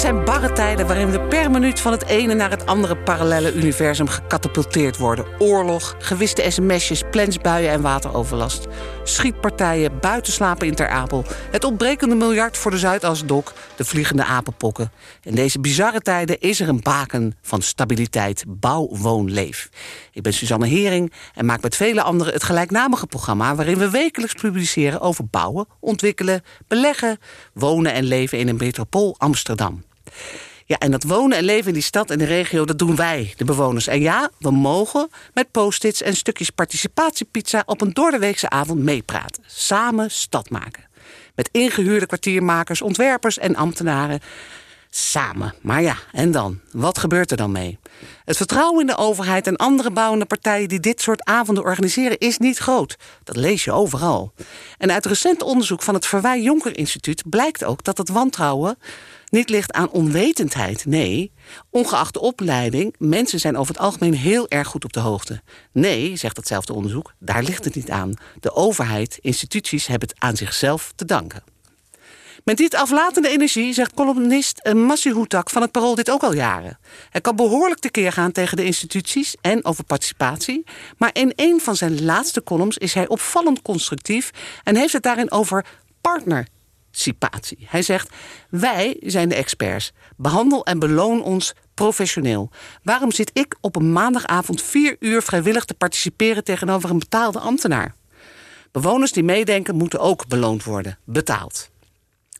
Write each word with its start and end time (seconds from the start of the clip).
Het 0.00 0.08
zijn 0.08 0.24
barre 0.24 0.52
tijden 0.52 0.86
waarin 0.86 1.10
we 1.10 1.20
per 1.20 1.50
minuut 1.50 1.80
van 1.80 1.92
het 1.92 2.06
ene 2.06 2.34
naar 2.34 2.50
het 2.50 2.66
andere 2.66 2.96
parallele 2.96 3.54
universum 3.54 4.08
gecatapulteerd 4.08 4.96
worden. 4.96 5.26
Oorlog, 5.38 5.96
gewiste 5.98 6.50
sms'jes, 6.50 7.02
plensbuien 7.10 7.70
en 7.70 7.80
wateroverlast. 7.80 8.66
Schietpartijen, 9.04 10.00
buitenslapen 10.00 10.66
in 10.66 10.74
Ter 10.74 10.88
Apel. 10.88 11.24
Het 11.50 11.64
ontbrekende 11.64 12.14
miljard 12.14 12.56
voor 12.56 12.70
de 12.70 12.78
Zuidasdok, 12.78 13.52
de 13.76 13.84
vliegende 13.84 14.24
apenpokken. 14.24 14.92
In 15.22 15.34
deze 15.34 15.60
bizarre 15.60 16.00
tijden 16.00 16.40
is 16.40 16.60
er 16.60 16.68
een 16.68 16.82
baken 16.82 17.36
van 17.42 17.62
stabiliteit. 17.62 18.44
Bouw, 18.48 18.88
woon, 18.90 19.30
leef. 19.30 19.68
Ik 20.12 20.22
ben 20.22 20.32
Suzanne 20.32 20.66
Hering 20.66 21.12
en 21.34 21.44
maak 21.44 21.62
met 21.62 21.76
vele 21.76 22.02
anderen 22.02 22.32
het 22.32 22.42
gelijknamige 22.42 23.06
programma... 23.06 23.54
waarin 23.54 23.78
we 23.78 23.90
wekelijks 23.90 24.34
publiceren 24.34 25.00
over 25.00 25.26
bouwen, 25.30 25.66
ontwikkelen, 25.80 26.42
beleggen... 26.68 27.18
wonen 27.54 27.92
en 27.92 28.04
leven 28.04 28.38
in 28.38 28.48
een 28.48 28.56
metropool 28.56 29.14
Amsterdam. 29.18 29.88
Ja, 30.70 30.78
en 30.78 30.90
dat 30.90 31.02
wonen 31.02 31.38
en 31.38 31.44
leven 31.44 31.68
in 31.68 31.74
die 31.74 31.82
stad 31.82 32.10
en 32.10 32.18
de 32.18 32.24
regio, 32.24 32.64
dat 32.64 32.78
doen 32.78 32.96
wij, 32.96 33.34
de 33.36 33.44
bewoners. 33.44 33.86
En 33.86 34.00
ja, 34.00 34.30
we 34.38 34.50
mogen 34.50 35.10
met 35.34 35.50
post-its 35.50 36.02
en 36.02 36.16
stukjes 36.16 36.50
participatiepizza... 36.50 37.62
op 37.66 37.80
een 37.80 37.92
doordeweekse 37.92 38.50
avond 38.50 38.80
meepraten. 38.80 39.44
Samen 39.46 40.10
stad 40.10 40.50
maken. 40.50 40.84
Met 41.34 41.48
ingehuurde 41.52 42.06
kwartiermakers, 42.06 42.82
ontwerpers 42.82 43.38
en 43.38 43.56
ambtenaren 43.56 44.20
samen. 44.90 45.54
Maar 45.62 45.82
ja, 45.82 45.96
en 46.12 46.30
dan? 46.30 46.60
Wat 46.72 46.98
gebeurt 46.98 47.30
er 47.30 47.36
dan 47.36 47.52
mee? 47.52 47.78
Het 48.24 48.36
vertrouwen 48.36 48.80
in 48.80 48.86
de 48.86 48.96
overheid 48.96 49.46
en 49.46 49.56
andere 49.56 49.90
bouwende 49.90 50.24
partijen 50.24 50.68
die 50.68 50.80
dit 50.80 51.00
soort 51.00 51.24
avonden 51.24 51.64
organiseren 51.64 52.18
is 52.18 52.38
niet 52.38 52.58
groot. 52.58 52.96
Dat 53.24 53.36
lees 53.36 53.64
je 53.64 53.72
overal. 53.72 54.32
En 54.78 54.92
uit 54.92 55.06
recent 55.06 55.42
onderzoek 55.42 55.82
van 55.82 55.94
het 55.94 56.06
Verwij 56.06 56.42
Jonker 56.42 56.76
Instituut 56.76 57.22
blijkt 57.30 57.64
ook 57.64 57.84
dat 57.84 57.98
het 57.98 58.08
wantrouwen 58.08 58.78
niet 59.30 59.48
ligt 59.48 59.72
aan 59.72 59.90
onwetendheid. 59.90 60.86
Nee, 60.86 61.32
ongeacht 61.70 62.14
de 62.14 62.20
opleiding, 62.20 62.94
mensen 62.98 63.40
zijn 63.40 63.56
over 63.56 63.74
het 63.74 63.82
algemeen 63.82 64.14
heel 64.14 64.48
erg 64.48 64.68
goed 64.68 64.84
op 64.84 64.92
de 64.92 65.00
hoogte. 65.00 65.42
Nee, 65.72 66.16
zegt 66.16 66.36
hetzelfde 66.36 66.72
onderzoek, 66.72 67.12
daar 67.18 67.42
ligt 67.42 67.64
het 67.64 67.74
niet 67.74 67.90
aan. 67.90 68.14
De 68.40 68.54
overheid, 68.54 69.18
instituties 69.20 69.86
hebben 69.86 70.08
het 70.08 70.20
aan 70.20 70.36
zichzelf 70.36 70.92
te 70.96 71.04
danken. 71.04 71.42
Met 72.44 72.56
dit 72.56 72.74
aflatende 72.74 73.28
energie 73.28 73.72
zegt 73.72 73.94
columnist 73.94 74.72
Massi 74.72 75.10
Hoetak 75.10 75.50
van 75.50 75.62
het 75.62 75.70
Parool 75.70 75.94
dit 75.94 76.10
ook 76.10 76.22
al 76.22 76.34
jaren. 76.34 76.78
Hij 77.10 77.20
kan 77.20 77.36
behoorlijk 77.36 77.80
tekeer 77.80 78.12
gaan 78.12 78.32
tegen 78.32 78.56
de 78.56 78.64
instituties 78.64 79.34
en 79.40 79.64
over 79.64 79.84
participatie. 79.84 80.64
Maar 80.98 81.10
in 81.12 81.32
een 81.36 81.60
van 81.60 81.76
zijn 81.76 82.04
laatste 82.04 82.42
columns 82.42 82.78
is 82.78 82.94
hij 82.94 83.08
opvallend 83.08 83.62
constructief 83.62 84.30
en 84.64 84.76
heeft 84.76 84.92
het 84.92 85.02
daarin 85.02 85.30
over 85.30 85.66
participatie. 86.90 87.66
Hij 87.68 87.82
zegt: 87.82 88.08
Wij 88.50 88.96
zijn 89.00 89.28
de 89.28 89.34
experts. 89.34 89.92
Behandel 90.16 90.64
en 90.64 90.78
beloon 90.78 91.22
ons 91.22 91.54
professioneel. 91.74 92.50
Waarom 92.82 93.12
zit 93.12 93.30
ik 93.32 93.56
op 93.60 93.76
een 93.76 93.92
maandagavond 93.92 94.62
vier 94.62 94.96
uur 94.98 95.22
vrijwillig 95.22 95.64
te 95.64 95.74
participeren 95.74 96.44
tegenover 96.44 96.90
een 96.90 96.98
betaalde 96.98 97.38
ambtenaar? 97.38 97.94
Bewoners 98.72 99.12
die 99.12 99.22
meedenken 99.22 99.76
moeten 99.76 100.00
ook 100.00 100.28
beloond 100.28 100.64
worden, 100.64 100.98
betaald. 101.04 101.70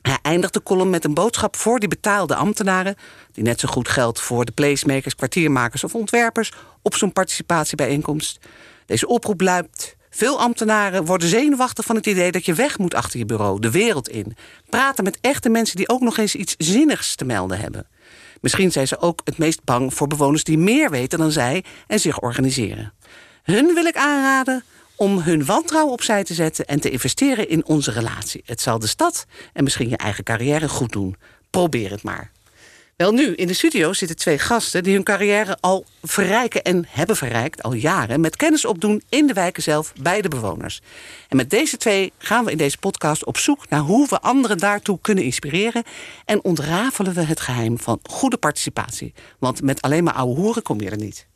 Hij 0.03 0.19
eindigt 0.23 0.53
de 0.53 0.63
column 0.63 0.91
met 0.91 1.05
een 1.05 1.15
boodschap 1.15 1.57
voor 1.57 1.79
die 1.79 1.89
betaalde 1.89 2.35
ambtenaren... 2.35 2.97
die 3.33 3.45
net 3.45 3.61
zo 3.61 3.69
goed 3.69 3.89
geldt 3.89 4.21
voor 4.21 4.45
de 4.45 4.53
placemakers, 4.53 5.15
kwartiermakers 5.15 5.85
of 5.85 5.95
ontwerpers... 5.95 6.53
op 6.83 6.95
zo'n 6.95 7.13
participatiebijeenkomst. 7.13 8.39
Deze 8.87 9.07
oproep 9.07 9.41
luidt... 9.41 9.97
Veel 10.11 10.41
ambtenaren 10.41 11.05
worden 11.05 11.29
zenuwachtig 11.29 11.85
van 11.85 11.97
het 11.97 12.07
idee 12.07 12.33
dat 12.33 12.45
je 12.45 12.55
weg 12.55 12.79
moet 12.79 12.95
achter 12.95 13.19
je 13.19 13.25
bureau, 13.25 13.61
de 13.61 13.71
wereld 13.71 14.09
in. 14.09 14.37
Praten 14.69 15.05
met 15.05 15.19
echte 15.21 15.49
mensen 15.49 15.77
die 15.77 15.89
ook 15.89 16.01
nog 16.01 16.17
eens 16.17 16.35
iets 16.35 16.55
zinnigs 16.59 17.15
te 17.15 17.25
melden 17.25 17.59
hebben. 17.59 17.87
Misschien 18.41 18.73
zijn 18.73 18.89
ze 18.89 19.01
ook 19.01 19.21
het 19.25 19.39
meest 19.39 19.65
bang 19.65 19.95
voor 19.95 20.07
bewoners 20.07 20.45
die 20.45 20.59
meer 20.59 20.91
weten 20.91 21.19
dan 21.19 21.33
zij 21.33 21.65
en 21.87 22.01
zich 22.01 22.21
organiseren. 22.21 22.93
Hun 23.43 23.75
wil 23.75 23.85
ik 23.85 23.97
aanraden 23.97 24.65
om 24.97 25.19
hun 25.19 25.45
wantrouwen 25.45 25.93
opzij 25.93 26.25
te 26.25 26.35
zetten 26.35 26.67
en 26.67 26.81
te 26.81 26.91
investeren 26.91 27.49
in 27.49 27.65
onze 27.65 27.91
relatie. 27.91 28.43
Het 28.45 28.61
zal 28.61 28.79
de 28.79 28.87
stad 28.87 29.27
en 29.53 29.65
misschien 29.65 29.89
je 29.89 29.97
eigen 29.97 30.25
carrière 30.25 30.69
goed 30.69 30.93
doen. 30.93 31.17
Probeer 31.51 31.91
het 31.91 32.03
maar. 32.03 32.31
Wel 33.01 33.13
nu, 33.13 33.35
in 33.35 33.47
de 33.47 33.53
studio 33.53 33.93
zitten 33.93 34.17
twee 34.17 34.39
gasten 34.39 34.83
die 34.83 34.95
hun 34.95 35.03
carrière 35.03 35.57
al 35.61 35.85
verrijken 36.03 36.63
en 36.63 36.85
hebben 36.89 37.17
verrijkt 37.17 37.63
al 37.63 37.73
jaren 37.73 38.21
met 38.21 38.37
kennis 38.37 38.65
opdoen 38.65 39.03
in 39.09 39.27
de 39.27 39.33
wijken 39.33 39.63
zelf 39.63 39.93
bij 40.01 40.21
de 40.21 40.29
bewoners. 40.29 40.81
En 41.29 41.37
met 41.37 41.51
deze 41.51 41.77
twee 41.77 42.13
gaan 42.19 42.45
we 42.45 42.51
in 42.51 42.57
deze 42.57 42.79
podcast 42.79 43.25
op 43.25 43.39
zoek 43.39 43.69
naar 43.69 43.81
hoe 43.81 44.09
we 44.09 44.21
anderen 44.21 44.59
daartoe 44.59 44.99
kunnen 45.01 45.25
inspireren 45.25 45.83
en 46.25 46.45
ontrafelen 46.45 47.15
we 47.15 47.23
het 47.23 47.41
geheim 47.41 47.79
van 47.79 47.99
goede 48.03 48.37
participatie. 48.37 49.13
Want 49.39 49.63
met 49.63 49.83
alleen 49.83 50.05
maar 50.05 50.15
ouwe 50.15 50.37
hoeren 50.37 50.63
kom 50.63 50.81
je 50.81 50.91
er 50.91 50.97
niet. 50.97 51.27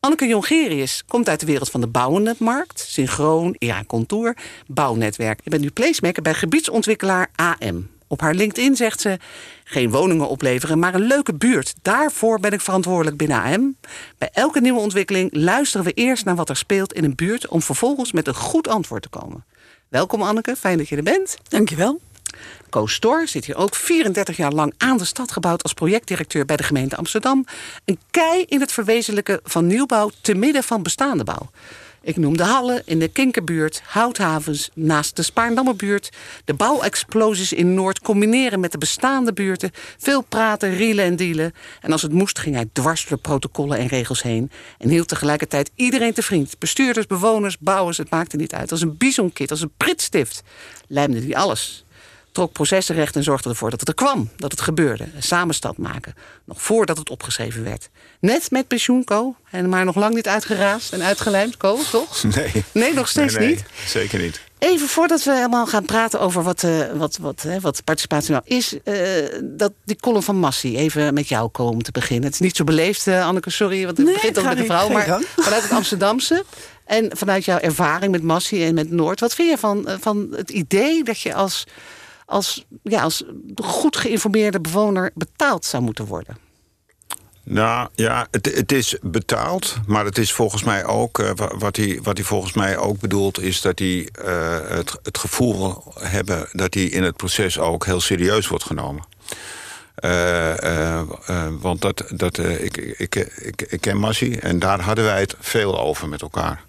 Anneke 0.00 0.26
Jongerius 0.26 1.04
komt 1.06 1.28
uit 1.28 1.40
de 1.40 1.46
wereld 1.46 1.70
van 1.70 1.80
de 1.80 1.88
bouwende 1.88 2.34
markt. 2.38 2.84
Synchroon, 2.88 3.54
ja, 3.58 3.84
contour, 3.84 4.36
bouwnetwerk. 4.66 5.40
Ik 5.44 5.50
ben 5.50 5.60
nu 5.60 5.70
placemaker 5.70 6.22
bij 6.22 6.34
gebiedsontwikkelaar 6.34 7.30
AM. 7.34 7.97
Op 8.08 8.20
haar 8.20 8.34
LinkedIn 8.34 8.76
zegt 8.76 9.00
ze: 9.00 9.18
geen 9.64 9.90
woningen 9.90 10.28
opleveren, 10.28 10.78
maar 10.78 10.94
een 10.94 11.06
leuke 11.06 11.34
buurt. 11.34 11.74
Daarvoor 11.82 12.40
ben 12.40 12.52
ik 12.52 12.60
verantwoordelijk 12.60 13.16
binnen 13.16 13.42
AM. 13.42 13.76
Bij 14.18 14.30
elke 14.32 14.60
nieuwe 14.60 14.80
ontwikkeling 14.80 15.28
luisteren 15.32 15.86
we 15.86 15.92
eerst 15.92 16.24
naar 16.24 16.36
wat 16.36 16.48
er 16.48 16.56
speelt 16.56 16.92
in 16.92 17.04
een 17.04 17.14
buurt 17.14 17.48
om 17.48 17.62
vervolgens 17.62 18.12
met 18.12 18.26
een 18.26 18.34
goed 18.34 18.68
antwoord 18.68 19.02
te 19.02 19.08
komen. 19.08 19.44
Welkom 19.88 20.22
Anneke, 20.22 20.56
fijn 20.56 20.78
dat 20.78 20.88
je 20.88 20.96
er 20.96 21.02
bent. 21.02 21.36
Dankjewel. 21.48 22.00
Koos 22.68 22.94
Stor 22.94 23.28
zit 23.28 23.44
hier 23.44 23.56
ook 23.56 23.74
34 23.74 24.36
jaar 24.36 24.52
lang 24.52 24.74
aan 24.76 24.96
de 24.96 25.04
stad 25.04 25.32
gebouwd 25.32 25.62
als 25.62 25.72
projectdirecteur 25.72 26.44
bij 26.44 26.56
de 26.56 26.62
gemeente 26.62 26.96
Amsterdam. 26.96 27.44
Een 27.84 27.98
kei 28.10 28.42
in 28.42 28.60
het 28.60 28.72
verwezenlijken 28.72 29.40
van 29.44 29.66
nieuwbouw 29.66 30.10
te 30.20 30.34
midden 30.34 30.62
van 30.62 30.82
bestaande 30.82 31.24
bouw. 31.24 31.50
Ik 32.02 32.16
noem 32.16 32.36
de 32.36 32.42
Hallen 32.42 32.82
in 32.84 32.98
de 32.98 33.08
Kinkerbuurt, 33.08 33.82
Houthavens 33.84 34.70
naast 34.74 35.16
de 35.16 35.22
Spaarndammerbuurt. 35.22 36.10
De 36.44 36.54
bouwexplosies 36.54 37.52
in 37.52 37.74
Noord 37.74 38.00
combineren 38.00 38.60
met 38.60 38.72
de 38.72 38.78
bestaande 38.78 39.32
buurten. 39.32 39.70
Veel 39.98 40.22
praten, 40.22 40.74
rielen 40.74 41.04
en 41.04 41.16
dealen. 41.16 41.52
En 41.80 41.92
als 41.92 42.02
het 42.02 42.12
moest 42.12 42.38
ging 42.38 42.54
hij 42.54 42.68
dwars 42.72 43.06
door 43.06 43.18
protocollen 43.18 43.78
en 43.78 43.86
regels 43.86 44.22
heen. 44.22 44.50
En 44.78 44.88
hield 44.88 45.08
tegelijkertijd 45.08 45.70
iedereen 45.74 46.12
te 46.12 46.22
vriend. 46.22 46.58
Bestuurders, 46.58 47.06
bewoners, 47.06 47.58
bouwers, 47.58 47.98
het 47.98 48.10
maakte 48.10 48.36
niet 48.36 48.54
uit. 48.54 48.70
Als 48.70 48.80
een 48.80 48.96
bisonkit, 48.96 49.50
als 49.50 49.60
een 49.60 49.72
pritstift. 49.76 50.42
Lijmde 50.86 51.20
hij 51.20 51.36
alles 51.36 51.84
trok 52.38 52.52
processenrecht 52.52 53.16
en 53.16 53.22
zorgde 53.22 53.48
ervoor 53.48 53.70
dat 53.70 53.80
het 53.80 53.88
er 53.88 53.94
kwam, 53.94 54.30
dat 54.36 54.50
het 54.50 54.60
gebeurde. 54.60 55.04
Een 55.14 55.22
samenstad 55.22 55.76
maken, 55.76 56.14
nog 56.44 56.62
voordat 56.62 56.98
het 56.98 57.10
opgeschreven 57.10 57.64
werd. 57.64 57.88
Net 58.20 58.50
met 58.50 58.66
pensioenco, 58.68 59.34
en 59.50 59.68
maar 59.68 59.84
nog 59.84 59.94
lang 59.94 60.14
niet 60.14 60.28
uitgeraasd 60.28 60.92
en 60.92 61.02
uitgelijmd, 61.02 61.56
Co, 61.56 61.78
toch? 61.90 62.22
Nee. 62.36 62.64
Nee, 62.72 62.94
nog 62.94 63.08
steeds 63.08 63.34
Nee, 63.34 63.46
nee, 63.46 63.54
niet? 63.56 63.64
Zeker 63.86 64.18
niet. 64.20 64.40
Even 64.58 64.88
voordat 64.88 65.22
we 65.22 65.34
helemaal 65.34 65.66
gaan 65.66 65.84
praten 65.84 66.20
over 66.20 66.42
wat, 66.42 66.62
eh, 66.62 66.80
wat, 66.94 67.16
wat, 67.20 67.42
hè, 67.42 67.60
wat 67.60 67.84
participatie 67.84 68.30
nou 68.30 68.42
is... 68.46 68.78
eh, 68.84 68.94
dat 69.44 69.72
die 69.84 69.96
column 70.00 70.22
van 70.22 70.36
Massie, 70.36 70.76
even 70.76 71.14
met 71.14 71.28
jou 71.28 71.48
komen 71.48 71.82
te 71.82 71.92
beginnen. 71.92 72.24
Het 72.24 72.34
is 72.34 72.40
niet 72.40 72.56
zo 72.56 72.64
beleefd, 72.64 73.06
eh, 73.06 73.26
Anneke, 73.26 73.50
sorry, 73.50 73.84
want 73.84 73.96
het 73.96 74.06
Nee, 74.06 74.14
begint 74.14 74.38
al 74.38 74.44
met 74.44 74.58
een 74.58 74.64
vrouw. 74.64 74.88
Maar 74.88 75.02
gang. 75.02 75.26
vanuit 75.36 75.62
het 75.62 75.72
Amsterdamse 75.72 76.44
en 76.84 77.10
vanuit 77.16 77.44
jouw 77.44 77.58
ervaring 77.58 78.12
met 78.12 78.22
Massie 78.22 78.64
en 78.64 78.74
met 78.74 78.90
Noord... 78.90 79.20
wat 79.20 79.34
vind 79.34 79.50
je 79.50 79.58
van, 79.58 79.88
van 80.00 80.28
het 80.36 80.50
idee 80.50 81.04
dat 81.04 81.20
je 81.20 81.34
als, 81.34 81.64
als, 82.28 82.64
ja, 82.82 83.02
als 83.02 83.24
goed 83.54 83.96
geïnformeerde 83.96 84.60
bewoner 84.60 85.10
betaald 85.14 85.64
zou 85.64 85.82
moeten 85.82 86.04
worden? 86.04 86.36
Nou 87.42 87.88
ja, 87.94 88.26
het, 88.30 88.54
het 88.54 88.72
is 88.72 88.96
betaald, 89.02 89.74
maar 89.86 90.04
het 90.04 90.18
is 90.18 90.32
volgens 90.32 90.62
mij 90.64 90.84
ook, 90.84 91.18
eh, 91.18 91.30
wa- 91.34 91.56
wat, 91.58 91.76
hij, 91.76 91.98
wat 92.02 92.16
hij 92.16 92.26
volgens 92.26 92.52
mij 92.52 92.76
ook 92.76 93.00
bedoelt, 93.00 93.40
is 93.40 93.60
dat 93.60 93.78
hij 93.78 94.08
eh, 94.24 94.58
het, 94.68 94.98
het 95.02 95.18
gevoel 95.18 95.82
hebben 96.00 96.48
dat 96.52 96.74
hij 96.74 96.82
in 96.84 97.02
het 97.02 97.16
proces 97.16 97.58
ook 97.58 97.84
heel 97.86 98.00
serieus 98.00 98.48
wordt 98.48 98.64
genomen. 98.64 99.04
Eh, 99.94 101.00
want 101.60 101.80
dat, 101.80 102.04
dat, 102.08 102.38
ik, 102.38 102.76
ik, 102.76 103.14
ik, 103.36 103.62
ik 103.68 103.80
ken 103.80 103.96
Massie 103.96 104.40
en 104.40 104.58
daar 104.58 104.80
hadden 104.80 105.04
wij 105.04 105.20
het 105.20 105.34
veel 105.40 105.80
over 105.80 106.08
met 106.08 106.22
elkaar. 106.22 106.64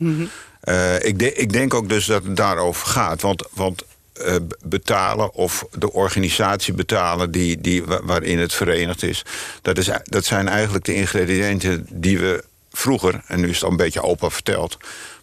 Eh, 0.62 1.04
ik, 1.04 1.20
de- 1.20 1.34
ik 1.34 1.52
denk 1.54 1.74
ook 1.74 1.90
dus 1.90 2.06
dat 2.06 2.24
het 2.24 2.36
daarover 2.38 2.88
gaat. 2.88 3.22
Want, 3.22 3.44
want 3.54 3.84
eh, 4.20 4.36
betalen 4.64 5.34
of 5.34 5.66
de 5.72 5.92
organisatie 5.92 6.74
betalen 6.74 7.32
die, 7.32 7.62
die, 7.62 7.84
wa- 7.84 8.04
waarin 8.04 8.40
het 8.40 8.54
verenigd 8.54 9.04
is... 9.04 9.26
Dat, 9.62 9.78
is 9.78 9.90
dat 10.04 10.26
zijn 10.26 10.48
eigenlijk 10.48 10.86
de 10.86 10.94
ingrediënten 10.94 11.86
die 11.92 12.20
we 12.20 12.44
vroeger... 12.72 13.22
en 13.28 13.40
nu 13.40 13.50
is 13.50 13.56
het 13.56 13.64
al 13.64 13.70
een 13.72 13.78
beetje 13.78 14.02
open 14.02 14.32
verteld... 14.32 14.78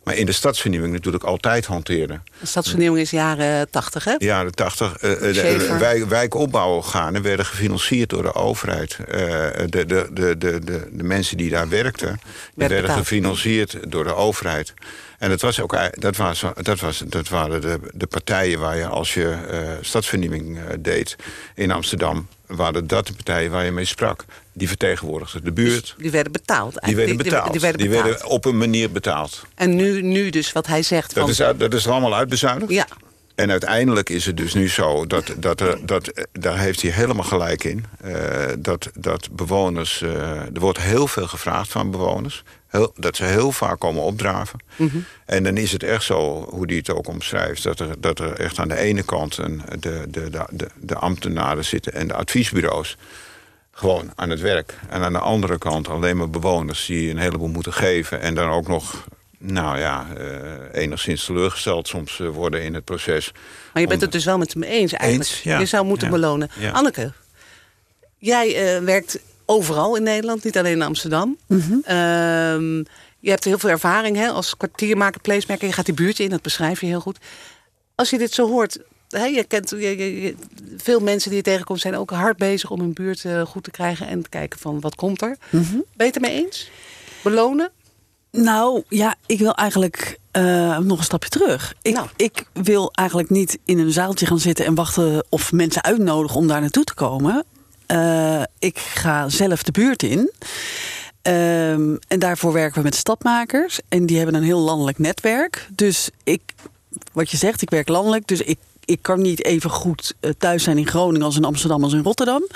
maar 0.05 0.15
in 0.17 0.27
de 0.27 0.33
stadsvernieuwing 0.33 0.93
natuurlijk 0.93 1.25
altijd 1.25 1.67
hanteerden. 1.67 2.23
De 2.41 2.47
stadsvernieuwing 2.47 3.03
is 3.03 3.11
jaren 3.11 3.71
tachtig, 3.71 4.05
hè? 4.05 4.15
jaren 4.19 4.55
80 4.55 4.97
eh, 4.97 5.13
eh, 5.13 5.35
de 5.59 5.77
wijk, 5.79 6.05
wijkopbouworganen 6.09 7.23
werden 7.23 7.47
gefinancierd 7.47 8.11
door 8.11 8.23
de 8.23 8.35
overheid. 8.35 8.97
De, 8.97 9.67
de, 9.71 10.09
de, 10.13 10.39
de, 10.39 10.59
de, 10.59 11.03
mensen 11.03 11.37
die 11.37 11.51
daar 11.51 11.69
werkten, 11.69 12.21
werden 12.55 12.81
betaald. 12.81 12.99
gefinancierd 12.99 13.79
door 13.89 14.05
de 14.05 14.15
overheid. 14.15 14.75
En 15.19 15.29
dat, 15.29 15.41
was 15.41 15.61
ook, 15.61 15.77
dat, 15.93 16.17
was, 16.17 16.45
dat, 16.63 16.81
was, 16.81 17.03
dat 17.07 17.29
waren 17.29 17.61
de, 17.61 17.79
de 17.93 18.07
partijen 18.07 18.59
waar 18.59 18.77
je 18.77 18.87
als 18.87 19.15
je 19.15 19.33
eh, 19.51 19.59
stadsvernieuwing 19.81 20.59
eh, 20.59 20.65
deed 20.79 21.17
in 21.55 21.71
Amsterdam... 21.71 22.29
waren 22.47 22.87
dat 22.87 23.07
de 23.07 23.13
partijen 23.13 23.51
waar 23.51 23.65
je 23.65 23.71
mee 23.71 23.85
sprak. 23.85 24.25
Die 24.53 24.69
vertegenwoordigden 24.69 25.45
de 25.45 25.53
buurt. 25.53 25.95
Die 25.99 26.11
werden 26.11 26.33
betaald. 26.33 26.73
Die 26.73 26.81
eigenlijk. 26.81 27.19
werden 27.19 27.31
betaald. 27.31 27.53
Die, 27.53 27.61
werden 27.61 27.91
betaald. 27.91 28.31
op 28.31 28.45
een 28.45 28.59
manier 28.59 28.91
betaald. 28.91 29.43
En 29.55 29.75
nu, 29.75 30.03
nu 30.03 30.31
dus 30.31 30.53
wat 30.53 30.67
hij 30.67 30.83
zegt. 30.83 31.15
Dat 31.15 31.37
van, 31.37 31.47
is, 31.53 31.59
dat 31.59 31.75
is 31.75 31.85
er 31.85 31.91
allemaal 31.91 32.15
uitbezuinigd. 32.15 32.73
Ja, 32.73 32.87
En 33.35 33.51
uiteindelijk 33.51 34.11
is 34.11 34.27
het 34.27 34.37
dus 34.37 34.55
nu 34.55 34.69
zo, 34.69 35.07
dat, 35.07 35.35
dat, 35.37 35.61
er, 35.61 35.87
dat, 35.87 36.09
eh, 36.09 36.25
daar 36.33 36.59
heeft 36.59 36.83
hij 36.83 36.91
helemaal 36.91 37.25
gelijk 37.25 37.65
in... 37.65 37.85
dat, 38.59 38.91
dat 38.95 39.29
bewoners, 39.31 40.01
er 40.03 40.61
wordt 40.61 40.81
heel 40.81 41.07
veel 41.07 41.27
gevraagd 41.27 41.71
van 41.71 41.91
bewoners... 41.91 42.45
Heel, 42.69 42.93
dat 42.97 43.17
ze 43.17 43.25
heel 43.25 43.53
vaak 43.53 43.79
komen 43.79 44.03
opdraven. 44.03 44.59
En 45.25 45.43
dan 45.43 45.57
is 45.57 45.73
het 45.73 45.83
echt 45.83 46.03
zo, 46.05 46.47
hoe 46.51 46.67
hij 46.67 46.77
het 46.77 46.91
ook 46.91 47.09
omschrijft... 47.09 47.63
dat 47.63 47.81
er, 47.81 48.01
dat 48.01 48.19
er 48.19 48.33
echt 48.33 48.59
aan 48.59 48.69
de 48.69 48.79
ene 48.79 49.03
kant 49.03 49.37
een, 49.37 49.63
de, 49.81 50.05
de, 50.09 50.31
de, 50.51 50.69
de, 50.81 50.95
ambtenaren 50.95 51.65
zitten... 51.65 51.93
en 51.93 52.09
de 52.09 52.15
adviesbureaus 52.15 52.97
gewoon 53.71 54.13
aan 54.15 54.31
het 54.31 54.41
werk. 54.41 54.75
En 54.89 55.03
aan 55.03 55.13
de 55.13 55.19
andere 55.19 55.59
kant 55.59 55.89
alleen 55.89 56.17
maar 56.17 56.31
bewoners 56.31 56.87
die 56.87 57.11
een 57.11 57.19
heleboel 57.19 57.49
moeten 57.49 57.73
geven... 57.73 58.21
en 58.21 58.35
dan 58.35 58.51
ook 58.51 58.69
nog, 58.69 59.05
nou 59.39 59.79
ja, 59.79 60.07
eh, 60.17 60.83
enigszins 60.83 61.25
teleurgesteld 61.25 61.89
soms 61.89 62.21
eh, 62.21 62.29
worden 62.29 62.63
in 62.63 62.75
het 62.75 62.85
proces. 62.85 63.33
maar 63.73 63.83
je 63.83 63.89
bent 63.89 64.01
het 64.01 64.13
dus 64.13 64.25
wel 64.25 64.39
met 64.39 64.53
hem 64.53 64.63
eens 64.63 64.93
eigenlijk. 64.93 65.31
Eens, 65.31 65.43
ja. 65.43 65.59
Je 65.59 65.67
zou 65.67 65.85
moeten 65.85 66.07
Ja. 66.07 66.13
belonen. 66.13 66.51
Ja. 66.59 66.71
Anneke, 66.71 67.13
jij 68.19 68.77
eh, 68.77 68.83
werkt 68.83 69.19
overal 69.47 69.97
in 69.97 70.03
Nederland, 70.03 70.45
niet 70.45 70.59
alleen 70.59 70.73
in 70.73 70.83
Amsterdam. 70.83 71.37
Mhm. 71.47 71.73
Ehm, 71.85 72.77
je 73.21 73.31
hebt 73.31 73.45
heel 73.45 73.59
veel 73.59 73.71
ervaring 73.71 74.17
hè, 74.17 74.29
als 74.29 74.57
kwartiermaker, 74.57 75.21
placemaker. 75.21 75.67
Je 75.67 75.73
gaat 75.73 75.85
die 75.87 75.95
buurt 75.95 76.19
in, 76.19 76.31
dat 76.31 76.43
beschrijf 76.43 76.81
je 76.81 76.87
heel 76.87 77.01
goed. 77.01 77.19
Als 77.95 78.11
je 78.11 78.19
dit 78.19 78.33
zo 78.33 78.49
hoort, 78.49 78.79
hè, 79.09 79.25
je 79.25 79.45
kent 79.45 79.71
je, 79.71 79.77
je- 79.81 80.21
je- 80.23 80.35
veel 80.77 81.01
mensen 81.01 81.29
die 81.29 81.39
je 81.39 81.45
tegenkomt... 81.45 81.81
zijn 81.81 81.97
ook 81.97 82.11
hard 82.11 82.37
bezig 82.37 82.71
om 82.71 82.81
hun 82.81 82.93
buurt 82.93 83.25
eh, 83.25 83.43
goed 83.47 83.65
te 83.65 83.71
krijgen... 83.71 84.07
en 84.07 84.23
te 84.23 84.29
kijken 84.29 84.59
van 84.59 84.81
wat 84.81 84.95
komt 84.95 85.23
er. 85.23 85.37
Mhm. 85.51 85.65
Ben 85.73 85.83
je 85.97 86.05
het 86.05 86.15
ermee 86.15 86.45
eens? 86.45 86.71
Belonen? 87.23 87.71
Nou 88.31 88.83
ja, 88.89 89.15
ik 89.27 89.39
wil 89.39 89.55
eigenlijk 89.55 90.19
eh, 90.31 90.79
nog 90.79 90.99
een 90.99 91.05
stapje 91.05 91.29
terug. 91.29 91.75
Ik, 91.83 91.95
Nou. 91.95 92.09
ik 92.17 92.45
wil 92.53 92.91
eigenlijk 92.93 93.31
niet 93.31 93.59
in 93.65 93.79
een 93.79 93.93
zaaltje 93.93 94.27
gaan 94.27 94.39
zitten 94.39 94.65
en 94.65 94.75
wachten 94.75 95.25
of 95.29 95.53
mensen 95.53 95.83
uitnodigen 95.85 96.37
om 96.37 96.47
daar 96.47 96.61
naartoe 96.61 96.85
te 96.85 96.95
komen. 96.95 97.45
Eh, 97.87 98.43
ik 98.59 98.79
ga 98.79 99.29
zelf 99.29 99.63
de 99.63 99.73
buurt 99.73 100.03
in. 100.03 100.33
Ehm, 101.23 101.97
en 102.09 102.19
daarvoor 102.19 102.53
werken 102.53 102.79
we 102.79 102.85
met 102.85 102.95
stadmakers. 102.95 103.81
En 103.89 104.07
die 104.07 104.17
hebben 104.17 104.35
een 104.35 104.43
heel 104.43 104.61
landelijk 104.61 104.99
netwerk. 104.99 105.69
Dus 105.71 106.11
ik, 106.25 106.43
wat 107.13 107.31
je 107.31 107.37
zegt, 107.37 107.63
ik 107.63 107.71
werk 107.71 107.89
landelijk. 107.89 108.27
Dus 108.27 108.41
ik, 108.41 108.59
ik 108.85 108.99
kan 109.03 109.23
niet 109.23 109.45
even 109.45 109.71
goed 109.71 110.15
eh, 110.21 110.31
thuis 110.39 110.63
zijn 110.63 110.79
in 110.79 110.87
Groningen 110.87 111.27
als 111.27 111.37
in 111.37 111.45
Amsterdam 111.45 111.83
als 111.83 111.93
in 111.93 112.03
Rotterdam. 112.03 112.47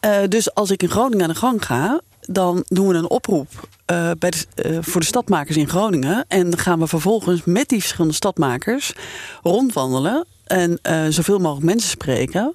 Eh, 0.00 0.18
dus 0.28 0.54
als 0.54 0.70
ik 0.70 0.82
in 0.82 0.90
Groningen 0.90 1.22
aan 1.22 1.32
de 1.32 1.38
gang 1.38 1.64
ga, 1.64 2.00
dan 2.20 2.64
doen 2.68 2.88
we 2.88 2.94
een 2.94 3.10
oproep 3.10 3.68
bij 4.18 4.32
voor 4.80 5.00
de 5.00 5.06
stadmakers 5.06 5.56
in 5.56 5.68
Groningen. 5.68 6.24
En 6.28 6.50
dan 6.50 6.58
gaan 6.58 6.78
we 6.78 6.86
vervolgens 6.86 7.44
met 7.44 7.68
die 7.68 7.80
verschillende 7.80 8.14
stadmakers 8.14 8.92
rondwandelen 9.42 10.24
en 10.44 10.78
zoveel 11.08 11.38
mogelijk 11.38 11.66
mensen 11.66 11.90
spreken. 11.90 12.54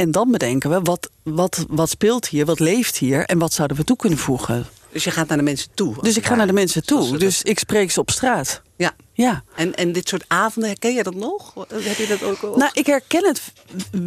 En 0.00 0.10
dan 0.10 0.30
bedenken 0.30 0.70
we 0.70 0.80
wat, 0.80 1.10
wat, 1.22 1.64
wat 1.68 1.90
speelt 1.90 2.28
hier, 2.28 2.44
wat 2.44 2.58
leeft 2.58 2.96
hier 2.96 3.24
en 3.24 3.38
wat 3.38 3.52
zouden 3.52 3.76
we 3.76 3.84
toe 3.84 3.96
kunnen 3.96 4.18
voegen. 4.18 4.66
Dus 4.92 5.04
je 5.04 5.10
gaat 5.10 5.28
naar 5.28 5.36
de 5.36 5.42
mensen 5.42 5.68
toe. 5.74 5.94
Dus 6.02 6.16
ik 6.16 6.26
ga 6.26 6.34
naar 6.34 6.46
de 6.46 6.52
mensen 6.52 6.84
toe. 6.84 7.16
Dus 7.18 7.42
ik 7.42 7.58
spreek 7.58 7.90
ze 7.90 8.00
op 8.00 8.10
straat. 8.10 8.62
Ja. 8.76 8.92
Ja. 9.12 9.42
En, 9.54 9.74
en 9.74 9.92
dit 9.92 10.08
soort 10.08 10.24
avonden, 10.26 10.70
herken 10.70 10.94
je 10.94 11.02
dat 11.02 11.14
nog? 11.14 11.54
Heb 11.68 11.96
je 11.96 12.06
dat 12.06 12.22
ook? 12.22 12.44
ook? 12.44 12.56
Nou, 12.56 12.70
ik 12.74 12.86
herken 12.86 13.26
het 13.26 13.42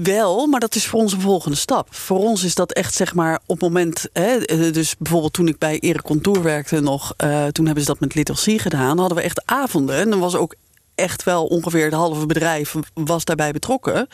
wel, 0.03 0.47
maar 0.47 0.59
dat 0.59 0.75
is 0.75 0.85
voor 0.85 0.99
ons 0.99 1.13
een 1.13 1.21
volgende 1.21 1.57
stap. 1.57 1.95
Voor 1.95 2.19
ons 2.19 2.43
is 2.43 2.55
dat 2.55 2.71
echt, 2.71 2.93
zeg 2.93 3.13
maar, 3.13 3.35
op 3.45 3.61
het 3.61 3.61
moment... 3.61 4.07
Hè, 4.13 4.37
eh, 4.37 4.73
dus 4.73 4.95
bijvoorbeeld 4.97 5.33
toen 5.33 5.47
ik 5.47 5.57
bij 5.57 5.79
Erik 5.79 6.01
Contour 6.01 6.43
werkte 6.43 6.79
nog... 6.79 7.13
eh, 7.17 7.45
toen 7.45 7.65
hebben 7.65 7.83
ze 7.83 7.89
dat 7.89 7.99
met 7.99 8.15
Little 8.15 8.55
C 8.57 8.61
gedaan. 8.61 8.97
hadden 8.97 9.17
we 9.17 9.23
echt 9.23 9.45
avonden. 9.45 9.95
En 9.95 10.09
dan 10.09 10.19
was 10.19 10.35
ook 10.35 10.55
echt 10.95 11.23
wel 11.23 11.45
ongeveer 11.45 11.85
het 11.85 11.93
halve 11.93 12.25
bedrijf 12.25 12.75
was 12.93 13.25
daarbij 13.25 13.51
betrokken. 13.51 14.07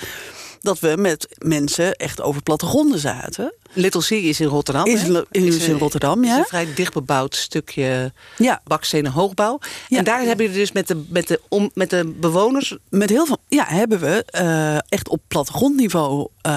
Dat 0.62 0.80
we 0.80 0.96
met 1.00 1.28
mensen 1.38 1.96
echt 1.96 2.22
over 2.22 2.42
plattegronden 2.44 3.00
zaten. 3.00 3.54
Little 3.74 4.02
C 4.02 4.10
is 4.10 4.40
in 4.40 4.48
Rotterdam. 4.48 4.86
Is 4.86 5.02
hè? 5.02 5.08
in- 5.08 5.44
is 5.46 5.58
in 5.68 5.74
een- 5.74 5.80
Rotterdam, 5.80 6.24
is 6.24 6.30
ja. 6.30 6.38
een 6.38 6.46
vrij 6.46 6.68
dichtbebouwd 6.76 7.36
stukje 7.36 8.12
Ja. 8.38 8.62
bakstenen 8.64 9.12
hoogbouw. 9.12 9.60
Ja. 9.88 9.98
En 9.98 10.04
daar 10.04 10.22
hebben 10.22 10.46
jullie 10.46 10.60
dus 10.62 10.72
met 10.72 10.88
de, 10.88 11.04
met, 11.10 11.28
de, 11.28 11.42
om, 11.50 11.72
met 11.74 11.90
de 11.90 12.14
bewoners... 12.20 12.78
Met 12.90 13.10
heel 13.10 13.26
veel, 13.26 13.38
ja, 13.48 13.66
hebben 13.68 14.00
we 14.00 14.24
eh, 14.26 14.76
echt 14.76 15.08
op 15.10 15.22
plattegrondniveau 15.28 16.28
eh, 16.42 16.52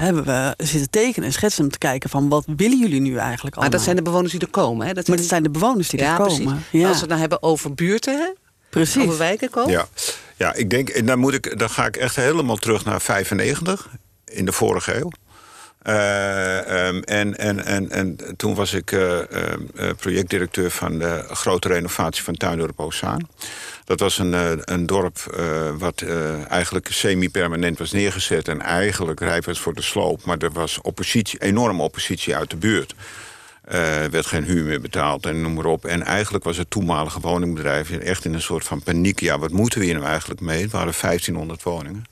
hebben 0.00 0.24
we 0.24 0.54
zitten 0.64 0.90
tekenen 0.90 1.28
en 1.28 1.32
schetsen 1.34 1.64
om 1.64 1.70
te 1.70 1.78
kijken 1.78 2.10
van 2.10 2.28
wat 2.28 2.44
willen 2.56 2.78
jullie 2.78 3.00
nu 3.00 3.16
eigenlijk 3.16 3.40
allemaal. 3.42 3.60
Maar 3.60 3.70
dat 3.70 3.80
zijn 3.82 3.96
de 3.96 4.02
bewoners 4.02 4.32
die 4.32 4.40
er 4.40 4.48
komen. 4.48 4.86
Hè? 4.86 4.92
Dat 4.92 5.08
maar 5.08 5.16
het 5.16 5.26
zijn 5.26 5.42
de 5.42 5.50
bewoners 5.50 5.88
die 5.88 6.00
ja, 6.00 6.10
er 6.12 6.16
komen. 6.26 6.44
Precies. 6.44 6.62
Ja, 6.70 6.86
Als 6.86 6.94
we 6.94 7.00
het 7.00 7.08
nou 7.08 7.20
hebben 7.20 7.42
over 7.42 7.74
buurten, 7.74 8.18
hè? 8.18 8.26
precies. 8.70 9.02
over 9.02 9.18
wijken 9.18 9.50
komen. 9.50 9.70
Ja, 9.70 9.88
ja 10.38 10.54
ik 10.54 10.70
denk, 10.70 10.88
en 10.88 11.06
dan, 11.06 11.18
moet 11.18 11.34
ik, 11.34 11.58
dan 11.58 11.70
ga 11.70 11.86
ik 11.86 11.96
echt 11.96 12.16
helemaal 12.16 12.56
terug 12.56 12.84
naar 12.84 13.00
95, 13.00 13.88
in 14.24 14.44
de 14.44 14.52
vorige 14.52 14.96
eeuw. 14.96 15.10
Eh, 15.88 16.86
ehm, 16.86 17.00
en, 17.00 17.38
en, 17.38 17.64
en, 17.64 17.90
en 17.90 18.16
toen 18.36 18.54
was 18.54 18.72
ik 18.72 18.92
eh, 18.92 19.18
ehm, 19.18 19.60
eh, 19.76 19.90
projectdirecteur 19.96 20.70
van 20.70 20.98
de 20.98 21.24
grote 21.30 21.68
renovatie 21.68 22.22
van 22.22 22.34
Tuindorp 22.34 22.80
Oostzaan. 22.80 23.28
Dat 23.84 24.00
was 24.00 24.18
een, 24.18 24.62
een 24.72 24.86
dorp 24.86 25.18
wat 25.78 26.02
eigenlijk 26.48 26.88
semi-permanent 26.90 27.78
was 27.78 27.92
neergezet... 27.92 28.48
en 28.48 28.60
eigenlijk 28.60 29.20
rijp 29.20 29.44
was 29.44 29.60
voor 29.60 29.74
de 29.74 29.82
sloop. 29.82 30.24
Maar 30.24 30.38
er 30.38 30.52
was 30.52 30.80
oppositie, 30.80 31.42
enorme 31.42 31.82
oppositie 31.82 32.36
uit 32.36 32.50
de 32.50 32.56
buurt. 32.56 32.94
Eh, 33.68 34.02
Er 34.02 34.10
werd 34.10 34.26
geen 34.26 34.44
huur 34.44 34.64
meer 34.64 34.80
betaald 34.80 35.26
en 35.26 35.40
noem 35.42 35.54
maar 35.54 35.64
op. 35.64 35.84
En 35.84 36.02
eigenlijk 36.02 36.44
was 36.44 36.56
het 36.56 36.70
toenmalige 36.70 37.20
woningbedrijf 37.20 37.90
echt 37.90 38.24
in 38.24 38.34
een 38.34 38.42
soort 38.42 38.64
van 38.64 38.82
paniek. 38.82 39.20
Ja, 39.20 39.38
wat 39.38 39.50
moeten 39.50 39.78
we 39.78 39.84
hier 39.84 39.94
nou 39.94 40.06
eigenlijk 40.06 40.40
mee? 40.40 40.62
Het 40.62 40.70
waren 40.70 40.92
1500 41.00 41.62
woningen. 41.62 42.04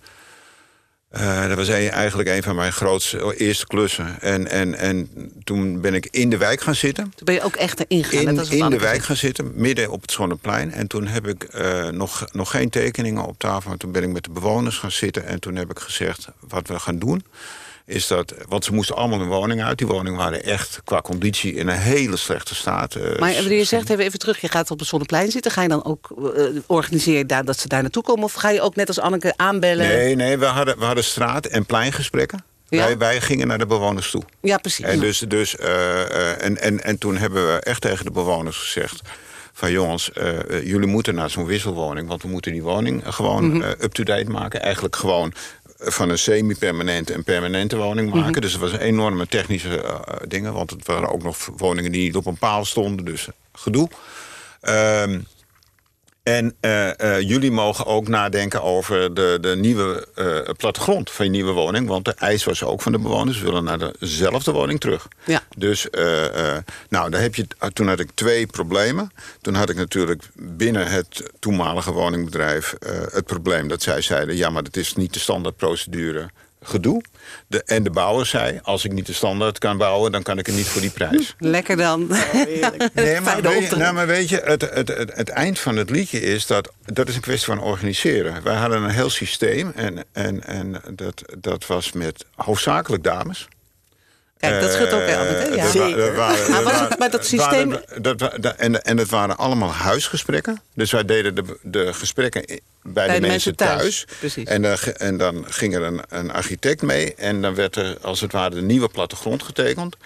Eh, 1.09 1.49
dat 1.49 1.57
was 1.57 1.69
een- 1.69 1.91
eigenlijk 1.91 2.29
een 2.29 2.43
van 2.43 2.55
mijn 2.57 2.73
grootste 2.73 3.25
oh, 3.25 3.33
eerste 3.37 3.67
klussen. 3.67 4.21
En, 4.21 4.49
en, 4.51 4.75
en 4.75 5.11
toen 5.45 5.81
ben 5.81 5.95
ik 5.95 6.09
in 6.11 6.31
de 6.31 6.37
wijk 6.37 6.61
gaan 6.61 6.75
zitten. 6.75 7.05
Toen 7.15 7.25
ben 7.25 7.35
je 7.35 7.43
ook 7.43 7.57
echt 7.57 7.81
erin 7.81 8.05
gegaan. 8.05 8.39
In, 8.39 8.51
in 8.51 8.71
de 8.71 8.79
wijk 8.79 9.03
gaan 9.05 9.17
zitten, 9.17 9.53
midden 9.55 9.91
op 9.91 10.01
het 10.03 10.11
Schonneplein. 10.11 10.73
En 10.73 10.87
toen 10.87 11.07
heb 11.07 11.27
ik 11.27 11.43
eh, 11.43 11.89
nog, 11.89 12.27
nog 12.33 12.51
geen 12.51 12.71
tekeningen 12.71 13.27
op 13.27 13.39
tafel. 13.39 13.69
Maar 13.69 13.79
toen 13.79 13.93
ben 13.93 14.03
ik 14.03 14.09
met 14.13 14.25
de 14.25 14.31
bewoners 14.31 14.79
gaan 14.79 14.91
zitten. 14.93 15.27
En 15.27 15.41
toen 15.41 15.57
heb 15.57 15.71
ik 15.71 15.79
gezegd, 15.79 16.29
wat 16.41 16.69
we 16.69 16.79
gaan 16.79 16.99
doen... 16.99 17.25
is 17.87 18.07
dat, 18.07 18.35
want 18.49 18.65
ze 18.65 18.73
moesten 18.75 18.97
allemaal 18.97 19.21
een 19.21 19.27
woning 19.29 19.63
uit. 19.65 19.79
Die 19.79 19.87
woningen 19.87 20.19
waren 20.19 20.43
echt 20.45 20.81
qua 20.85 21.01
conditie 21.01 21.55
in 21.55 21.69
een 21.69 21.79
hele 21.79 22.17
slechte 22.17 22.55
staat. 22.55 22.95
eh, 22.95 23.03
Maar 23.19 23.35
wanneer 23.35 23.59
je 23.59 23.65
zegt, 23.65 23.91
even, 23.91 24.05
even 24.05 24.19
terug, 24.19 24.41
je 24.41 24.49
gaat 24.49 24.71
op 24.71 24.79
het 24.79 24.89
Zonneplein 24.89 25.31
zitten. 25.31 25.51
Ga 25.53 25.63
je 25.63 25.69
dan 25.69 25.85
ook, 25.85 26.09
organiseer 26.67 27.17
je 27.19 27.27
daar 27.27 27.45
dat 27.45 27.59
ze 27.59 27.69
daar 27.69 27.83
naartoe 27.83 28.03
komen? 28.03 28.25
Of 28.25 28.33
ga 28.33 28.51
je 28.51 28.61
ook 28.61 28.77
net 28.77 28.89
als 28.89 28.99
Anneke 29.01 29.33
aanbellen? 29.37 29.87
Nee, 29.89 30.15
nee, 30.15 30.39
we 30.39 30.45
hadden, 30.47 30.79
we 30.79 30.85
hadden 30.85 31.05
straat- 31.05 31.47
en 31.47 31.67
pleingesprekken. 31.67 32.45
Ja? 32.69 32.85
Wij, 32.85 32.99
wij 32.99 33.21
gingen 33.21 33.47
naar 33.47 33.59
de 33.59 33.67
bewoners 33.67 34.11
toe. 34.11 34.23
Ja, 34.41 34.59
precies. 34.59 34.85
En, 34.85 35.01
dus, 35.01 35.19
dus, 35.19 35.57
eh, 35.57 36.43
en, 36.45 36.61
en, 36.61 36.83
en 36.85 36.99
toen 36.99 37.17
hebben 37.17 37.47
we 37.47 37.61
echt 37.61 37.81
tegen 37.81 38.05
de 38.05 38.11
bewoners 38.11 38.57
gezegd... 38.59 39.01
van 39.53 39.71
jongens, 39.71 40.11
jullie 40.65 40.87
moeten 40.89 41.15
naar 41.15 41.31
zo'n 41.31 41.47
wisselwoning... 41.47 42.09
want 42.09 42.23
we 42.23 42.29
moeten 42.29 42.53
die 42.53 42.63
woning 42.63 43.03
gewoon 43.07 43.57
Mhm. 43.57 43.63
up-to-date 43.81 44.31
maken. 44.31 44.63
Eigenlijk 44.63 44.97
gewoon 44.97 45.33
van 45.79 46.11
een 46.11 46.19
semi-permanente 46.19 47.13
en 47.13 47.25
permanente 47.25 47.77
woning 47.77 48.09
Mhm. 48.11 48.19
maken. 48.19 48.41
Dus 48.41 48.53
het 48.53 48.61
was 48.61 48.73
een 48.73 48.81
enorme 48.81 49.27
technische 49.27 49.83
eh, 49.83 50.01
dingen... 50.29 50.53
want 50.53 50.71
het 50.71 50.87
waren 50.87 51.13
ook 51.13 51.23
nog 51.23 51.49
woningen 51.57 51.93
die 51.93 52.03
niet 52.03 52.17
op 52.17 52.27
een 52.27 52.39
paal 52.39 52.65
stonden. 52.65 53.05
Dus 53.05 53.29
gedoe. 53.53 53.89
Ehm 54.61 55.21
en 56.27 56.55
eh, 56.61 57.01
eh, 57.01 57.21
jullie 57.21 57.51
mogen 57.51 57.87
ook 57.87 58.09
nadenken 58.09 58.63
over 58.63 59.15
de, 59.15 59.39
de 59.41 59.57
nieuwe 59.57 60.09
eh, 60.15 60.55
plattegrond 60.57 61.11
van 61.11 61.25
je 61.25 61.31
nieuwe 61.31 61.53
woning. 61.53 61.89
Want 61.89 62.05
de 62.05 62.15
eis 62.15 62.45
was 62.45 62.63
ook 62.63 62.83
van 62.83 62.93
de 62.93 62.99
bewoners. 62.99 63.39
Ze 63.39 63.45
willen 63.45 63.65
naar 63.65 63.93
dezelfde 63.99 64.53
woning 64.53 64.81
terug. 64.81 65.09
Ja. 65.25 65.43
Dus 65.57 65.89
nou, 66.89 67.11
daar 67.11 67.21
heb 67.21 67.35
je, 67.35 67.47
toen 67.73 67.89
had 67.89 68.01
ik 68.01 68.11
twee 68.15 68.47
problemen. 68.47 69.11
Toen 69.41 69.55
had 69.55 69.71
ik 69.71 69.77
natuurlijk 69.77 70.23
binnen 70.35 70.87
het 70.87 71.31
toenmalige 71.39 71.93
woningbedrijf 71.93 72.75
het 73.13 73.27
probleem 73.27 73.69
dat 73.69 73.83
zij 73.83 74.01
zeiden... 74.01 74.37
ja, 74.37 74.51
maar 74.51 74.63
dat 74.63 74.77
is 74.77 74.95
niet 74.95 75.13
de 75.13 75.21
standaardprocedure 75.21 76.31
gedoe. 76.63 77.03
De, 77.47 77.63
en 77.63 77.83
de 77.83 77.91
bouwer 77.91 78.27
zei, 78.27 78.61
als 78.63 78.85
ik 78.85 78.93
niet 78.93 79.07
de 79.07 79.13
standaard 79.13 79.59
kan 79.59 79.79
bouwen... 79.79 80.13
dan 80.13 80.23
kan 80.23 80.39
ik 80.39 80.47
het 80.47 80.55
niet 80.55 80.69
voor 80.69 80.81
die 80.81 80.91
prijs. 80.91 81.35
Lekker 81.39 81.77
dan. 81.77 82.09
Nee, 82.95 83.21
maar, 83.21 83.43
weet 83.43 83.71
je, 83.71 83.77
nou, 83.77 83.95
maar 83.95 84.07
weet 84.07 84.29
je, 84.29 84.41
het, 84.45 84.61
het, 84.71 84.89
het, 84.89 85.13
het 85.15 85.29
eind 85.29 85.59
van 85.59 85.77
het 85.77 85.91
liedje 85.91 86.21
is 86.21 86.47
dat... 86.47 86.73
dat 86.85 87.09
is 87.09 87.15
een 87.15 87.21
kwestie 87.21 87.55
van 87.55 87.61
organiseren. 87.61 88.43
Wij 88.43 88.57
hadden 88.57 88.83
een 88.83 88.91
heel 88.91 89.11
systeem 89.11 89.73
en, 89.75 90.05
en, 90.13 90.45
en 90.45 90.83
dat, 90.95 91.23
dat 91.39 91.67
was 91.67 91.93
met 91.93 92.25
hoofdzakelijk 92.35 93.03
dames. 93.03 93.49
Kijk, 94.39 94.61
dat 94.61 94.73
scheelt 94.73 94.93
ook 94.93 95.01
Eh, 95.01 95.07
hè? 95.07 95.45
Ja. 95.45 95.71
Zeker. 95.71 95.97
dat 95.97 96.15
waren- 96.15 96.51
Maar 96.51 96.63
dat 96.63 96.65
was 96.65 96.73
het- 96.73 96.81
waren- 96.81 96.99
maar 96.99 97.11
dat 97.11 97.21
het 97.21 97.29
systeem- 97.29 97.71
waren- 97.71 98.41
dat 98.41 98.55
en, 98.57 98.83
en 98.83 98.97
het 98.99 99.09
waren 99.09 99.37
allemaal 99.37 99.73
huisgesprekken. 99.73 100.61
Dus 100.75 100.91
wij 100.91 101.05
deden 101.05 101.35
de, 101.35 101.59
de 101.63 101.93
gesprekken 101.95 102.61
bij, 102.83 103.15
de, 103.21 103.27
mensen 103.27 103.57
thuis. 103.57 104.07
Precies. 104.19 104.45
En, 104.49 104.63
dan 104.63 104.79
ge- 104.79 104.93
en 104.93 105.17
dan 105.17 105.45
ging 105.49 105.75
er 105.75 105.83
een, 105.83 106.03
een 106.09 106.31
architect 106.33 106.83
mee. 106.83 107.15
En 107.15 107.43
dan 107.43 107.55
werd 107.55 107.77
er 107.77 107.97
als 108.03 108.21
het 108.21 108.33
ware 108.33 108.55
de 108.55 108.63
nieuwe 108.63 108.89
plattegrond 108.89 109.43
getekend. 109.43 109.97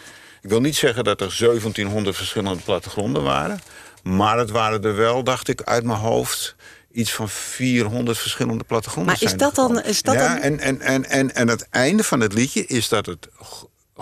Ik 0.43 0.49
wil 0.51 0.61
niet 0.61 0.77
zeggen 0.77 1.05
dat 1.05 1.21
er 1.21 1.37
1700 1.39 2.17
verschillende 2.17 2.63
plattegronden 2.65 3.23
waren. 3.23 3.61
Maar 4.03 4.39
het 4.39 4.51
waren 4.51 4.83
er 4.85 4.97
wel, 4.97 5.23
dacht 5.25 5.49
ik, 5.49 5.63
uit 5.63 5.85
mijn 5.85 5.99
hoofd 5.99 6.55
iets 6.93 7.13
van 7.13 7.29
400 7.29 8.19
verschillende 8.19 8.65
plattegronden. 8.65 9.13
Maar 9.13 9.23
is 9.23 9.29
zijn 9.29 9.41
dat 9.41 9.55
dan- 9.55 9.83
is 9.83 10.03
dat 10.03 10.15
ja, 10.15 10.29
dan- 10.29 10.39
En, 10.43 10.59
en, 10.61 10.81
en, 10.81 11.05
en, 11.09 11.35
en 11.35 11.49
het 11.49 11.67
einde 11.71 12.05
van 12.05 12.21
het 12.21 12.33
liedje 12.33 12.67
is 12.67 12.89
dat 12.89 13.07
het 13.07 13.29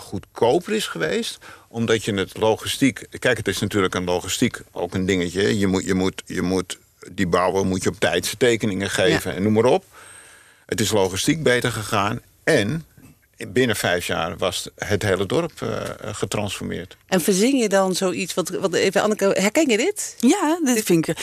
goedkoper 0.01 0.73
is 0.73 0.87
geweest. 0.87 1.37
Omdat 1.67 2.03
je 2.03 2.13
het 2.13 2.37
logistiek... 2.37 3.07
Kijk, 3.19 3.37
het 3.37 3.47
is 3.47 3.59
natuurlijk 3.59 3.95
een 3.95 4.03
logistiek 4.03 4.61
ook 4.71 4.93
een 4.93 5.05
dingetje. 5.05 5.59
Je 5.59 5.67
moet, 5.67 5.85
je 5.85 5.93
moet, 5.93 6.23
je 6.25 6.41
moet, 6.41 6.77
die 7.11 7.27
bouwer 7.27 7.65
moet 7.65 7.83
je 7.83 7.89
op 7.89 7.99
tijd 7.99 8.25
zijn 8.25 8.37
tekeningen 8.37 8.89
geven 8.89 9.35
en 9.35 9.43
noem 9.43 9.53
maar 9.53 9.63
op. 9.63 9.83
Het 10.65 10.81
is 10.81 10.91
logistiek 10.91 11.43
beter 11.43 11.71
gegaan. 11.71 12.21
En 12.43 12.85
binnen 13.47 13.75
vijf 13.75 14.07
jaar 14.07 14.37
was 14.37 14.69
het 14.75 15.03
hele 15.03 15.25
dorp 15.25 15.61
eh, 15.61 15.81
getransformeerd. 16.01 16.97
En 17.07 17.21
verzing 17.21 17.61
je 17.61 17.69
dan 17.69 17.95
zoiets, 17.95 18.33
wat, 18.33 18.49
wat 18.49 18.73
even 18.73 19.01
Anneke, 19.01 19.25
herken 19.25 19.69
je 19.69 19.77
dit? 19.77 20.15
Ja, 20.19 20.59
dit 20.63 20.83
vind 20.83 21.07
ik, 21.07 21.17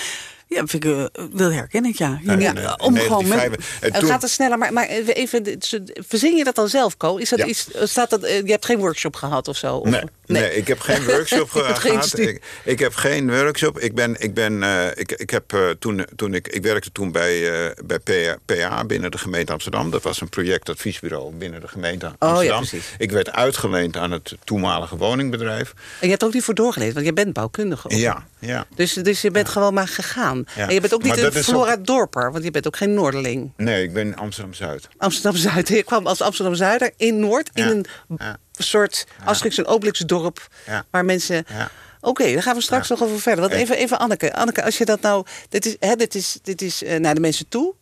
ja, 0.48 0.66
vind 0.66 0.84
ik 0.84 0.84
uh, 0.84 1.04
wel 1.32 1.52
herken 1.52 1.84
ik, 1.84 1.96
ja. 1.96 2.18
Je 2.22 2.26
Ja, 2.30 2.50
in 2.50 2.56
om 2.80 2.96
gewoon 2.96 3.28
met, 3.28 3.38
1995 3.38 3.80
en 3.80 3.90
Het 3.90 4.00
toen- 4.00 4.08
gaat 4.08 4.22
er 4.22 4.28
sneller, 4.28 4.58
maar, 4.58 4.72
maar 4.72 4.86
even, 4.88 5.58
verzing 6.06 6.36
je 6.38 6.44
dat 6.44 6.54
dan 6.54 6.68
zelf, 6.68 6.96
Co? 6.96 7.16
Is 7.16 7.28
dat 7.28 7.38
Ja. 7.38 7.44
iets, 7.44 7.68
staat 7.82 8.10
dat, 8.10 8.22
eh, 8.22 8.42
je 8.42 8.50
hebt 8.50 8.64
geen 8.64 8.78
workshop 8.78 9.14
gehad 9.16 9.48
of 9.48 9.56
zo? 9.56 9.76
Of- 9.76 9.88
Nee, 9.88 10.02
nee. 10.26 10.54
ik 10.54 10.66
heb 10.68 10.80
geen 10.80 11.04
workshop 11.04 11.50
gehad. 11.50 12.18
Ik, 12.18 12.42
ik 12.64 12.78
heb 12.78 12.94
geen 12.94 13.30
workshop. 13.30 13.78
Ik, 13.78 13.94
ben, 13.94 14.20
ik, 14.20 14.34
ben, 14.34 14.62
eh, 14.62 14.86
ik, 14.94 15.12
ik, 15.12 15.30
heb, 15.30 15.52
eh, 15.52 15.68
toen, 15.78 16.06
toen 16.16 16.34
ik, 16.34 16.48
ik 16.48 16.62
werkte 16.62 16.92
toen 16.92 17.12
bij, 17.12 17.64
eh, 17.66 17.70
bij 17.84 17.98
PA, 17.98 18.38
PA 18.44 18.84
binnen 18.84 19.10
de 19.10 19.18
gemeente 19.18 19.52
Amsterdam. 19.52 19.90
Dat 19.90 20.02
was 20.02 20.20
een 20.20 20.28
projectadviesbureau 20.28 21.34
binnen 21.34 21.60
de 21.60 21.68
gemeente 21.68 22.06
Oh, 22.06 22.12
ja, 22.18 22.28
Amsterdam. 22.28 22.58
precies. 22.58 22.94
ik 22.98 23.10
werd 23.10 23.32
uitgeleend 23.32 23.96
aan 23.96 24.10
het 24.10 24.34
toenmalige 24.44 24.96
woningbedrijf. 24.96 25.74
En 25.76 25.84
je 26.00 26.10
hebt 26.10 26.24
ook 26.24 26.32
niet 26.32 26.44
voor 26.44 26.54
doorgelezen, 26.54 26.94
want 26.94 27.06
je 27.06 27.12
bent 27.12 27.32
bouwkundige. 27.32 27.88
ook. 27.88 27.98
Ja, 27.98 28.26
ja. 28.38 28.66
Dus, 28.74 28.92
dus 28.92 29.20
je 29.20 29.30
bent 29.30 29.48
gewoon 29.48 29.74
maar 29.74 29.88
gegaan. 29.88 30.44
Ja. 30.56 30.68
En 30.68 30.74
je 30.74 30.80
bent 30.80 30.94
ook 30.94 31.02
niet 31.02 31.16
Maar 31.16 31.24
een 31.24 31.44
Flora 31.44 31.76
Dorper, 31.76 32.32
want 32.32 32.44
je 32.44 32.50
bent 32.50 32.66
ook 32.66 32.76
geen 32.76 32.94
Noorderling. 32.94 33.52
Nee, 33.56 33.82
ik 33.82 33.92
ben 33.92 34.16
Amsterdam-Zuid. 34.16 34.88
Amsterdam-Zuid. 34.96 35.68
Je 35.68 35.82
kwam 35.82 36.06
als 36.06 36.20
Amsterdam-Zuider 36.20 36.92
in 36.96 37.20
Noord, 37.20 37.50
in 37.54 37.86
Ja. 38.18 38.38
Een 38.58 38.64
Ja. 38.64 38.64
soort 38.64 39.06
Asterix 39.24 39.58
en 39.58 39.66
Obelix 39.66 39.98
dorp. 39.98 40.48
Ja. 40.66 40.84
Waar 40.90 41.04
mensen... 41.04 41.44
Ja. 41.48 41.70
Oké, 42.00 42.32
daar 42.32 42.42
gaan 42.42 42.54
we 42.56 42.62
straks 42.62 42.88
nog 42.88 43.02
over 43.02 43.20
verder. 43.20 43.40
Want 43.40 43.52
En- 43.52 43.58
even, 43.60 43.76
even 43.76 43.98
Anneke. 43.98 44.34
Anneke, 44.34 44.62
als 44.64 44.78
je 44.78 44.84
dat 44.84 45.00
nou... 45.00 45.26
Dit 45.48 45.66
is, 45.66 45.76
hè, 45.80 45.96
dit 45.96 46.14
is, 46.14 46.38
dit 46.42 46.62
is 46.62 46.82
eh, 46.82 46.98
naar 47.00 47.14
de 47.14 47.20
mensen 47.20 47.48
toe. 47.48 47.74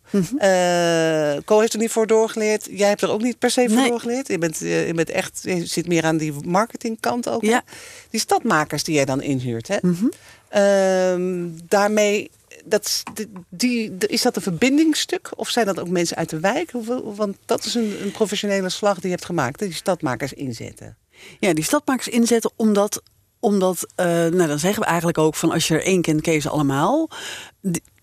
Co 1.45 1.59
heeft 1.59 1.73
er 1.73 1.79
niet 1.79 1.91
voor 1.91 2.07
doorgeleerd. 2.07 2.67
Jij 2.71 2.87
hebt 2.87 3.01
er 3.01 3.09
ook 3.09 3.21
niet 3.21 3.39
per 3.39 3.49
se 3.51 3.65
voor 3.67 3.77
Nee. 3.77 3.89
doorgeleerd. 3.89 4.27
Je 4.27 4.37
bent, 4.37 4.61
eh, 4.61 4.87
je 4.87 4.93
bent 4.93 5.09
echt... 5.09 5.39
Je 5.43 5.65
zit 5.65 5.87
meer 5.87 6.03
aan 6.03 6.17
die 6.17 6.33
marketingkant 6.45 7.29
ook. 7.29 7.41
hè? 7.41 7.47
Ja. 7.47 7.63
Die 8.09 8.19
stadmakers 8.19 8.83
die 8.83 8.95
jij 8.95 9.05
dan 9.05 9.21
inhuurt. 9.21 9.67
Hè? 9.67 9.77
Mhm. 9.81 10.05
Ehm, 10.49 11.49
daarmee... 11.67 12.31
Dat, 12.65 12.85
is- 12.85 13.03
die, 13.49 13.97
is 13.97 14.21
dat 14.21 14.35
een 14.35 14.41
verbindingsstuk? 14.41 15.29
Of 15.35 15.49
zijn 15.49 15.65
dat 15.65 15.79
ook 15.79 15.89
mensen 15.89 16.17
uit 16.17 16.29
de 16.29 16.39
wijk? 16.39 16.71
Want 17.03 17.37
dat 17.45 17.65
is 17.65 17.75
een, 17.75 18.01
een 18.01 18.11
professionele 18.11 18.69
slag 18.69 18.93
die 18.95 19.03
je 19.05 19.09
hebt 19.15 19.25
gemaakt. 19.25 19.59
Die 19.59 19.73
stadmakers 19.73 20.33
inzetten. 20.33 20.97
Ja, 21.39 21.53
die 21.53 21.63
stadmakers 21.63 22.07
inzetten 22.07 22.51
omdat, 22.55 23.01
omdat 23.39 23.87
eh, 23.95 24.05
nou 24.05 24.47
dan 24.47 24.59
zeggen 24.59 24.81
we 24.81 24.87
eigenlijk 24.87 25.17
ook 25.17 25.35
van 25.35 25.51
als 25.51 25.67
je 25.67 25.73
er 25.73 25.83
één 25.83 26.01
kent, 26.01 26.41
ze 26.41 26.49
allemaal. 26.49 27.09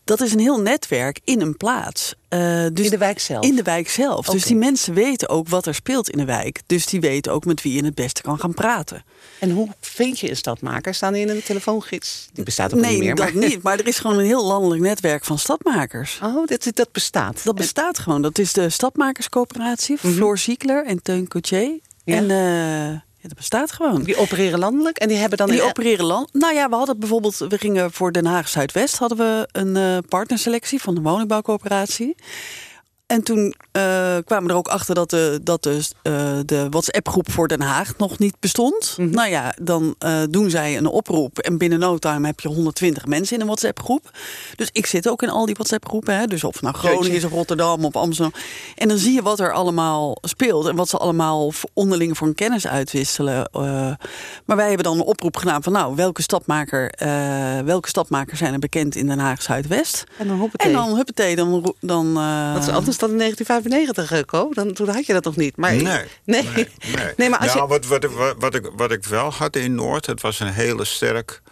Dat 0.04 0.20
is 0.20 0.32
een 0.32 0.40
heel 0.40 0.60
netwerk 0.60 1.20
in 1.24 1.40
een 1.40 1.56
plaats. 1.56 2.14
Eh, 2.28 2.66
dus 2.72 2.84
In 2.84 2.90
de 2.90 2.98
wijk 2.98 3.18
zelf? 3.18 3.44
In 3.44 3.54
de 3.56 3.62
wijk 3.62 3.88
zelf. 3.88 4.26
Dus 4.26 4.44
die 4.44 4.56
mensen 4.56 4.94
weten 4.94 5.28
ook 5.28 5.48
wat 5.48 5.66
er 5.66 5.74
speelt 5.74 6.10
in 6.10 6.18
de 6.18 6.24
wijk. 6.24 6.62
Dus 6.66 6.86
die 6.86 7.00
weten 7.00 7.32
ook 7.32 7.44
met 7.44 7.62
wie 7.62 7.74
je 7.74 7.84
het 7.84 7.94
beste 7.94 8.22
kan 8.22 8.38
gaan 8.38 8.54
praten. 8.54 9.04
En 9.38 9.50
hoe 9.50 9.68
vind 9.80 10.18
je 10.18 10.30
een 10.30 10.36
stadmaker? 10.36 10.94
Staan 10.94 11.12
die 11.12 11.22
in 11.22 11.28
een 11.28 11.42
telefoongids? 11.42 12.28
Die 12.32 12.44
bestaat 12.44 12.74
ook 12.74 12.80
nee, 12.80 12.90
niet 12.90 13.00
meer. 13.00 13.14
dat 13.14 13.32
maar... 13.32 13.48
niet. 13.48 13.62
Maar 13.62 13.78
er 13.78 13.86
is 13.86 13.98
gewoon 13.98 14.18
een 14.18 14.24
heel 14.24 14.44
landelijk 14.44 14.80
netwerk 14.80 15.24
van 15.24 15.38
stadmakers. 15.38 16.20
Oh, 16.22 16.46
dat, 16.46 16.70
dat 16.74 16.92
bestaat. 16.92 17.44
Dat 17.44 17.54
bestaat 17.54 17.98
gewoon. 17.98 18.22
Dat 18.22 18.38
is 18.38 18.52
de 18.52 18.70
Stadmakerscoöperatie. 18.70 19.98
Floor 19.98 20.38
Ziekler 20.38 20.86
en 20.86 21.02
Teun 21.02 21.28
Coutier. 21.28 21.68
Mhm. 21.68 21.80
Ja. 22.04 22.16
En 22.16 22.30
eh, 22.30 23.00
ja, 23.22 23.28
dat 23.28 23.36
bestaat 23.36 23.72
gewoon. 23.72 24.02
Die 24.02 24.16
opereren 24.16 24.58
landelijk 24.58 24.98
en 24.98 25.08
die 25.08 25.16
hebben 25.16 25.38
dan... 25.38 25.48
Die 25.48 25.60
een- 25.62 25.68
opereren 25.68 26.04
land. 26.04 26.28
Nou 26.32 26.54
ja, 26.54 26.68
we 26.68 26.74
hadden 26.74 26.98
bijvoorbeeld, 26.98 27.36
we 27.36 27.58
gingen 27.58 27.92
voor 27.92 28.12
Den 28.12 28.26
Haag 28.26 28.48
Zuidwest 28.48 28.98
hadden 28.98 29.18
we 29.18 29.48
een 29.52 29.76
eh, 29.76 29.98
partnerselectie 30.08 30.80
van 30.80 30.94
de 30.94 31.00
woningbouwcoöperatie. 31.00 32.14
En 33.12 33.22
toen 33.22 33.54
eh, 33.72 33.82
kwamen 34.24 34.44
we 34.44 34.50
er 34.50 34.56
ook 34.56 34.68
achter 34.68 34.94
dat 34.94 35.10
de, 35.10 35.40
dat 35.42 35.66
eh, 35.66 35.82
de 36.44 36.66
WhatsApp-groep 36.70 37.30
voor 37.30 37.48
Den 37.48 37.60
Haag 37.60 37.96
nog 37.96 38.18
niet 38.18 38.36
bestond. 38.40 38.94
Mhm. 38.98 39.10
Nou 39.10 39.28
ja, 39.28 39.54
dan 39.62 39.94
eh, 39.98 40.22
doen 40.30 40.50
zij 40.50 40.76
een 40.76 40.86
oproep. 40.86 41.38
En 41.38 41.58
binnen 41.58 41.78
no 41.78 41.98
time 41.98 42.26
heb 42.26 42.40
je 42.40 42.48
120 42.48 43.06
mensen 43.06 43.34
in 43.34 43.40
een 43.40 43.46
WhatsApp-groep. 43.46 44.10
Dus 44.56 44.68
ik 44.72 44.86
zit 44.86 45.08
ook 45.08 45.22
in 45.22 45.28
al 45.28 45.46
die 45.46 45.54
WhatsApp-groepen. 45.54 46.18
Hè? 46.18 46.26
Dus 46.26 46.44
of 46.44 46.62
nou 46.62 46.74
Groningen 46.74 47.16
is, 47.16 47.24
of 47.24 47.30
Rotterdam, 47.30 47.84
of 47.84 47.96
Amsterdam. 47.96 48.40
En 48.76 48.88
dan 48.88 48.98
zie 48.98 49.12
je 49.12 49.22
wat 49.22 49.40
er 49.40 49.52
allemaal 49.52 50.16
speelt. 50.22 50.66
En 50.66 50.76
wat 50.76 50.88
ze 50.88 50.96
allemaal 50.96 51.52
onderling 51.72 52.16
voor 52.16 52.26
een 52.26 52.34
kennis 52.34 52.66
uitwisselen. 52.66 53.48
maar 54.44 54.56
wij 54.56 54.66
hebben 54.66 54.84
dan 54.84 54.96
een 54.96 55.04
oproep 55.04 55.36
gedaan 55.36 55.62
van... 55.62 55.72
nou, 55.72 55.94
welke 55.94 56.22
stadmaker, 56.22 56.92
welke 57.64 57.88
stadmakers 57.88 58.38
zijn 58.38 58.52
er 58.52 58.58
bekend 58.58 58.96
in 58.96 59.06
Den 59.06 59.18
Haag 59.18 59.42
Zuidwest? 59.42 60.04
En 60.18 60.28
dan 60.28 60.38
hoppatee. 60.38 60.66
En 60.66 60.72
dan, 60.72 60.96
huppatee, 60.96 61.36
dan... 61.36 61.74
dan 61.80 62.14
Dat 62.54 62.62
is 62.62 62.68
anders 62.68 63.00
in 63.10 63.18
1995, 63.18 64.12
eh, 64.18 64.24
Co. 64.24 64.48
Dan, 64.52 64.72
toen 64.72 64.88
had 64.88 65.06
je 65.06 65.12
dat 65.12 65.24
nog 65.24 65.36
niet. 65.36 65.56
Maar, 65.56 65.74
Nee. 65.74 65.82
Nee. 66.24 66.42
Nee, 66.42 66.66
Nee, 67.16 67.28
maar 67.30 67.38
als 67.38 67.54
nou, 67.54 67.62
je... 67.62 67.66
wat, 67.68 67.86
wat, 67.86 68.04
ik- 68.04 68.10
wat, 68.10 68.34
wat, 68.38 68.54
ik, 68.54 68.70
wat 68.76 68.92
ik 68.92 69.04
wel 69.04 69.32
had 69.32 69.56
in 69.56 69.74
Noord, 69.74 70.06
het 70.06 70.20
was 70.20 70.40
een 70.40 70.52
hele 70.52 70.84
sterk 70.84 71.42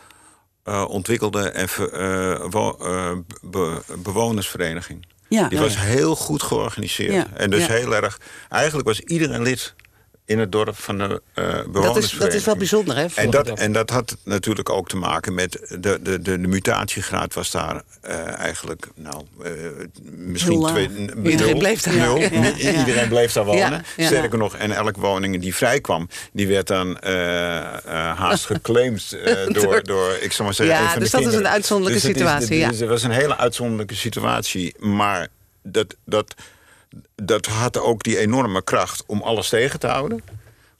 eh, 0.65 0.85
ontwikkelde 0.89 1.51
en 1.51 1.69
eh, 1.93 2.45
wo- 2.51 2.77
eh, 2.81 3.13
be- 3.43 3.83
bewonersvereniging. 3.99 5.07
Ja. 5.29 5.49
Die 5.49 5.59
was 5.59 5.75
ja. 5.75 5.81
heel 5.81 6.17
goed 6.17 6.43
georganiseerd. 6.43 7.13
Ja, 7.13 7.27
En 7.37 7.51
dus 7.51 7.67
heel 7.67 7.95
erg. 7.95 8.21
Eigenlijk 8.49 8.87
was 8.89 9.01
iedereen 9.01 9.43
lid 9.43 9.75
in 10.31 10.39
het 10.39 10.53
dorp 10.53 10.77
van 10.79 10.99
de 10.99 11.23
eh 11.35 11.45
bewonersvereniging. 11.45 11.95
dat, 11.95 12.03
is, 12.03 12.19
dat 12.19 12.33
is 12.35 12.45
wel 12.45 12.57
bijzonder, 12.57 12.97
hè? 12.97 13.07
En 13.15 13.31
dat, 13.31 13.49
en 13.49 13.73
dat 13.73 13.91
had 13.91 14.17
natuurlijk 14.25 14.69
ook 14.71 14.89
te 14.89 14.97
maken 14.97 15.35
met 15.35 15.53
de, 15.69 15.79
de, 16.03 16.23
de, 16.23 16.41
de 16.41 16.49
mutatiegraad 16.49 17.35
was 17.35 17.51
daar 17.51 17.83
eh, 18.01 18.39
eigenlijk, 18.39 18.87
nou, 18.95 19.23
eh, 19.45 19.51
misschien 20.05 20.67
twee. 20.67 20.89
Iedereen 21.25 21.37
nul. 21.51 21.59
bleef 21.59 21.83
daar. 21.83 21.95
Nul. 21.95 22.19
Ja, 22.19 22.29
ja, 22.33 22.53
ja. 22.57 22.79
Iedereen 22.79 23.09
bleef 23.09 23.33
daar 23.33 23.45
wonen. 23.45 23.85
Ja. 23.97 24.07
Sterker 24.07 24.39
nog, 24.39 24.57
en 24.57 24.71
elke 24.73 25.01
woning 25.01 25.41
die 25.41 25.55
vrijkwam, 25.55 26.09
die 26.33 26.47
werd 26.49 26.67
dan 26.67 26.99
haast 28.17 28.47
geclaimd 28.53 29.17
door, 29.49 29.83
Door- 29.85 30.17
ik 30.21 30.33
zal 30.33 30.45
maar 30.45 30.55
zeggen, 30.55 30.77
Ja, 30.77 30.97
dus 30.97 31.11
dat 31.11 31.21
is 31.27 31.35
een 31.35 31.49
uitzonderlijke 31.49 32.01
Dus 32.03 32.11
is- 32.11 32.17
situatie, 32.17 32.57
ja. 32.59 32.69
Dus 32.69 32.81
het 32.81 32.89
was 32.89 33.03
een 33.03 33.11
hele 33.11 33.37
uitzonderlijke 33.37 33.95
situatie, 33.95 34.75
maar 34.79 35.29
dat, 35.63 35.97
dat, 36.05 36.35
dat 37.15 37.47
had 37.47 37.79
ook 37.79 38.03
die 38.03 38.19
enorme 38.19 38.63
kracht 38.63 39.05
om 39.07 39.23
alles 39.23 39.49
tegen 39.49 39.81
te 39.81 39.87
houden. 39.87 40.23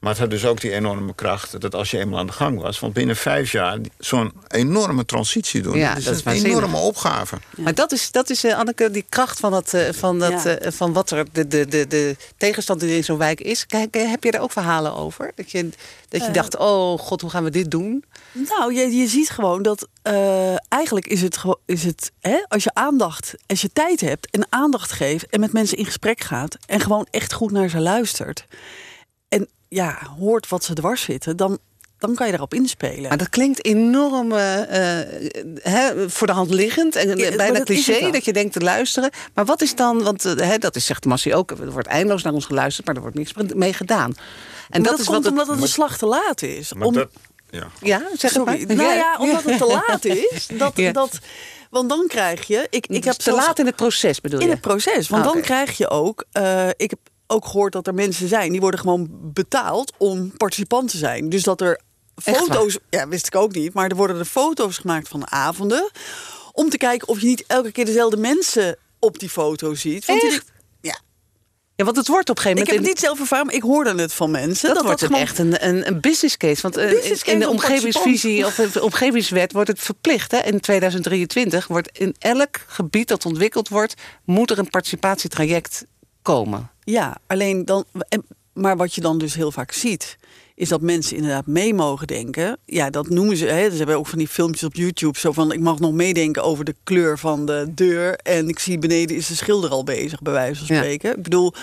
Maar 0.01 0.11
het 0.11 0.21
had 0.21 0.31
dus 0.31 0.45
ook 0.45 0.61
die 0.61 0.71
enorme 0.73 1.15
kracht 1.15 1.61
dat 1.61 1.75
als 1.75 1.91
je 1.91 1.99
eenmaal 1.99 2.19
aan 2.19 2.27
de 2.27 2.33
gang 2.33 2.61
was... 2.61 2.79
want 2.79 2.93
binnen 2.93 3.17
vijf 3.17 3.53
jaar 3.53 3.79
zo'n 3.99 4.33
enorme 4.49 5.05
transitie 5.05 5.63
doen... 5.63 5.77
Ja, 5.77 5.89
dat 5.89 5.99
is 5.99 6.05
dat 6.05 6.35
is 6.35 6.43
een 6.43 6.51
enorme 6.51 6.77
opgave. 6.77 7.37
Maar 7.57 7.75
dat 7.75 7.93
is, 7.93 8.11
dat 8.11 8.31
is 8.31 8.45
eh, 8.45 8.59
Anneke, 8.59 8.91
die 8.91 9.05
kracht 9.09 9.41
van, 9.41 9.51
dat, 9.51 9.75
eh, 9.75 9.93
van, 9.93 10.19
dat, 10.19 10.43
Ja. 10.43 10.57
eh, 10.57 10.73
van 10.73 10.93
wat 10.93 11.11
er 11.11 11.25
de, 11.33 11.47
de, 11.47 11.67
de, 11.67 11.87
de 11.87 12.17
tegenstand 12.37 12.81
die 12.81 12.91
er 12.91 12.97
in 12.97 13.05
zo'n 13.05 13.19
wijk 13.19 13.41
is. 13.41 13.67
Kijk, 13.67 13.95
heb 13.95 14.25
je 14.25 14.31
daar 14.31 14.41
ook 14.41 14.53
verhalen 14.53 14.95
over? 14.95 15.33
Dat 15.35 15.51
je, 15.51 15.69
dat 16.09 16.25
je 16.25 16.31
dacht, 16.31 16.57
oh 16.57 16.99
god, 16.99 17.21
hoe 17.21 17.31
gaan 17.31 17.45
we 17.45 17.51
dit 17.51 17.71
doen? 17.71 18.05
Nou, 18.33 18.75
je, 18.75 18.97
je 18.97 19.07
ziet 19.07 19.31
gewoon 19.31 19.63
dat 19.63 19.89
eh, 20.03 20.55
eigenlijk 20.69 21.07
is 21.07 21.23
het, 21.23 21.39
is 21.67 21.85
het 21.85 22.13
hè, 22.21 22.45
als 22.49 22.65
je 22.65 22.71
aandacht, 22.75 23.35
als 23.47 23.61
je 23.61 23.73
tijd 23.73 24.01
hebt 24.01 24.31
en 24.31 24.47
aandacht 24.49 24.93
geeft 24.93 25.27
en 25.27 25.41
met 25.41 25.53
mensen 25.53 25.77
in 25.77 25.85
gesprek 25.85 26.21
gaat 26.21 26.57
en 26.67 26.81
gewoon 26.81 27.07
echt 27.11 27.33
goed 27.33 27.51
naar 27.51 27.69
ze 27.69 27.81
luistert 27.81 28.45
en 29.29 29.49
ja, 29.71 29.99
hoort 30.19 30.49
wat 30.49 30.65
ze 30.65 30.75
dwars 30.75 31.03
zitten, 31.03 31.37
dan, 31.37 31.59
dan 31.99 32.15
kan 32.15 32.25
je 32.27 32.33
daarop 32.33 32.55
inspelen. 32.55 33.09
Maar 33.09 33.19
dat 33.19 33.29
klinkt 33.29 33.65
enorm 33.65 34.33
eh, 34.33 34.99
eh, 35.01 35.07
hè, 35.63 36.11
voor 36.11 36.27
de 36.27 36.33
hand 36.33 36.51
liggend 36.51 36.97
en 36.97 37.17
Ja, 37.17 37.37
bijna 37.37 37.63
cliché 37.63 38.11
dat 38.11 38.25
je 38.25 38.33
denkt 38.33 38.53
te 38.53 38.61
luisteren. 38.61 39.11
Maar 39.35 39.45
wat 39.45 39.63
is 39.63 39.75
dan, 39.75 40.03
want 40.03 40.25
eh, 40.25 40.49
hè, 40.49 40.59
dat 40.59 40.77
is, 40.77 40.85
zegt 40.87 41.05
Massie 41.05 41.35
ook, 41.35 41.51
er 41.51 41.71
wordt 41.73 41.89
eindeloos 41.89 42.23
naar 42.23 42.33
ons 42.33 42.45
geluisterd, 42.47 42.87
maar 42.87 42.95
er 42.97 43.01
wordt 43.03 43.17
niks 43.17 43.33
mee 43.55 43.73
gedaan. 43.73 44.11
En 44.11 44.17
Maar 44.71 44.81
dat, 44.81 44.91
dat, 44.91 44.99
is 45.01 45.05
komt 45.07 45.17
wat 45.17 45.25
het, 45.25 45.33
omdat 45.33 45.47
het 45.55 45.63
een 45.63 45.69
slag 45.73 45.99
te 45.99 46.07
laat 46.07 46.43
is. 46.43 46.73
Maar 46.73 46.87
Om- 46.87 46.95
dat, 46.95 47.11
ja. 47.51 47.67
Ja, 47.81 48.03
zeg 48.17 48.33
het 48.35 48.45
maar. 48.45 48.59
Nou 48.67 48.83
ja, 48.95 49.17
omdat 49.19 49.43
het 49.43 49.59
te 49.59 49.67
laat 49.87 50.05
is. 50.05 50.47
Dat, 50.53 50.73
Ja. 50.77 50.93
dat, 50.93 51.19
want 51.71 51.89
dan 51.89 52.05
krijg 52.09 52.47
je. 52.47 52.67
Ik, 52.71 52.87
ik 52.87 53.05
heb 53.05 53.15
te 53.15 53.23
zelfs- 53.23 53.47
laat 53.47 53.59
in 53.59 53.67
het 53.67 53.77
proces 53.77 54.21
bedoel 54.21 54.39
je? 54.39 54.45
In 54.45 54.51
het 54.51 54.61
proces. 54.61 55.09
Want 55.09 55.27
Ah, 55.27 55.33
dan 55.33 55.41
krijg 55.43 55.77
je 55.77 55.89
ook. 55.89 56.25
eh, 56.33 56.69
ik 56.77 56.91
heb 56.91 56.99
ook 57.31 57.47
gehoord 57.47 57.73
dat 57.73 57.87
er 57.87 57.95
mensen 57.95 58.29
zijn 58.29 58.53
die 58.53 58.61
worden 58.61 58.81
gewoon 58.81 59.09
betaald 59.11 59.93
om 59.97 60.37
participant 60.37 60.91
te 60.91 60.97
zijn. 60.97 61.29
Dus 61.29 61.43
dat 61.43 61.61
er 61.61 61.81
foto's, 62.17 62.79
ja, 62.91 63.09
wist 63.09 63.27
ik 63.27 63.35
ook 63.35 63.55
niet, 63.55 63.75
maar 63.75 63.91
er 63.91 63.97
worden 63.97 64.19
er 64.19 64.25
foto's 64.25 64.79
gemaakt 64.79 65.09
van 65.09 65.21
de 65.21 65.27
avonden 65.29 65.91
om 66.53 66.71
te 66.71 66.77
kijken 66.77 67.09
of 67.09 67.21
je 67.21 67.27
niet 67.27 67.45
elke 67.47 67.73
keer 67.73 67.85
dezelfde 67.85 68.17
mensen 68.17 68.77
op 68.99 69.19
die 69.19 69.29
foto 69.29 69.75
ziet. 69.75 70.05
Want 70.05 70.23
Echt? 70.23 70.45
ja, 70.81 70.99
Ja, 71.77 71.85
want 71.85 71.97
het 71.97 72.09
wordt 72.09 72.31
op 72.31 72.37
een 72.37 72.43
gegeven 72.43 72.63
ik 72.63 72.69
heb 72.69 72.77
moment... 72.77 72.99
het 72.99 73.03
niet 73.03 73.11
zelf 73.11 73.21
ervaren, 73.21 73.47
maar 73.47 73.55
ik 73.55 73.63
hoorde 73.63 74.03
het 74.03 74.13
van 74.13 74.31
mensen. 74.31 74.67
dat, 74.67 74.77
Dat, 74.77 74.85
wordt 74.85 75.01
dat 75.01 75.11
echt 75.11 75.39
een, 75.39 75.67
een, 75.69 75.87
een 75.87 76.01
business 76.01 76.37
case. 76.37 76.63
Want 76.63 76.77
eh, 76.77 76.91
business 76.91 77.23
in 77.23 77.39
de 77.39 77.45
case 77.45 77.49
om 77.49 77.57
omgevingsvisie 77.57 78.47
of 78.47 78.55
de 78.55 78.83
omgevingswet 78.83 79.53
wordt 79.53 79.69
het 79.69 79.81
verplicht. 79.81 80.31
Hè? 80.31 80.39
In 80.39 80.61
2023 80.61 81.67
wordt 81.67 81.99
in 81.99 82.15
elk 82.19 82.65
gebied 82.67 83.09
dat 83.09 83.27
ontwikkeld 83.27 83.69
wordt, 83.69 83.95
moet 84.25 84.51
er 84.51 84.59
een 84.59 84.71
participatietraject 84.71 85.85
komen. 86.23 86.71
Ja, 86.91 87.19
alleen 87.27 87.65
dan. 87.65 87.85
Maar 88.53 88.77
wat 88.77 88.95
je 88.95 89.01
dan 89.01 89.19
dus 89.19 89.35
heel 89.35 89.53
vaak 89.53 89.73
ziet, 89.73 90.19
is 90.55 90.69
dat 90.69 90.81
mensen 90.81 91.17
inderdaad 91.17 91.47
mee 91.47 91.75
mogen 91.75 92.07
denken. 92.07 92.59
Ja, 92.65 92.91
dat 92.91 93.09
noemen 93.09 93.37
ze. 93.37 93.47
Hè, 93.47 93.71
ze 93.71 93.77
hebben 93.77 93.97
ook 93.97 94.07
van 94.07 94.19
die 94.19 94.29
filmpjes 94.29 94.65
op 94.65 94.75
YouTube. 94.75 95.19
Zo 95.19 95.33
van: 95.33 95.53
ik 95.53 95.61
mag 95.61 95.79
nog 95.79 95.93
meedenken 95.93 96.43
over 96.43 96.65
de 96.65 96.75
kleur 96.85 97.19
van 97.19 97.47
de 97.47 97.67
deur. 97.75 98.15
En 98.17 98.49
ik 98.49 98.59
zie 98.59 98.79
beneden 98.79 99.17
is 99.17 99.27
de 99.27 99.35
schilder 99.35 99.71
al 99.71 99.85
bezig, 99.85 100.23
bij 100.23 100.33
wijze 100.33 100.67
van 100.67 100.77
Ja. 100.77 100.83
spreken. 100.83 101.17
Ik 101.17 101.23
bedoel, 101.23 101.55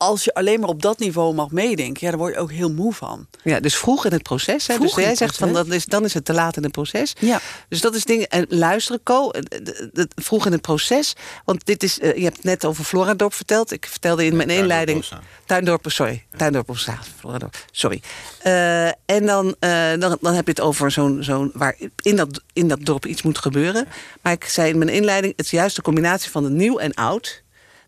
als 0.00 0.24
je 0.24 0.34
alleen 0.34 0.60
maar 0.60 0.68
op 0.68 0.82
dat 0.82 0.98
niveau 0.98 1.34
mag 1.34 1.50
meedenken, 1.50 1.98
ja, 2.00 2.10
daar 2.10 2.18
word 2.18 2.34
je 2.34 2.40
ook 2.40 2.50
heel 2.50 2.72
moe 2.72 2.92
van. 2.92 3.26
Ja, 3.42 3.60
dus 3.60 3.76
vroeg 3.76 4.04
in 4.04 4.12
het 4.12 4.22
proces. 4.22 4.66
Hè? 4.66 4.74
Vroeg 4.74 4.86
Dus 4.86 4.96
jij 4.96 5.08
het 5.08 5.18
zegt 5.18 5.36
van 5.36 5.52
dat 5.52 5.66
is, 5.66 5.84
dan 5.84 6.04
is 6.04 6.14
het 6.14 6.24
te 6.24 6.32
laat 6.32 6.56
in 6.56 6.62
het 6.62 6.72
proces. 6.72 7.12
Ja. 7.18 7.40
Dus 7.68 7.80
dat 7.80 7.94
is 7.94 8.04
dingen. 8.04 8.28
En 8.28 8.46
luisteren, 8.48 9.02
Co, 9.02 9.30
eh, 9.30 10.04
vroeg 10.14 10.46
in 10.46 10.52
het 10.52 10.60
proces. 10.60 11.14
Want 11.44 11.66
dit 11.66 11.82
is, 11.82 11.98
eh, 11.98 12.16
je 12.16 12.22
hebt 12.22 12.36
het 12.36 12.44
net 12.44 12.64
over 12.64 12.84
Floradorp 12.84 13.34
verteld. 13.34 13.72
Ik 13.72 13.86
vertelde 13.86 14.24
in 14.24 14.36
mijn 14.36 14.48
Tuindorp 14.48 14.70
inleiding. 14.70 15.04
Tuindorp, 15.44 15.84
sorry. 15.88 16.24
Tuindorp 16.36 16.70
Oostzaan, 16.70 16.98
Floradorp, 17.18 17.56
sorry. 17.70 18.02
Eh, 18.38 18.86
en 18.86 19.26
dan, 19.26 19.54
eh, 19.58 19.90
dan, 19.98 20.18
dan 20.20 20.34
heb 20.34 20.44
je 20.44 20.50
het 20.50 20.60
over 20.60 20.90
zo'n, 20.90 21.22
zo'n 21.22 21.50
waar 21.54 21.76
in 22.02 22.16
dat, 22.16 22.42
in 22.52 22.68
dat 22.68 22.78
dorp 22.82 23.06
iets 23.06 23.22
moet 23.22 23.38
gebeuren. 23.38 23.86
Maar 24.22 24.32
ik 24.32 24.44
zei 24.44 24.70
in 24.70 24.78
mijn 24.78 24.90
inleiding, 24.90 25.32
het 25.36 25.44
is 25.44 25.50
juist 25.50 25.76
de 25.76 25.82
combinatie 25.82 26.30
van 26.30 26.42
de 26.42 26.50
nieuw 26.50 26.78
en 26.78 26.94
oud. 26.94 27.42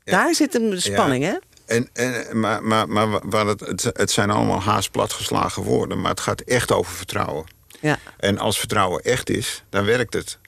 Daar 0.05 0.35
zit 0.35 0.55
een 0.55 0.81
spanning, 0.81 1.25
hè? 1.25 1.35
En, 1.67 1.89
en, 1.93 2.41
maar 2.41 2.63
maar, 2.65 2.89
maar 2.89 3.29
waar 3.29 3.47
het, 3.47 3.61
het, 3.61 3.83
het 3.93 4.11
zijn 4.11 4.31
allemaal 4.31 4.61
haast 4.63 4.91
platgeslagen 4.91 5.63
woorden, 5.63 6.01
maar 6.01 6.11
het 6.11 6.21
gaat 6.21 6.41
echt 6.41 6.73
over 6.73 6.93
vertrouwen. 6.93 7.45
Ja. 7.81 7.99
En 8.17 8.39
als 8.39 8.59
vertrouwen 8.59 9.03
echt 9.03 9.31
is, 9.31 9.63
dan 9.69 9.85
werkt 9.85 10.15
het. 10.15 10.39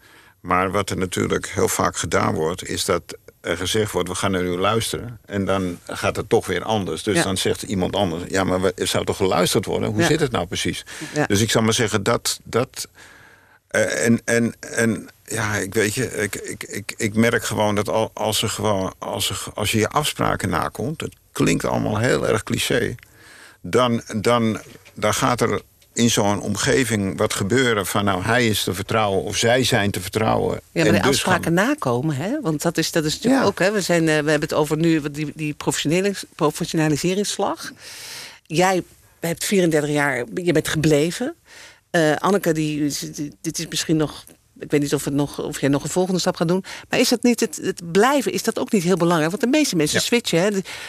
Maar 0.40 0.70
wat 0.70 0.90
er 0.90 0.96
natuurlijk 0.96 1.48
heel 1.48 1.68
vaak 1.68 1.96
gedaan 1.96 2.34
wordt, 2.34 2.68
is 2.68 2.84
dat 2.84 3.02
er 3.40 3.56
gezegd 3.56 3.92
wordt: 3.92 4.08
we 4.08 4.14
gaan 4.14 4.30
naar 4.30 4.42
u 4.42 4.56
luisteren. 4.58 5.18
En 5.26 5.44
dan 5.44 5.78
gaat 5.86 6.16
het 6.16 6.28
toch 6.28 6.46
weer 6.46 6.62
anders. 6.62 7.02
Dus 7.02 7.16
Ja. 7.16 7.22
dan 7.22 7.36
zegt 7.36 7.62
iemand 7.62 7.96
anders: 7.96 8.22
ja, 8.28 8.44
maar 8.44 8.60
we- 8.60 8.72
er 8.76 8.86
zou 8.86 9.04
toch 9.04 9.16
geluisterd 9.16 9.64
worden? 9.64 9.88
Hoe 9.90 10.00
Ja. 10.00 10.06
zit 10.06 10.20
het 10.20 10.30
nou 10.32 10.46
precies? 10.46 10.84
Ja. 11.14 11.26
Dus 11.26 11.40
ik 11.40 11.50
zou 11.50 11.64
maar 11.64 11.72
zeggen 11.74 12.02
dat. 12.02 12.40
dat 12.44 12.88
eh, 13.68 14.04
en, 14.06 14.20
en, 14.24 14.54
en 14.60 15.08
ja, 15.24 15.54
ik 15.56 15.74
weet 15.74 15.94
je, 15.94 16.04
ik, 16.22 16.34
ik, 16.34 16.62
ik, 16.64 16.94
ik 16.96 17.14
merk 17.14 17.44
gewoon 17.44 17.74
dat 17.74 17.88
al, 17.88 18.10
als, 18.14 18.42
er 18.42 18.48
gewoon, 18.48 18.94
als, 18.98 19.30
er, 19.30 19.44
als 19.54 19.72
je 19.72 19.78
je 19.78 19.88
afspraken 19.88 20.48
nakomt, 20.48 21.00
het 21.00 21.14
klinkt 21.32 21.64
allemaal 21.64 21.98
heel 21.98 22.28
erg 22.28 22.42
cliché, 22.42 22.94
dan, 23.60 24.02
dan, 24.20 24.60
dan 24.94 25.14
gaat 25.14 25.40
er 25.40 25.60
in 25.92 26.10
zo'n 26.10 26.40
omgeving 26.40 27.18
wat 27.18 27.34
gebeuren 27.34 27.86
van 27.86 28.04
nou 28.04 28.22
hij 28.22 28.46
is 28.48 28.62
te 28.62 28.74
vertrouwen 28.74 29.22
of 29.22 29.36
zij 29.36 29.64
zijn 29.64 29.90
te 29.90 30.00
vertrouwen. 30.00 30.60
Ja, 30.72 30.82
maar 30.84 30.92
de 30.92 30.98
dus 30.98 31.08
afspraken 31.08 31.44
gaan- 31.44 31.52
nakomen, 31.54 32.16
hè? 32.16 32.40
Want 32.40 32.62
dat 32.62 32.78
is, 32.78 32.90
dat 32.92 33.04
is 33.04 33.14
natuurlijk 33.14 33.42
Ja. 33.42 33.48
ook, 33.48 33.58
hè? 33.58 33.70
We, 33.72 33.80
zijn, 33.80 34.00
eh, 34.00 34.06
we 34.06 34.30
hebben 34.30 34.48
het 34.48 34.52
over 34.54 34.76
nu 34.76 35.10
die, 35.10 35.32
die 35.34 35.54
professionelis- 35.54 36.24
professionaliseringsslag. 36.34 37.72
Jij 38.46 38.82
hebt 39.20 39.44
34 39.44 39.90
jaar, 39.90 40.24
je 40.34 40.52
bent 40.52 40.68
gebleven. 40.68 41.34
Eh, 41.90 42.16
Anneke, 42.16 42.52
die- 42.52 42.92
dit 43.40 43.58
is 43.58 43.66
misschien 43.68 43.96
nog. 43.96 44.24
Ik 44.64 44.70
weet 44.70 44.80
niet 44.80 44.94
of, 44.94 45.04
het 45.04 45.14
nog, 45.14 45.38
of 45.40 45.60
jij 45.60 45.68
nog 45.68 45.82
een 45.82 45.90
volgende 45.90 46.20
stap 46.20 46.36
gaat 46.36 46.48
doen. 46.48 46.64
Maar 46.88 46.98
is 46.98 47.08
dat 47.08 47.22
niet 47.22 47.40
het, 47.40 47.58
het 47.62 47.92
blijven? 47.92 48.32
Is 48.32 48.42
dat 48.42 48.58
ook 48.58 48.72
niet 48.72 48.82
heel 48.82 48.96
belangrijk? 48.96 49.30
Want 49.30 49.42
de 49.42 49.48
meeste 49.58 49.76
mensen 49.76 49.98
Ja. 49.98 50.04
switchen. 50.04 50.40
Hè? 50.40 50.48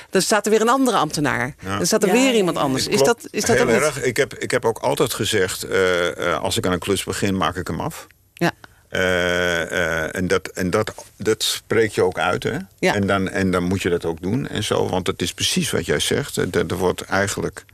Dan 0.10 0.22
staat 0.22 0.46
er 0.46 0.51
weer 0.51 0.62
een 0.62 0.70
andere 0.70 0.98
ambtenaar. 0.98 1.55
Ja. 1.60 1.77
Dan 1.77 1.86
staat 1.86 2.03
er 2.03 2.08
Ja, 2.08 2.13
weer 2.13 2.34
iemand 2.36 2.58
anders. 2.58 2.88
Is 2.88 3.03
dat, 3.03 3.27
is 3.29 3.46
dat 3.46 3.55
heel 3.55 3.65
ook 3.65 3.72
niet- 3.72 3.82
erg. 3.82 4.03
Ik 4.03 4.17
heb, 4.17 4.34
ik 4.34 4.51
heb 4.51 4.65
ook 4.65 4.77
altijd 4.77 5.13
gezegd, 5.13 5.63
eh, 5.63 6.32
eh, 6.34 6.41
als 6.41 6.58
ik 6.58 6.65
aan 6.65 6.71
een 6.71 6.80
klus 6.80 7.04
begin, 7.04 7.38
maak 7.38 7.56
ik 7.56 7.67
hem 7.67 7.80
af. 7.80 8.08
Ja. 8.34 8.52
Eh, 8.89 9.62
eh, 9.62 10.15
en 10.15 10.28
dat, 10.28 10.47
en 10.47 10.69
dat, 10.69 10.93
dat 11.17 11.43
spreek 11.43 11.91
je 11.91 12.04
ook 12.04 12.19
uit, 12.19 12.43
hè? 12.43 12.58
Ja. 12.80 12.93
En, 12.95 13.08
dan, 13.08 13.30
en 13.30 13.52
dan 13.52 13.63
moet 13.63 13.82
je 13.82 13.89
dat 13.89 14.06
ook 14.06 14.21
doen 14.21 14.47
en 14.47 14.63
zo. 14.63 14.89
Want 14.89 15.08
het 15.08 15.21
is 15.21 15.34
precies 15.34 15.71
wat 15.71 15.86
jij 15.86 15.99
zegt. 15.99 16.38
Er, 16.38 16.47
er 16.67 16.76
wordt 16.78 17.02
eigenlijk 17.02 17.65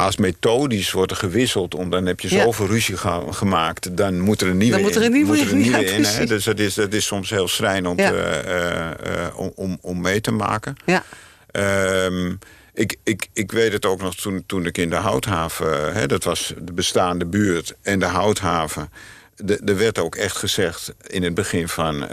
haast 0.00 0.18
methodisch 0.18 0.90
wordt 0.92 1.10
er 1.10 1.16
gewisseld. 1.16 1.74
Om, 1.74 1.90
dan 1.90 2.06
heb 2.06 2.20
je 2.20 2.34
Ja. 2.34 2.42
zoveel 2.42 2.66
ruzie 2.66 2.96
ga- 2.96 3.22
gemaakt. 3.30 3.96
Dan 3.96 4.20
moet 4.20 4.40
er 4.40 4.48
een 4.48 4.56
nieuwe 4.56 4.72
Dan 4.72 4.82
moet 4.82 4.94
er 4.94 5.00
een 5.00 5.06
in. 5.06 5.12
nieuwe 5.12 5.40
een 5.40 5.48
in, 5.48 5.56
nieuwe 5.58 5.70
ja, 5.70 5.78
in 5.78 5.86
hè? 5.86 6.00
precies. 6.00 6.28
Dus 6.28 6.44
dat 6.44 6.58
is, 6.58 6.74
dat 6.74 6.92
is 6.92 7.06
soms 7.06 7.30
heel 7.30 7.48
schrijnend 7.48 7.98
eh, 8.00 8.08
eh, 8.08 8.90
eh, 8.90 9.38
om, 9.38 9.52
om, 9.54 9.78
om 9.80 10.00
mee 10.00 10.20
te 10.20 10.30
maken. 10.30 10.74
Ja. 10.86 11.04
Ehm, 11.50 12.32
ik, 12.74 12.96
ik, 13.04 13.26
ik 13.32 13.52
weet 13.52 13.72
het 13.72 13.86
ook 13.86 14.00
nog 14.02 14.14
toen, 14.14 14.42
toen 14.46 14.66
ik 14.66 14.78
in 14.78 14.90
de 14.90 14.96
Houthaven... 14.96 15.92
Hè, 15.92 16.06
dat 16.06 16.24
was 16.24 16.54
de 16.58 16.72
bestaande 16.72 17.24
buurt 17.26 17.74
en 17.82 17.98
de 17.98 18.06
Houthaven... 18.06 18.90
de- 19.36 19.60
Er 19.64 19.76
werd 19.76 19.98
ook 19.98 20.14
echt 20.14 20.36
gezegd 20.36 20.92
in 21.06 21.22
het 21.22 21.34
begin 21.34 21.68
van... 21.68 22.04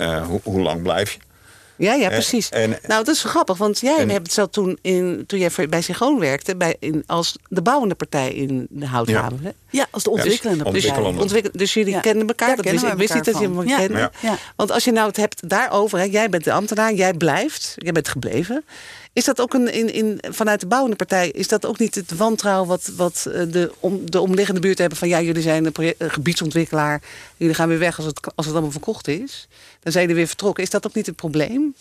hoe 0.43 0.61
lang 0.61 0.81
blijf 0.81 1.11
je? 1.11 1.19
Ja, 1.77 1.93
ja, 1.93 2.09
precies. 2.09 2.49
en- 2.49 2.69
nou, 2.69 3.03
dat 3.03 3.15
is 3.15 3.23
wel 3.23 3.31
grappig, 3.31 3.57
want 3.57 3.79
jij 3.79 3.97
en- 3.97 4.09
hebt 4.09 4.25
het 4.25 4.33
zo 4.33 4.47
toen, 4.49 4.77
in, 4.81 5.23
toen 5.27 5.39
jij 5.39 5.51
bij 5.69 5.81
Sigoon 5.81 6.19
werkte, 6.19 6.55
bij, 6.55 6.75
in, 6.79 7.03
als 7.05 7.35
de 7.47 7.61
bouwende 7.61 7.95
partij 7.95 8.33
in 8.33 8.67
de 8.69 8.85
Houthaven. 8.85 9.39
hè? 9.43 9.49
Ja, 9.69 9.87
als 9.91 10.03
de 10.03 10.09
ontwikkelende 10.09 10.63
dus- 10.63 10.71
partij. 10.71 10.81
ontwikkelende. 10.89 11.21
Ontwikkel, 11.21 11.51
dus 11.53 11.73
jullie 11.73 11.93
Ja. 11.93 11.99
kennen 11.99 12.27
elkaar. 12.27 12.49
Ja, 12.49 12.55
dat 12.55 12.63
kennen 12.65 12.81
wist, 12.83 12.93
ik 12.93 12.99
wist 12.99 13.13
niet 13.13 13.25
dat 13.25 13.41
je 13.41 13.47
elkaar 13.57 13.79
kende. 13.87 13.97
Ja. 13.99 14.11
Ja. 14.21 14.37
Want 14.55 14.71
als 14.71 14.83
je 14.83 14.91
nou 14.91 15.07
het 15.07 15.17
hebt 15.17 15.49
daarover, 15.49 15.97
hè, 15.97 16.03
jij 16.03 16.29
bent 16.29 16.43
de 16.43 16.51
ambtenaar, 16.51 16.93
jij 16.93 17.13
blijft, 17.13 17.73
jij 17.75 17.91
bent 17.91 18.07
gebleven. 18.07 18.63
Is 19.17 19.25
dat 19.25 19.41
ook 19.41 19.53
een, 19.53 19.73
in, 19.73 19.93
in, 19.93 20.19
vanuit 20.29 20.59
de 20.59 20.67
bouwende 20.67 20.95
partij, 20.95 21.29
is 21.29 21.47
dat 21.47 21.65
ook 21.65 21.79
niet 21.79 21.95
het 21.95 22.15
wantrouwen 22.15 22.67
wat, 22.67 22.91
wat 22.95 23.27
eh, 23.33 23.41
de, 23.51 23.71
om, 23.79 24.11
de 24.11 24.21
omliggende 24.21 24.59
buurt 24.59 24.77
hebben 24.77 24.97
van 24.97 25.07
ja, 25.07 25.21
jullie 25.21 25.41
zijn 25.41 25.65
een, 25.65 25.71
project, 25.71 26.01
een 26.01 26.09
gebiedsontwikkelaar, 26.09 27.01
jullie 27.37 27.53
gaan 27.53 27.67
weer 27.67 27.79
weg 27.79 27.97
als 27.97 28.05
het, 28.05 28.19
als 28.35 28.45
het 28.45 28.55
allemaal 28.55 28.71
verkocht 28.71 29.07
is. 29.07 29.47
Dan 29.79 29.91
zijn 29.91 30.03
jullie 30.03 30.19
weer 30.19 30.27
vertrokken. 30.27 30.63
Is 30.63 30.69
dat 30.69 30.87
ook 30.87 30.93
niet 30.93 31.05
het 31.05 31.15
probleem? 31.15 31.75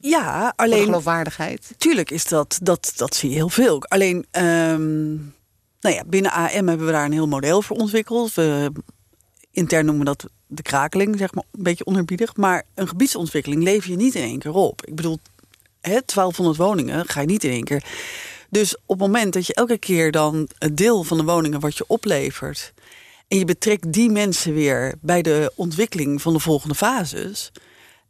Ja, 0.00 0.40
Voor 0.40 0.52
alleen 0.56 0.84
geloofwaardigheid? 0.84 1.74
Tuurlijk 1.78 2.10
is 2.10 2.24
dat, 2.24 2.58
dat, 2.62 2.92
dat 2.96 3.14
zie 3.14 3.28
je 3.28 3.34
heel 3.34 3.48
veel. 3.48 3.82
Alleen, 3.82 4.26
ehm, 4.30 5.14
nou 5.80 5.94
ja, 5.94 6.02
binnen 6.06 6.32
AM 6.32 6.68
hebben 6.68 6.86
we 6.86 6.92
daar 6.92 7.04
een 7.04 7.12
heel 7.12 7.28
model 7.28 7.62
voor 7.62 7.76
ontwikkeld. 7.76 8.34
We, 8.34 8.72
intern 9.50 9.84
noemen 9.84 10.04
we 10.04 10.16
dat 10.16 10.30
de 10.46 10.62
krakeling, 10.62 11.18
zeg 11.18 11.34
maar, 11.34 11.44
een 11.52 11.62
beetje 11.62 11.86
onerbiedig. 11.86 12.36
Maar 12.36 12.62
een 12.74 12.88
gebiedsontwikkeling 12.88 13.62
lever 13.62 13.90
je 13.90 13.96
niet 13.96 14.14
in 14.14 14.22
één 14.22 14.38
keer 14.38 14.54
op. 14.54 14.86
Ik 14.86 14.94
bedoel, 14.94 15.18
hè, 15.86 16.00
1200 16.04 16.56
woningen 16.56 17.08
ga 17.08 17.20
je 17.20 17.26
niet 17.26 17.44
in 17.44 17.50
één 17.50 17.64
keer. 17.64 17.84
Dus 18.50 18.76
op 18.76 18.82
het 18.88 18.98
moment 18.98 19.32
dat 19.32 19.46
je 19.46 19.54
elke 19.54 19.78
keer 19.78 20.10
dan 20.10 20.48
een 20.58 20.74
deel 20.74 21.02
van 21.02 21.16
de 21.16 21.24
woningen 21.24 21.60
wat 21.60 21.76
je 21.76 21.84
oplevert... 21.86 22.72
en 23.28 23.38
je 23.38 23.44
betrekt 23.44 23.92
die 23.92 24.10
mensen 24.10 24.54
weer 24.54 24.94
bij 25.00 25.22
de 25.22 25.52
ontwikkeling 25.54 26.22
van 26.22 26.32
de 26.32 26.38
volgende 26.38 26.74
fases... 26.74 27.52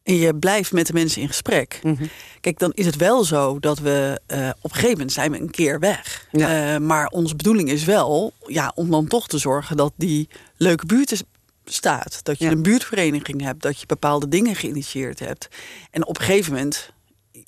en 0.02 0.14
je 0.14 0.34
blijft 0.34 0.72
met 0.72 0.86
de 0.86 0.92
mensen 0.92 1.20
in 1.22 1.28
gesprek... 1.28 1.80
Mhm. 1.82 2.06
Kijk, 2.40 2.58
dan 2.58 2.72
is 2.74 2.86
het 2.86 2.96
wel 2.96 3.24
zo 3.24 3.58
dat 3.58 3.78
we 3.78 4.20
eh, 4.26 4.48
op 4.48 4.64
een 4.64 4.70
gegeven 4.70 4.90
moment 4.90 5.12
zijn 5.12 5.30
we 5.30 5.38
een 5.40 5.50
keer 5.50 5.78
weg. 5.78 6.26
Ja. 6.32 6.74
Eh, 6.74 6.80
maar 6.80 7.06
onze 7.06 7.36
bedoeling 7.36 7.70
is 7.70 7.84
wel 7.84 8.32
ja, 8.46 8.72
om 8.74 8.90
dan 8.90 9.06
toch 9.06 9.28
te 9.28 9.38
zorgen 9.38 9.76
dat 9.76 9.92
die 9.96 10.28
leuke 10.56 10.86
buurt 10.86 11.12
is- 11.12 11.22
staat. 11.64 12.20
Dat 12.22 12.38
je 12.38 12.44
Ja. 12.44 12.50
een 12.50 12.62
buurtvereniging 12.62 13.40
hebt, 13.42 13.62
dat 13.62 13.80
je 13.80 13.86
bepaalde 13.86 14.28
dingen 14.28 14.54
geïnitieerd 14.56 15.18
hebt. 15.18 15.48
En 15.90 16.06
op 16.06 16.18
een 16.18 16.24
gegeven 16.24 16.52
moment, 16.52 16.90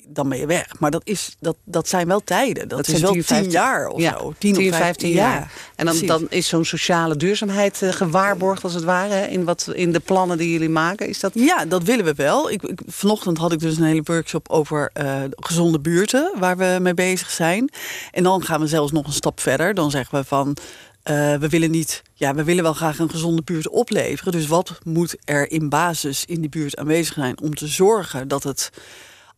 dan 0.07 0.29
ben 0.29 0.37
je 0.37 0.45
weg. 0.45 0.79
Maar 0.79 0.91
dat, 0.91 1.01
is, 1.03 1.35
dat, 1.39 1.55
dat 1.63 1.87
zijn 1.87 2.07
wel 2.07 2.23
tijden. 2.23 2.67
Dat, 2.67 2.79
is 2.79 2.85
zijn 2.87 3.01
wel 3.01 3.11
10, 3.11 3.19
tien 3.21 3.29
15 3.35 3.51
jaar 3.51 3.87
of 3.87 4.01
ja, 4.01 4.17
zo. 4.19 4.33
10, 4.37 4.57
of 4.69 4.75
15 4.77 5.09
ja, 5.09 5.15
jaar. 5.15 5.51
En 5.75 5.85
dan, 5.85 5.99
dan 6.05 6.25
is 6.29 6.47
zo'n 6.47 6.65
sociale 6.65 7.15
duurzaamheid 7.15 7.81
eh, 7.81 7.91
gewaarborgd, 7.91 8.63
als 8.63 8.73
het 8.73 8.83
ware, 8.83 9.13
hè, 9.13 9.25
in, 9.25 9.43
wat, 9.43 9.69
in 9.73 9.91
de 9.91 9.99
plannen 9.99 10.37
die 10.37 10.51
jullie 10.51 10.69
maken. 10.69 11.07
Is 11.07 11.19
dat. 11.19 11.31
Ja, 11.33 11.65
dat 11.65 11.83
willen 11.83 12.05
we 12.05 12.13
wel. 12.13 12.51
Ik, 12.51 12.63
ik- 12.63 12.81
vanochtend 12.87 13.37
had 13.37 13.51
ik 13.51 13.59
dus 13.59 13.77
een 13.77 13.83
hele 13.83 14.01
workshop 14.03 14.49
over 14.49 14.89
eh, 14.93 15.21
gezonde 15.35 15.79
buurten, 15.79 16.31
waar 16.39 16.57
we 16.57 16.77
mee 16.81 16.93
bezig 16.93 17.29
zijn. 17.29 17.69
En 18.11 18.23
dan 18.23 18.43
gaan 18.43 18.59
we 18.61 18.67
zelfs 18.67 18.91
nog 18.91 19.05
een 19.05 19.13
stap 19.13 19.39
verder. 19.39 19.73
Dan 19.73 19.91
zeggen 19.91 20.19
we 20.19 20.25
van. 20.25 20.57
eh, 21.03 21.35
we 21.35 21.49
willen 21.49 21.71
niet, 21.71 22.01
ja, 22.13 22.33
we 22.35 22.43
willen 22.43 22.63
wel 22.63 22.73
graag 22.73 22.99
een 22.99 23.09
gezonde 23.09 23.41
buurt 23.41 23.69
opleveren. 23.69 24.31
Dus 24.31 24.47
wat 24.47 24.77
moet 24.83 25.15
er 25.25 25.51
in 25.51 25.69
basis 25.69 26.25
in 26.25 26.41
die 26.41 26.49
buurt 26.49 26.77
aanwezig 26.77 27.13
zijn 27.13 27.41
om 27.41 27.55
te 27.55 27.67
zorgen 27.67 28.27
dat 28.27 28.43
het 28.43 28.69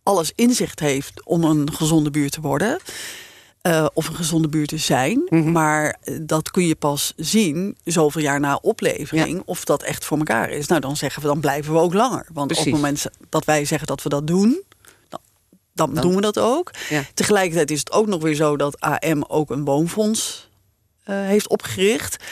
alles 0.04 0.32
inzicht 0.36 0.80
heeft 0.80 1.26
om 1.26 1.44
een 1.44 1.74
gezonde 1.74 2.10
buurt 2.10 2.32
te 2.32 2.42
worden? 2.42 2.80
eh, 3.62 3.86
of 3.94 4.08
een 4.08 4.16
gezonde 4.16 4.48
buurt 4.48 4.70
te 4.70 4.78
zijn. 4.78 5.28
Maar 5.52 5.98
eh, 6.02 6.16
dat 6.22 6.52
kun 6.52 6.68
je 6.68 6.76
pas 6.76 7.14
zien 7.16 7.78
zoveel 7.84 8.22
jaar 8.22 8.40
na 8.40 8.60
oplevering 8.62 9.42
of 9.46 9.66
dat 9.66 9.84
echt 9.84 10.06
voor 10.06 10.18
elkaar 10.18 10.50
is. 10.50 10.68
Nou, 10.68 10.82
dan 10.82 10.98
zeggen 10.98 11.22
we 11.22 11.28
dan 11.28 11.40
blijven 11.40 11.74
we 11.74 11.80
ook 11.80 11.94
langer. 11.94 12.28
Want 12.34 12.52
op 12.52 12.58
het 12.58 12.74
moment 12.74 13.06
dat 13.30 13.46
wij 13.46 13.66
zeggen 13.66 13.88
dat 13.88 14.04
we 14.04 14.10
dat 14.10 14.28
doen, 14.28 14.64
dan, 15.10 15.20
dan, 15.74 15.96
doen 15.96 16.16
we 16.16 16.22
dat 16.22 16.40
ook. 16.40 16.72
Ja. 16.90 17.04
Tegelijkertijd 17.14 17.72
is 17.72 17.80
het 17.80 17.92
ook 17.92 18.08
nog 18.08 18.22
weer 18.22 18.36
zo 18.36 18.58
dat 18.58 18.80
AM 18.80 19.24
ook 19.28 19.50
een 19.50 19.66
woonfonds 19.66 20.50
uh, 21.06 21.16
heeft 21.26 21.48
opgericht. 21.48 22.24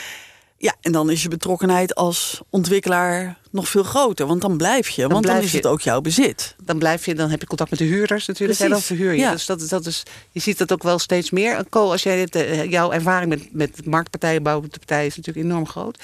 Ja, 0.62 0.74
en 0.80 0.92
dan 0.92 1.10
is 1.10 1.22
je 1.22 1.28
betrokkenheid 1.28 1.94
als 1.94 2.40
ontwikkelaar 2.50 3.38
nog 3.50 3.68
veel 3.68 3.82
groter. 3.82 4.26
Want 4.26 4.40
dan 4.40 4.56
blijf 4.56 4.88
je, 4.88 5.08
want 5.08 5.26
dan 5.26 5.36
is 5.36 5.52
het 5.52 5.66
ook 5.66 5.80
jouw 5.80 6.00
bezit. 6.00 6.54
Dan 6.62 6.78
blijf 6.78 7.04
je, 7.04 7.14
dan 7.14 7.30
heb 7.30 7.40
je 7.40 7.46
contact 7.46 7.70
met 7.70 7.78
de 7.78 7.84
huurders 7.84 8.26
natuurlijk. 8.26 8.58
En 8.58 8.70
dan 8.70 8.80
verhuur 8.80 9.12
je. 9.12 9.18
Ja. 9.18 9.30
Dus 9.30 9.46
dat, 9.46 9.68
dat 9.68 9.86
is, 9.86 10.02
je 10.30 10.40
ziet 10.40 10.58
dat 10.58 10.72
ook 10.72 10.82
wel 10.82 10.98
steeds 10.98 11.30
meer. 11.30 11.64
Als 11.70 12.02
jij 12.02 12.16
dit, 12.16 12.34
eh, 12.34 12.70
jouw 12.70 12.92
ervaring 12.92 13.30
met, 13.30 13.52
met 13.52 13.86
marktpartijen, 13.86 14.42
bouwpartijen 14.42 15.06
is 15.06 15.16
natuurlijk 15.16 15.46
enorm 15.46 15.66
groot. 15.66 15.98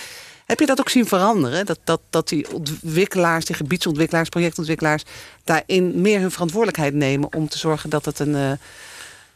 Heb 0.47 0.61
je 0.61 0.66
dat 0.66 0.81
ook 0.81 0.88
zien 0.88 1.07
veranderen? 1.07 1.66
Dat, 1.66 1.79
dat, 1.85 2.01
dat 2.11 2.29
die 2.29 2.53
ontwikkelaars, 2.53 3.45
die 3.45 3.57
gebiedsontwikkelaars, 3.57 4.29
projectontwikkelaars... 4.29 5.03
daarin 5.45 6.01
meer 6.01 6.21
hun 6.21 6.31
verantwoordelijkheid 6.31 6.95
nemen... 6.95 7.35
om 7.35 7.49
te 7.49 7.59
zorgen 7.59 7.90
dat 7.90 8.05
het 8.05 8.19
een, 8.19 8.35
uh, 8.35 8.53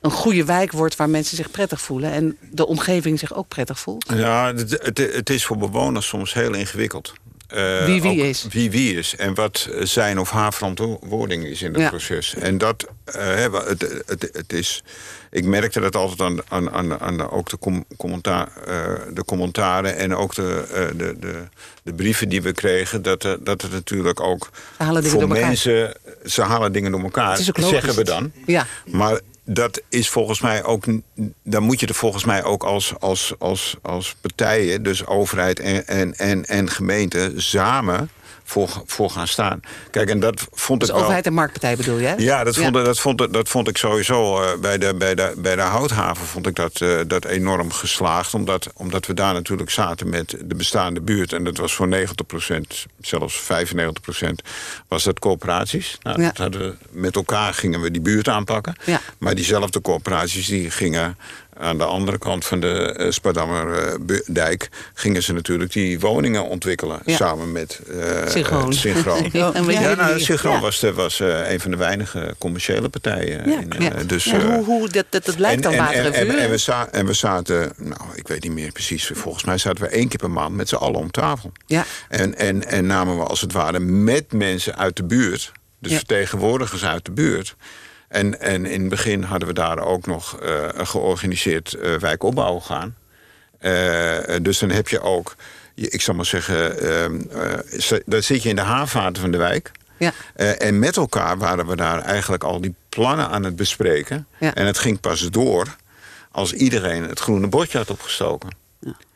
een 0.01 0.11
goede 0.11 0.45
wijk 0.45 0.73
wordt 0.73 0.97
waar 0.97 1.11
mensen 1.11 1.37
zich 1.37 1.51
prettig 1.51 1.81
voelen... 1.81 2.13
en 2.13 2.37
de 2.51 2.67
omgeving 2.67 3.19
zich 3.19 3.35
ook 3.35 3.49
prettig 3.49 3.79
voelt? 3.79 4.13
Ja, 4.15 4.55
het, 4.55 4.71
het, 4.71 4.99
het 4.99 5.31
is 5.31 5.45
voor 5.45 5.59
bewoners 5.59 6.07
soms 6.07 6.35
heel 6.35 6.55
ingewikkeld. 6.55 7.13
Uh, 7.55 7.85
wie 7.85 8.03
wie 8.03 8.29
is. 8.29 8.47
Wie 8.51 8.71
wie 8.71 8.95
is 8.95 9.17
en 9.17 9.35
wat 9.35 9.69
zijn 9.81 10.19
of 10.19 10.31
haar 10.31 10.53
verantwoording 10.53 11.45
is 11.45 11.63
in 11.63 11.75
het 11.75 11.89
proces. 11.89 12.35
En 12.35 12.59
dat, 12.59 12.87
uh, 13.17 13.47
het, 13.67 14.03
het, 14.07 14.31
het, 14.33 14.53
is... 14.53 14.83
Ik 15.31 15.45
merkte 15.45 15.81
dat 15.81 15.97
altijd 15.97 16.21
aan, 16.21 16.41
aan, 16.49 16.71
aan, 16.71 17.01
aan 17.01 17.31
ook 17.31 17.51
de, 17.51 17.59
com 17.59 17.85
commentaar, 17.97 18.49
uh, 18.69 18.93
de 19.15 19.25
commentaren 19.25 19.97
en 19.97 20.17
ook 20.17 20.35
de, 20.35 20.65
de, 20.97 21.17
de, 21.21 21.45
de, 21.83 21.95
brieven 21.95 22.29
die 22.29 22.43
we 22.43 22.53
kregen. 22.53 23.03
Dat, 23.03 23.23
dat 23.41 23.63
het 23.63 23.71
natuurlijk 23.71 24.21
ook 24.21 24.51
voor 24.79 25.29
mensen... 25.29 25.95
Ze 26.25 26.43
halen 26.43 26.73
dingen 26.73 26.91
door 26.91 27.03
elkaar, 27.03 27.37
zeggen 27.37 27.95
we 27.95 28.05
dan. 28.05 28.33
Ja. 28.47 28.67
Maar 28.87 29.21
dat 29.53 29.83
is 29.89 30.09
volgens 30.09 30.41
mij 30.41 30.65
ook. 30.65 30.85
Dan 31.43 31.63
moet 31.63 31.81
je 31.81 31.87
er 31.87 31.95
volgens 31.95 32.25
mij 32.25 32.45
ook 32.45 32.65
als, 32.65 32.95
als, 32.99 33.35
als, 33.39 33.77
als 33.83 34.17
partijen, 34.21 34.83
dus 34.83 35.07
overheid 35.07 35.61
en, 35.61 35.87
en, 35.87 36.15
en, 36.15 36.45
en 36.45 36.71
gemeente, 36.71 37.33
samen 37.37 38.11
voor, 38.51 38.83
voor 38.87 39.11
gaan 39.11 39.29
staan. 39.29 39.61
Kijk, 39.91 40.09
en 40.11 40.21
dat 40.21 40.47
vond 40.53 40.81
dus 40.81 40.89
ik. 40.89 40.95
overheid 40.95 41.27
en 41.27 41.33
marktpartij 41.33 41.77
bedoel 41.77 41.99
je? 41.99 42.15
Ja, 42.19 42.45
dat 42.45 42.57
vond, 42.57 42.75
Dat, 42.75 42.99
vond, 42.99 43.33
dat 43.33 43.49
vond 43.49 43.69
ik 43.69 43.77
sowieso 43.77 44.43
uh, 44.43 44.49
bij, 44.61 44.79
de, 44.79 44.95
bij, 44.95 45.15
de, 45.15 45.33
bij 45.37 45.57
de 45.57 45.63
houthaven 45.63 46.27
vond 46.27 46.47
ik 46.47 46.55
dat, 46.55 46.81
uh, 46.81 47.01
dat 47.07 47.25
enorm 47.25 47.73
geslaagd. 47.73 48.35
Omdat, 48.35 48.71
omdat 48.75 49.07
we 49.07 49.15
daar 49.15 49.33
natuurlijk 49.33 49.71
zaten 49.71 50.09
met 50.09 50.37
de 50.45 50.55
bestaande 50.55 51.01
buurt. 51.01 51.33
En 51.33 51.45
dat 51.45 51.57
was 51.57 51.75
voor 51.75 51.89
90%, 51.89 52.61
zelfs 53.01 53.43
95% 53.43 53.47
was 54.89 55.05
dat 55.05 55.19
coöperaties. 55.19 55.99
Nou, 56.03 56.21
ja. 56.21 56.27
dat 56.27 56.37
hadden 56.37 56.61
we, 56.61 56.77
met 56.91 57.17
elkaar 57.17 57.55
gingen 57.55 57.81
we 57.81 57.91
die 57.91 58.03
buurt 58.03 58.29
aanpakken. 58.29 58.75
Ja. 58.85 59.01
Maar 59.19 59.35
diezelfde 59.35 59.81
coöperaties 59.81 60.47
die 60.47 60.71
gingen 60.71 61.17
aan 61.61 61.79
de 61.79 61.85
andere 61.85 62.19
kant 62.19 62.45
van 62.47 62.61
de 62.61 62.97
uh, 63.01 63.11
Spadammer-dijk... 63.11 64.69
gingen 64.95 65.23
ze 65.23 65.33
natuurlijk 65.33 65.73
die 65.73 66.01
woningen 66.01 66.45
ontwikkelen. 66.45 67.01
Ja. 67.05 67.17
Samen 67.17 67.53
met 67.53 67.81
uh, 67.89 68.27
Synchroon. 68.27 68.73
Synchroon. 68.83 69.29
Ja, 69.33 69.95
nou, 69.95 70.21
Synchroon 70.21 70.61
ja. 70.81 70.93
was, 70.95 71.21
eh, 71.21 71.51
een 71.51 71.61
van 71.61 71.71
de 71.71 71.77
weinige 71.77 72.35
commerciële 72.39 72.89
partijen. 72.89 73.45
In, 73.45 73.73
eh, 73.73 74.07
dus, 74.07 74.27
eh, 74.27 74.39
hoe, 74.39 74.65
hoe 74.65 74.89
dat, 74.89 75.07
dat, 75.09 75.25
dat 75.25 75.39
lijkt 75.39 75.63
dan 75.63 75.77
water 75.77 76.13
en, 76.13 76.39
en 76.39 76.51
we 76.51 76.57
za- 76.57 76.89
en 76.91 77.07
we 77.07 77.13
zaten, 77.13 77.73
nou, 77.77 78.01
ik 78.15 78.29
weet 78.29 78.43
niet 78.43 78.53
meer 78.53 78.73
precies... 78.73 79.11
volgens 79.15 79.45
mij 79.45 79.59
zaten 79.59 79.85
we 79.85 79.91
één 79.91 80.09
keer 80.09 80.19
per 80.19 80.31
maand 80.31 80.55
met 80.55 80.69
z'n 80.69 80.75
allen 80.75 81.01
om 81.01 81.11
tafel. 81.11 81.53
Ja. 81.67 81.85
En, 82.09 82.39
en, 82.39 82.69
en 82.69 82.87
namen 82.87 83.19
we 83.19 83.25
als 83.25 83.41
het 83.41 83.53
ware 83.53 83.79
met 83.79 84.33
mensen 84.33 84.77
uit 84.77 84.97
de 84.97 85.05
buurt... 85.05 85.53
dus 85.79 85.95
vertegenwoordigers 85.95 86.85
uit 86.85 87.05
de 87.05 87.13
buurt... 87.13 87.57
En, 88.11 88.41
en 88.41 88.67
in 88.67 88.81
het 88.81 88.89
begin 88.89 89.23
hadden 89.23 89.49
we 89.49 89.55
daar 89.55 89.79
ook 89.79 90.07
nog 90.07 90.39
eh, 90.39 90.65
een 90.73 90.87
georganiseerd 90.87 91.75
eh, 91.75 91.95
wijkopbouw 91.95 92.61
gaan. 92.61 92.97
Eh, 93.59 94.19
dus 94.43 94.59
dan 94.59 94.71
heb 94.71 94.89
je 94.89 95.01
ook, 95.01 95.35
ik 95.75 96.01
zal 96.01 96.15
maar 96.15 96.27
zeggen, 96.27 96.79
ehm, 96.79 97.21
eh, 97.31 97.99
dan 98.07 98.23
zit 98.23 98.43
je 98.43 98.49
in 98.49 98.55
de 98.55 98.61
haarvaten 98.61 99.23
van 99.23 99.31
de 99.31 99.39
wijk. 99.39 99.71
Ja. 99.97 100.13
En 100.35 100.79
met 100.79 100.97
elkaar 100.97 101.39
waren 101.39 101.67
we 101.67 101.77
daar 101.77 102.01
eigenlijk 102.01 102.45
al 102.45 102.61
die 102.61 102.75
plannen 102.89 103.29
aan 103.29 103.45
het 103.45 103.57
bespreken. 103.57 104.27
Ja. 104.39 104.55
En 104.55 104.67
het 104.67 104.79
ging 104.79 105.01
pas 105.01 105.31
door 105.31 105.77
als 106.31 106.53
iedereen 106.53 107.03
het 107.03 107.21
groene 107.21 107.47
bordje 107.47 107.79
had 107.79 107.91
opgestoken. 107.91 108.49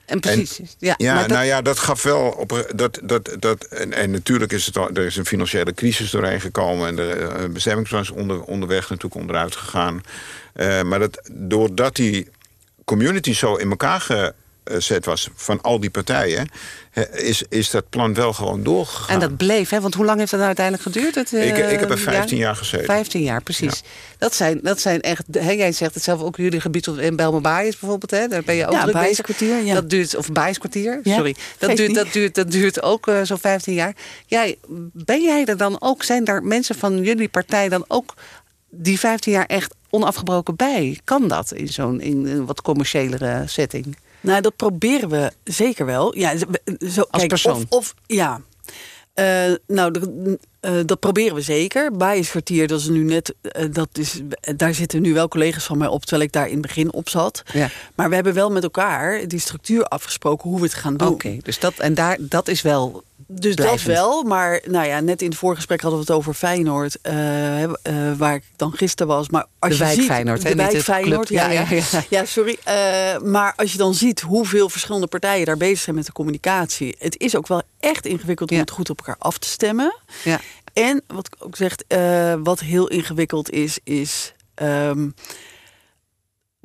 En 0.06 0.20
precies. 0.20 0.76
ja, 0.78 0.94
Ja, 0.98 1.18
dat- 1.20 1.28
nou 1.28 1.44
ja, 1.44 1.62
dat 1.62 1.78
gaf 1.78 2.02
wel 2.02 2.20
op. 2.30 2.66
Dat, 2.74 3.00
dat, 3.02 3.36
dat, 3.38 3.64
en, 3.64 3.92
en 3.92 4.10
natuurlijk 4.10 4.52
is 4.52 4.66
het 4.66 4.76
al, 4.78 4.90
er 4.94 5.04
is 5.06 5.16
een 5.16 5.26
financiële 5.26 5.74
crisis 5.74 6.10
doorheen 6.10 6.40
gekomen. 6.40 6.88
En 6.88 6.96
de 6.96 7.10
eh, 7.12 7.48
bestemmingsplan 7.50 8.00
is 8.02 8.10
onder, 8.10 8.42
onderweg 8.42 8.82
natuurlijk 8.82 9.14
onderuit 9.20 9.56
gegaan. 9.56 10.00
Eh, 10.52 10.82
maar 10.82 10.98
dat, 10.98 11.20
doordat 11.32 11.96
die 11.96 12.28
community 12.84 13.32
zo 13.34 13.54
in 13.54 13.70
elkaar 13.70 14.00
gezet 14.64 15.04
was 15.04 15.28
van 15.34 15.60
al 15.60 15.80
die 15.80 15.90
partijen, 15.90 16.48
hè, 16.90 17.18
is, 17.18 17.42
is 17.48 17.70
dat 17.70 17.88
plan 17.88 18.14
wel 18.14 18.32
gewoon 18.32 18.62
doorgegaan. 18.62 19.14
En 19.14 19.20
dat 19.20 19.36
bleef, 19.36 19.70
hè? 19.70 19.80
Want 19.80 19.94
hoe 19.94 20.04
lang 20.04 20.18
heeft 20.18 20.30
dat 20.30 20.40
nou 20.40 20.56
uiteindelijk 20.56 20.94
geduurd? 20.94 21.14
Het, 21.14 21.32
ik, 21.32 21.58
eh, 21.58 21.72
ik 21.72 21.80
heb 21.80 21.90
er 21.90 21.98
15 21.98 22.36
jaar? 22.36 22.46
jaar 22.46 22.56
gezeten. 22.56 22.86
15 22.86 23.22
jaar, 23.22 23.42
precies. 23.42 23.82
Dat, 24.18 24.34
zijn, 24.34 24.58
dat 24.62 24.80
zijn 24.80 25.00
echt... 25.00 25.24
Hè, 25.30 25.50
jij 25.50 25.72
zegt 25.72 25.94
het 25.94 26.02
zelf 26.02 26.20
ook, 26.20 26.36
jullie 26.36 26.60
gebied 26.60 26.86
in 26.86 27.16
Belmenbaai 27.16 27.68
is 27.68 27.78
bijvoorbeeld. 27.78 28.10
Hè, 28.10 28.28
daar 28.28 28.42
ben 28.42 28.54
je 28.54 28.66
ook 28.66 28.72
Ja, 28.72 28.82
druk 28.82 28.94
bezig. 28.94 29.02
Bijenskwartier, 29.02 29.64
ja. 29.64 29.74
Dat 29.74 29.90
duurt, 29.90 30.16
of 30.16 30.32
Bijenskwartier, 30.32 31.00
Ja, 31.02 31.14
sorry. 31.14 31.36
Dat 31.58 31.76
duurt, 31.76 31.94
dat, 31.94 32.12
duurt, 32.12 32.34
dat 32.34 32.50
duurt 32.50 32.82
ook 32.82 33.08
eh, 33.08 33.20
zo'n 33.22 33.38
15 33.38 33.74
jaar. 33.74 33.94
Jij, 34.26 34.56
ben 34.92 35.22
jij 35.22 35.44
er 35.44 35.56
dan 35.56 35.76
ook, 35.80 36.02
zijn 36.02 36.24
daar 36.24 36.42
mensen 36.42 36.74
van 36.74 37.02
jullie 37.02 37.28
partij 37.28 37.68
dan 37.68 37.84
ook 37.88 38.14
die 38.70 38.98
15 38.98 39.32
jaar 39.32 39.46
echt 39.46 39.74
onafgebroken 39.90 40.56
bij? 40.56 41.00
Kan 41.04 41.28
dat 41.28 41.52
in 41.52 41.68
zo'n 41.68 42.00
in 42.00 42.26
een 42.26 42.46
wat 42.46 42.62
commerciëlere 42.62 43.42
setting? 43.46 43.96
Nou, 44.24 44.40
dat 44.40 44.56
proberen 44.56 45.08
we 45.08 45.32
zeker 45.44 45.86
wel. 45.86 46.16
Ja, 46.18 46.36
zo, 46.36 46.46
zo- 46.88 47.04
kijk, 47.10 47.28
persoon? 47.28 47.56
Of, 47.68 47.78
of 47.78 47.94
ja. 48.06 48.40
Eh, 49.14 49.52
nou, 49.66 49.90
de- 49.90 50.38
eh, 50.64 50.72
dat 50.86 51.00
proberen 51.00 51.34
we 51.34 51.40
zeker. 51.40 51.96
Bijenskwartier, 51.96 52.66
dat 52.68 52.80
is 52.80 52.88
nu 52.88 53.02
net, 53.04 53.34
eh, 53.42 53.64
dat 53.72 53.88
is, 53.92 54.20
daar 54.56 54.74
zitten 54.74 55.02
nu 55.02 55.14
wel 55.14 55.28
collega's 55.28 55.64
van 55.64 55.78
mij 55.78 55.88
op, 55.88 56.00
terwijl 56.04 56.22
ik 56.22 56.32
daar 56.32 56.46
in 56.46 56.52
het 56.52 56.62
begin 56.62 56.92
op 56.92 57.08
zat. 57.08 57.42
Ja. 57.52 57.70
Maar 57.94 58.08
we 58.08 58.14
hebben 58.14 58.34
wel 58.34 58.50
met 58.50 58.62
elkaar 58.62 59.28
die 59.28 59.38
structuur 59.40 59.84
afgesproken 59.84 60.50
hoe 60.50 60.58
we 60.58 60.64
het 60.64 60.74
gaan 60.74 60.96
doen. 60.96 61.08
Oké, 61.08 61.36
dus 61.42 61.58
dat, 61.58 61.74
en 61.78 61.94
daar, 61.94 62.16
dat 62.20 62.48
is 62.48 62.62
wel 62.62 63.02
Dus 63.26 63.54
blijvend. 63.54 63.84
dat 63.86 63.96
wel, 63.96 64.22
maar 64.22 64.60
nou 64.66 64.86
ja, 64.86 65.00
net 65.00 65.22
in 65.22 65.28
het 65.28 65.38
voorgesprek 65.38 65.80
hadden 65.80 66.00
we 66.00 66.06
het 66.06 66.14
over 66.16 66.34
Feyenoord, 66.34 66.96
eh, 67.02 67.62
eh, 67.62 67.70
waar 68.16 68.34
ik 68.34 68.42
dan 68.56 68.72
gisteren 68.72 69.06
was. 69.16 69.28
Maar 69.28 69.46
als 69.58 69.70
De 69.72 69.76
je 69.78 69.84
wijk 69.84 69.96
ziet, 69.96 70.06
Feyenoord, 70.06 70.42
hè, 70.42 70.50
de 70.50 70.56
wijk 70.56 70.82
Feyenoord, 70.82 71.26
club. 71.26 71.38
ja, 71.38 71.50
Ja, 71.50 71.66
ja, 71.70 72.02
ja, 72.10 72.24
sorry. 72.24 72.56
Eh, 72.64 72.74
maar 73.22 73.52
als 73.56 73.72
je 73.72 73.78
dan 73.78 73.94
ziet 73.94 74.20
hoeveel 74.20 74.68
verschillende 74.68 75.06
partijen 75.06 75.46
daar 75.46 75.56
bezig 75.56 75.78
zijn 75.78 75.96
met 75.96 76.06
de 76.06 76.12
communicatie, 76.12 76.96
het 76.98 77.18
is 77.18 77.36
ook 77.36 77.46
wel 77.46 77.62
echt 77.80 78.06
ingewikkeld 78.06 78.50
om 78.50 78.58
het 78.58 78.70
goed 78.70 78.90
op 78.90 78.98
elkaar 78.98 79.16
af 79.18 79.38
te 79.38 79.48
stemmen. 79.48 79.96
Ja. 80.24 80.40
En 80.72 81.02
wat 81.06 81.26
ik 81.26 81.34
ook 81.38 81.56
zeg, 81.56 81.76
eh, 81.86 82.34
wat 82.42 82.60
heel 82.60 82.88
ingewikkeld 82.88 83.50
is, 83.50 83.78
is. 83.84 84.32
ehm, 84.54 85.08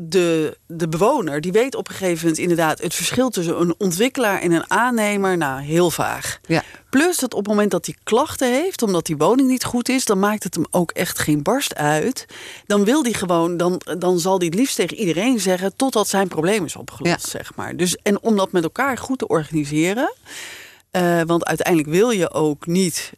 de, 0.01 0.57
de 0.67 0.87
bewoner 0.87 1.41
die 1.41 1.51
weet 1.51 1.75
op 1.75 1.87
een 1.87 1.95
gegeven 1.95 2.19
moment 2.21 2.37
inderdaad 2.37 2.81
het 2.81 2.95
verschil 2.95 3.29
tussen 3.29 3.61
een 3.61 3.75
ontwikkelaar 3.77 4.41
en 4.41 4.51
een 4.51 4.71
aannemer, 4.71 5.37
nou 5.37 5.61
heel 5.61 5.91
vaag. 5.91 6.39
Ja. 6.47 6.63
Plus 6.89 7.17
dat 7.17 7.33
op 7.33 7.39
het 7.39 7.47
moment 7.47 7.71
dat 7.71 7.85
hij 7.85 7.95
klachten 8.03 8.51
heeft, 8.53 8.81
omdat 8.81 9.05
die 9.05 9.17
woning 9.17 9.49
niet 9.49 9.63
goed 9.63 9.89
is, 9.89 10.05
dan 10.05 10.19
maakt 10.19 10.43
het 10.43 10.55
hem 10.55 10.65
ook 10.71 10.91
echt 10.91 11.19
geen 11.19 11.43
barst 11.43 11.75
uit. 11.75 12.25
Dan 12.65 12.83
wil 12.83 13.03
hij 13.03 13.13
gewoon, 13.13 13.57
dan, 13.57 13.81
dan 13.97 14.19
zal 14.19 14.37
hij 14.37 14.45
het 14.45 14.55
liefst 14.55 14.75
tegen 14.75 14.97
iedereen 14.97 15.39
zeggen 15.39 15.75
totdat 15.75 16.07
zijn 16.07 16.27
probleem 16.27 16.65
is 16.65 16.75
opgelost, 16.75 17.27
zeg 17.27 17.55
maar. 17.55 17.75
Dus, 17.75 17.95
en 17.95 18.21
om 18.21 18.35
dat 18.35 18.51
met 18.51 18.63
elkaar 18.63 18.97
goed 18.97 19.19
te 19.19 19.27
organiseren, 19.27 20.13
eh, 20.91 21.21
want 21.25 21.45
uiteindelijk 21.45 21.89
wil 21.89 22.09
je 22.09 22.31
ook 22.33 22.65
niet. 22.67 23.11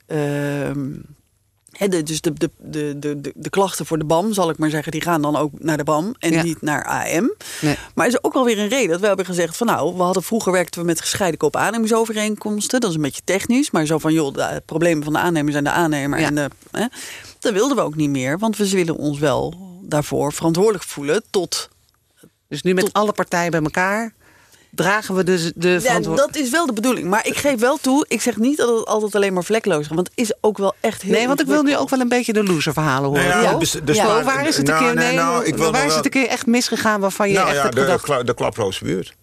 hè, 1.72 1.88
de, 1.88 2.04
dus 2.04 2.22
de, 2.22 2.34
de, 2.34 2.50
de, 2.58 3.00
de, 3.00 3.22
de, 3.22 3.32
de 3.36 3.50
klachten 3.50 3.86
voor 3.86 3.98
de 3.98 4.04
BAM, 4.06 4.34
zal 4.34 4.50
ik 4.50 4.58
maar 4.58 4.70
zeggen, 4.70 4.92
die 4.92 5.02
gaan 5.02 5.22
dan 5.22 5.36
ook 5.36 5.52
naar 5.60 5.78
de 5.78 5.84
BAM 5.84 6.16
en 6.20 6.32
Ja. 6.32 6.44
niet 6.44 6.62
naar 6.62 6.86
AM. 6.86 7.34
Nee. 7.62 7.76
Maar 7.96 8.06
er 8.06 8.12
is 8.12 8.24
ook 8.24 8.34
wel 8.34 8.46
weer 8.46 8.60
een 8.60 8.68
reden 8.68 8.90
dat 8.90 9.00
we 9.00 9.08
hebben 9.08 9.26
gezegd 9.26 9.58
van 9.58 9.68
nou, 9.68 9.96
we 9.96 10.02
hadden 10.04 10.24
vroeger 10.24 10.52
werkten 10.52 10.80
we 10.82 10.86
met 10.86 11.02
gescheiden 11.02 11.40
koop-aannemingsovereenkomsten. 11.40 12.80
Dat 12.80 12.90
is 12.90 12.96
een 12.96 13.02
beetje 13.02 13.22
technisch, 13.24 13.72
maar 13.72 13.86
zo 13.86 13.98
van 13.98 14.14
joh, 14.14 14.34
de 14.34 14.62
problemen 14.66 15.04
van 15.04 15.14
de 15.14 15.20
aannemer 15.20 15.52
zijn 15.52 15.64
de 15.64 15.70
aannemer. 15.72 16.20
Ja. 16.20 16.26
En 16.28 16.36
de, 16.36 16.50
dat 17.40 17.54
wilden 17.54 17.78
we 17.78 17.84
ook 17.84 17.96
niet 17.96 18.10
meer, 18.10 18.40
want 18.40 18.58
we 18.58 18.70
willen 18.70 18.96
ons 18.98 19.20
wel 19.20 19.54
daarvoor 19.84 20.34
verantwoordelijk 20.34 20.84
voelen 20.84 21.24
tot 21.30 21.70
Dus 22.48 22.62
nu 22.62 22.74
met 22.74 22.84
Tot- 22.84 22.94
alle 22.94 23.12
partijen 23.12 23.52
bij 23.52 23.62
elkaar 23.62 24.14
dragen 24.72 25.16
we 25.16 25.24
dus 25.24 25.52
de 25.56 25.80
Ja, 25.84 26.00
dat 26.00 26.36
is 26.36 26.50
wel 26.50 26.66
de 26.66 26.74
bedoeling. 26.74 27.08
Maar 27.08 27.28
ik 27.28 27.38
geef 27.38 27.60
wel 27.60 27.78
toe, 27.78 28.06
ik 28.08 28.22
zeg 28.22 28.38
niet 28.38 28.58
dat 28.58 28.78
het 28.78 28.86
altijd 28.86 29.16
alleen 29.16 29.34
maar 29.34 29.44
vlekloos 29.44 29.88
gaat. 29.88 29.96
Want 29.96 30.10
het 30.10 30.18
is 30.18 30.34
ook 30.42 30.58
wel 30.58 30.74
echt 30.80 31.02
heel 31.02 31.12
Nee, 31.12 31.28
want 31.28 31.40
ik 31.42 31.48
wil 31.48 31.64
nu 31.64 31.78
ook 31.78 31.90
wel 31.90 32.00
een 32.00 32.10
beetje 32.10 32.34
de 32.34 32.44
loserverhalen 32.44 33.10
horen. 33.10 33.28
Nou 33.28 33.42
ja, 33.44 33.54
dus- 33.54 33.76
dus 33.84 33.96
Ja. 33.96 34.04
maar- 34.06 34.18
Ko, 34.20 34.24
waar 34.24 34.48
is 34.48 34.58
het 34.58 34.68
een 34.68 34.74
nou, 34.74 34.86
keer, 34.86 34.96
nee, 35.04 35.16
nou, 35.16 35.46
ik 35.46 35.56
wil 35.56 35.72
waar 35.72 35.86
is 35.86 35.96
het 35.96 36.06
een 36.06 36.12
keer 36.12 36.28
echt 36.28 36.46
misgegaan 36.46 37.00
waarvan 37.00 37.30
je 37.30 37.34
nou 37.36 37.48
echt 37.48 37.56
ja, 37.56 37.62
hebt 37.64 37.76
de, 37.76 37.82
gedacht... 37.82 38.04
kla- 38.04 38.24
de 38.24 38.80
buurt. 38.82 39.14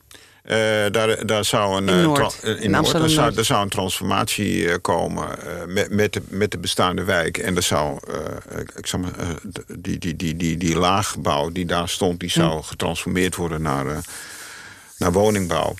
daar, 0.92 1.26
daar 1.26 1.44
zou 1.44 1.76
een, 1.76 1.88
in 1.88 2.02
Noord, 2.02 2.38
in, 2.42 2.58
in 2.58 2.70
Noord, 2.70 2.92
daar 2.92 3.08
zou, 3.08 3.34
daar 3.34 3.44
zou, 3.44 3.62
een 3.62 3.68
transformatie 3.68 4.78
komen 4.78 5.28
met, 5.66 5.90
met, 5.90 6.12
de, 6.12 6.22
met 6.28 6.50
de 6.50 6.58
bestaande 6.58 7.04
wijk. 7.04 7.38
En 7.38 7.56
er 7.56 7.62
zou, 7.62 7.98
ik 8.76 8.86
zeg 8.86 9.00
maar, 9.00 9.10
die, 9.78 9.98
die, 9.98 10.16
die, 10.16 10.36
die, 10.36 10.56
die 10.56 10.76
laagbouw 10.78 11.50
die 11.52 11.66
daar 11.66 11.88
stond, 11.88 12.20
die 12.20 12.30
zou 12.30 12.62
getransformeerd 12.62 13.36
worden 13.36 13.62
naar, 13.62 13.86
naar 14.98 15.12
woningbouw. 15.12 15.74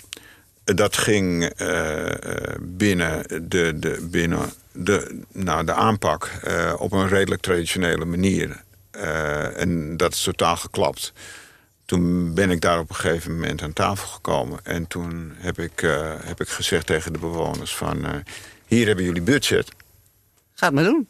Dat 0.65 0.97
ging 0.97 1.53
binnen 2.61 3.49
de, 3.49 3.79
de, 3.79 4.09
binnen 4.11 4.53
de, 4.73 5.21
nou, 5.33 5.65
de 5.65 5.73
aanpak 5.73 6.31
op 6.79 6.93
een 6.93 7.09
redelijk 7.09 7.43
traditionele 7.43 8.05
manier. 8.05 8.63
en 9.57 9.97
dat 9.97 10.13
is 10.13 10.23
totaal 10.23 10.57
geklapt 10.57 11.13
toen 11.89 12.35
ben 12.35 12.51
ik 12.51 12.61
daar 12.61 12.79
op 12.79 12.89
een 12.89 12.95
gegeven 12.95 13.35
moment 13.35 13.63
aan 13.63 13.73
tafel 13.73 14.09
gekomen. 14.09 14.61
En 14.63 14.87
toen 14.87 15.33
heb 15.37 15.59
ik, 15.59 15.83
uh, 15.83 16.13
heb 16.25 16.41
ik 16.41 16.49
gezegd 16.49 16.87
tegen 16.87 17.13
de 17.13 17.19
bewoners 17.19 17.77
van... 17.77 18.05
Uh, 18.05 18.11
hier 18.67 18.87
hebben 18.87 19.05
jullie 19.05 19.23
budget. 19.23 19.69
Ga 20.53 20.67
het 20.67 20.75
maar 20.75 20.85
doen. 20.85 21.09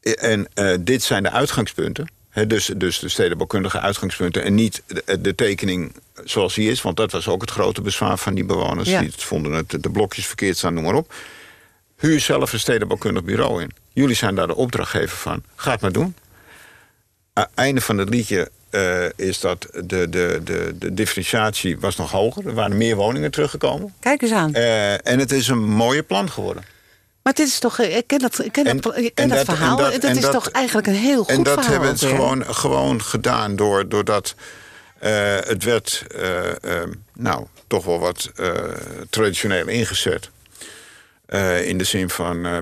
En 0.00 0.48
uh, 0.54 0.76
dit 0.80 1.02
zijn 1.02 1.22
de 1.22 1.30
uitgangspunten. 1.30 2.10
He, 2.32 2.46
dus, 2.46 2.70
dus 2.76 2.98
de 2.98 3.08
stedenbouwkundige 3.08 3.80
uitgangspunten. 3.80 4.42
En 4.42 4.54
niet 4.54 4.82
de, 4.86 5.20
de, 5.20 5.34
tekening 5.34 5.94
zoals 6.24 6.54
die 6.54 6.70
is. 6.70 6.82
Want 6.82 6.96
dat 6.96 7.12
was 7.12 7.28
ook 7.28 7.40
het 7.40 7.50
grote 7.50 7.80
bezwaar 7.80 8.18
van 8.18 8.34
die 8.34 8.44
bewoners. 8.44 8.88
Ja. 8.88 9.00
Die 9.00 9.12
vonden 9.16 9.52
het, 9.52 9.82
de 9.82 9.90
blokjes 9.90 10.26
verkeerd 10.26 10.56
staan, 10.56 10.74
noem 10.74 10.84
maar 10.84 10.94
op. 10.94 11.14
Huur 11.98 12.20
zelf 12.20 12.52
een 12.52 12.60
stedenbouwkundig 12.60 13.24
bureau 13.24 13.62
in. 13.62 13.70
Jullie 13.92 14.16
zijn 14.16 14.34
daar 14.34 14.46
de 14.46 14.54
opdrachtgever 14.54 15.16
van. 15.16 15.42
Ga 15.56 15.70
het 15.70 15.80
maar 15.80 15.92
doen. 15.92 16.14
Einde 17.54 17.80
van 17.80 17.98
het 17.98 18.08
liedje 18.08 18.50
uh, 18.70 19.04
is 19.16 19.40
dat 19.40 19.68
de, 19.72 20.08
de, 20.08 20.40
de, 20.44 20.74
de 20.78 20.94
differentiatie 20.94 21.78
was 21.78 21.96
nog 21.96 22.10
hoger. 22.10 22.46
Er 22.46 22.54
waren 22.54 22.76
meer 22.76 22.96
woningen 22.96 23.30
teruggekomen. 23.30 23.94
Kijk 24.00 24.22
eens 24.22 24.32
aan. 24.32 24.50
Uh, 24.56 25.06
en 25.06 25.18
het 25.18 25.32
is 25.32 25.48
een 25.48 25.64
mooie 25.64 26.02
plan 26.02 26.30
geworden. 26.30 26.64
Maar 27.22 27.32
dit 27.32 27.46
is 27.46 27.58
toch, 27.58 27.78
eh, 27.78 27.96
ik 27.96 28.06
ken 28.06 28.18
dat, 28.18 28.44
ik 28.44 28.52
ken 28.52 28.66
en, 28.66 28.80
dat, 28.80 28.96
ik 28.96 29.14
ken 29.14 29.28
dat, 29.28 29.46
dat, 29.46 29.56
verhaal. 29.56 29.76
Dat, 29.76 30.00
dat 30.00 30.16
is 30.16 30.30
toch 30.30 30.50
eigenlijk 30.50 30.86
een 30.86 30.94
heel 30.94 31.24
goed 31.24 31.26
verhaal. 31.26 31.38
En 31.38 31.42
dat 31.42 31.64
verhaal 31.64 31.82
hebben 31.82 32.00
we 32.00 32.06
gewoon, 32.06 32.54
gewoon 32.54 33.02
gedaan 33.02 33.56
door, 33.56 33.88
doordat 33.88 34.34
uh, 35.02 35.10
het 35.40 35.64
werd, 35.64 36.04
uh, 36.16 36.82
nou, 37.14 37.46
toch 37.66 37.84
wel 37.84 37.98
wat 37.98 38.30
traditioneel 39.10 39.66
ingezet. 39.66 40.30
Uh, 41.34 41.68
in 41.68 41.78
de 41.78 41.84
zin 41.84 42.10
van, 42.10 42.46
uh, 42.46 42.58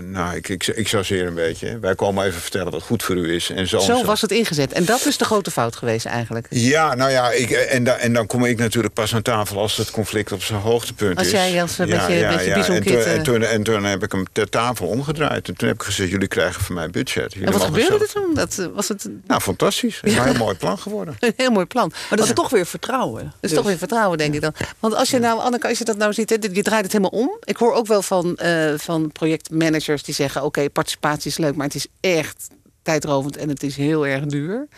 nou, 0.00 0.36
ik, 0.36 0.48
ik, 0.48 0.66
ik 0.66 0.88
chargeer 0.88 1.26
een 1.26 1.34
beetje. 1.34 1.78
Wij 1.78 1.94
komen 1.94 2.26
even 2.26 2.40
vertellen 2.40 2.72
wat 2.72 2.82
goed 2.82 3.02
voor 3.02 3.16
u 3.16 3.34
is. 3.34 3.50
En 3.50 3.68
zo, 3.68 3.78
zo, 3.78 3.96
zo. 3.96 4.04
was 4.04 4.20
het 4.20 4.30
ingezet. 4.30 4.72
En 4.72 4.84
dat 4.84 5.06
is 5.06 5.16
de 5.16 5.24
grote 5.24 5.50
fout 5.50 5.76
geweest 5.76 6.06
eigenlijk. 6.06 6.46
Ja, 6.50 6.94
nou 6.94 7.10
ja, 7.10 7.30
ik, 7.30 7.50
en, 7.50 7.84
da, 7.84 7.96
en 7.96 8.12
dan 8.12 8.26
kom 8.26 8.44
ik 8.44 8.58
natuurlijk 8.58 8.94
pas 8.94 9.14
aan 9.14 9.22
tafel 9.22 9.58
als 9.58 9.76
het 9.76 9.90
conflict 9.90 10.32
op 10.32 10.42
zijn 10.42 10.60
hoogtepunt 10.60 11.18
als 11.18 11.26
is. 11.26 11.32
Als 11.32 11.42
jij 11.42 11.62
als 11.62 11.78
een 11.78 11.86
ja, 11.86 11.96
beetje, 11.96 12.20
ja, 12.20 12.28
beetje 12.28 12.50
ja. 12.50 12.54
En, 12.54 12.82
toen, 12.82 12.94
en, 13.04 13.22
toen, 13.22 13.42
en 13.42 13.62
toen 13.62 13.84
heb 13.84 14.02
ik 14.02 14.12
hem 14.12 14.24
ter 14.32 14.48
tafel 14.48 14.86
omgedraaid. 14.86 15.48
En 15.48 15.56
toen 15.56 15.68
heb 15.68 15.76
ik 15.76 15.82
gezegd, 15.82 16.10
jullie 16.10 16.28
krijgen 16.28 16.62
van 16.62 16.74
mij 16.74 16.90
budget. 16.90 17.32
Jullie 17.32 17.46
en 17.46 17.52
wat 17.52 17.62
gebeurde 17.62 17.98
er 17.98 18.12
toen? 18.12 18.34
Dat, 18.34 18.68
was 18.74 18.88
het... 18.88 19.08
Nou, 19.26 19.40
fantastisch. 19.40 19.96
Het 20.00 20.10
is 20.10 20.16
een 20.16 20.24
heel 20.24 20.34
mooi 20.46 20.56
plan 20.56 20.78
geworden. 20.78 21.16
een 21.18 21.32
heel 21.36 21.50
mooi 21.50 21.66
plan. 21.66 21.92
Maar 22.08 22.18
dat 22.18 22.26
is 22.26 22.34
toch 22.34 22.50
weer 22.50 22.66
vertrouwen. 22.66 23.22
Dat 23.40 23.50
is 23.50 23.56
toch 23.56 23.66
weer 23.66 23.78
vertrouwen, 23.78 24.18
denk 24.18 24.34
ik 24.34 24.40
dan. 24.40 24.54
Want 24.78 24.94
als 24.94 25.10
je 25.10 25.18
nou, 25.18 25.40
Anneke, 25.40 25.68
als 25.68 25.78
je 25.78 25.84
dat 25.84 25.96
nou 25.96 26.12
ziet, 26.12 26.30
hè, 26.30 26.36
je 26.52 26.62
draait 26.62 26.82
het 26.82 26.92
helemaal 26.92 27.20
om. 27.20 27.36
Ik 27.44 27.56
hoor 27.56 27.72
ook 27.72 27.86
wel 27.86 28.02
van... 28.02 28.11
Uh, 28.12 28.68
van 28.68 28.78
van 28.78 29.12
projectmanagers 29.12 30.02
die 30.02 30.14
zeggen: 30.14 30.44
Oké, 30.44 30.70
participatie 30.70 31.30
is 31.30 31.38
leuk, 31.38 31.54
maar 31.54 31.66
het 31.66 31.74
is 31.74 31.86
echt 32.00 32.48
tijdrovend 32.82 33.36
en 33.36 33.48
het 33.48 33.62
is 33.62 33.76
heel 33.76 34.06
erg 34.06 34.26
duur. 34.26 34.68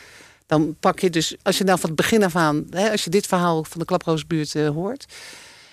Dan 0.46 0.76
pak 0.80 0.98
je 0.98 1.10
dus, 1.10 1.36
als 1.42 1.58
je 1.58 1.64
nou 1.64 1.78
van 1.78 1.88
het 1.90 1.98
begin 1.98 2.24
af 2.24 2.36
aan, 2.36 2.66
hè, 2.70 2.90
als 2.90 3.04
je 3.04 3.10
dit 3.10 3.26
verhaal 3.26 3.64
van 3.64 3.78
de 3.78 3.84
Klaproosbuurt 3.84 4.54
uh, 4.54 4.68
hoort, 4.68 5.06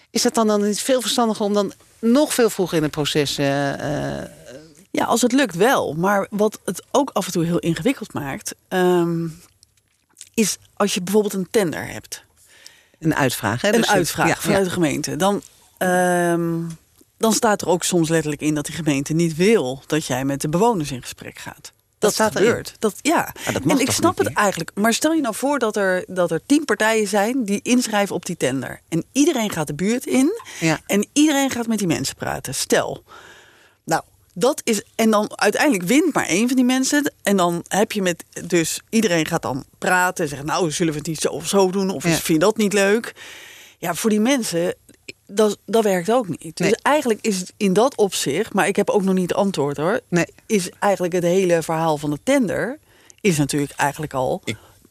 is 0.10 0.24
het 0.24 0.34
dan, 0.34 0.48
dan 0.48 0.66
niet 0.66 0.82
veel 0.82 1.02
verstandiger 1.02 1.46
om 1.46 1.54
dan 1.54 1.74
nog 2.00 2.34
veel 2.34 2.50
vroeger 2.50 2.78
in 2.78 2.84
het 2.84 2.92
proces. 2.92 3.40
Uh, 3.40 3.46
ja, 4.92 5.06
als 5.06 5.22
het 5.22 5.32
lukt 5.32 5.56
wel. 5.56 5.94
Maar 5.94 6.28
wat 6.30 6.60
het 6.66 6.84
ook 6.92 7.10
af 7.10 7.26
en 7.26 7.32
toe 7.32 7.46
heel 7.46 7.60
ingewikkeld 7.60 8.14
maakt, 8.14 8.56
um, 8.70 9.42
is 10.34 10.58
als 10.74 10.94
je 10.94 11.02
bijvoorbeeld 11.02 11.34
een 11.34 11.48
tender 11.52 11.88
hebt. 11.88 12.24
Een 13.00 13.16
uitvraag, 13.16 13.62
hè? 13.62 13.68
Een 13.68 13.82
dus 13.82 13.90
uitvraag 13.90 14.28
ja, 14.28 14.36
vanuit 14.36 14.60
ja. 14.60 14.64
de 14.64 14.74
gemeente. 14.74 15.16
Dan. 15.16 15.42
Um, 15.78 16.80
dan 17.22 17.34
staat 17.34 17.62
er 17.62 17.68
ook 17.68 17.84
soms 17.84 18.10
letterlijk 18.10 18.42
in 18.42 18.56
dat 18.56 18.66
die 18.66 18.76
gemeente 18.76 19.14
niet 19.14 19.36
wil 19.36 19.84
dat 19.88 20.06
jij 20.06 20.26
met 20.26 20.42
de 20.42 20.50
bewoners 20.50 20.92
in 20.92 21.02
gesprek 21.02 21.40
gaat. 21.40 21.62
Dat, 21.62 21.72
dat 22.00 22.14
staat 22.14 22.36
gebeurt. 22.36 22.76
Dat, 22.80 22.96
ja. 23.02 23.34
dat 23.54 23.64
en 23.68 23.80
ik 23.80 23.92
snap 23.92 24.18
het 24.18 24.34
eigenlijk. 24.34 24.72
Maar 24.74 24.94
stel 24.94 25.14
je 25.14 25.22
nou 25.22 25.36
voor 25.36 25.60
dat 25.60 25.76
er, 25.76 26.04
dat 26.08 26.32
er 26.32 26.42
tien 26.46 26.66
partijen 26.66 27.08
zijn 27.08 27.44
die 27.44 27.60
inschrijven 27.64 28.16
op 28.16 28.26
die 28.26 28.38
tender. 28.38 28.82
En 28.90 29.04
iedereen 29.12 29.50
gaat 29.50 29.68
de 29.68 29.74
buurt 29.74 30.06
in. 30.06 30.42
Ja. 30.60 30.80
En 30.86 31.08
iedereen 31.14 31.50
gaat 31.50 31.68
met 31.68 31.78
die 31.78 31.88
mensen 31.88 32.16
praten. 32.16 32.56
Stel. 32.56 33.04
Nou, 33.84 34.04
dat 34.34 34.62
is. 34.64 34.84
En 34.96 35.12
dan 35.12 35.32
uiteindelijk 35.40 35.84
wint 35.84 36.14
maar 36.14 36.26
één 36.26 36.48
van 36.48 36.56
die 36.56 36.66
mensen. 36.66 37.14
En 37.24 37.38
dan 37.38 37.66
heb 37.68 37.92
je 37.92 38.02
met. 38.02 38.24
Dus 38.46 38.82
iedereen 38.90 39.26
gaat 39.26 39.42
dan 39.42 39.66
praten. 39.78 40.24
En 40.24 40.30
zeggen: 40.30 40.48
Nou, 40.48 40.72
zullen 40.72 40.94
we 40.94 41.00
het 41.00 41.08
niet 41.08 41.22
zo 41.22 41.28
of 41.28 41.48
zo 41.48 41.72
doen? 41.72 41.90
Of 41.90 42.04
ja. 42.04 42.10
vind 42.10 42.28
je 42.28 42.40
dat 42.40 42.58
niet 42.58 42.74
leuk? 42.74 43.14
Ja, 43.78 43.94
voor 43.94 44.10
die 44.10 44.20
mensen 44.20 44.76
dat, 45.34 45.58
dat 45.66 45.84
werkt 45.84 46.12
ook 46.12 46.28
niet. 46.28 46.58
Dus 46.58 46.74
eigenlijk 46.82 47.20
is 47.22 47.40
het 47.40 47.54
in 47.58 47.74
dat 47.74 47.96
opzicht, 47.96 48.54
maar 48.54 48.68
ik 48.68 48.76
heb 48.76 48.90
ook 48.90 49.04
nog 49.04 49.14
niet 49.14 49.30
het 49.30 49.38
antwoord 49.38 49.78
hoor. 49.78 50.00
Nee. 50.08 50.26
Is 50.46 50.70
eigenlijk 50.80 51.14
het 51.14 51.24
hele 51.24 51.62
verhaal 51.62 51.98
van 51.98 52.10
de 52.10 52.20
tender 52.24 52.80
is 53.22 53.38
natuurlijk 53.38 53.72
eigenlijk 53.72 54.14
al. 54.14 54.44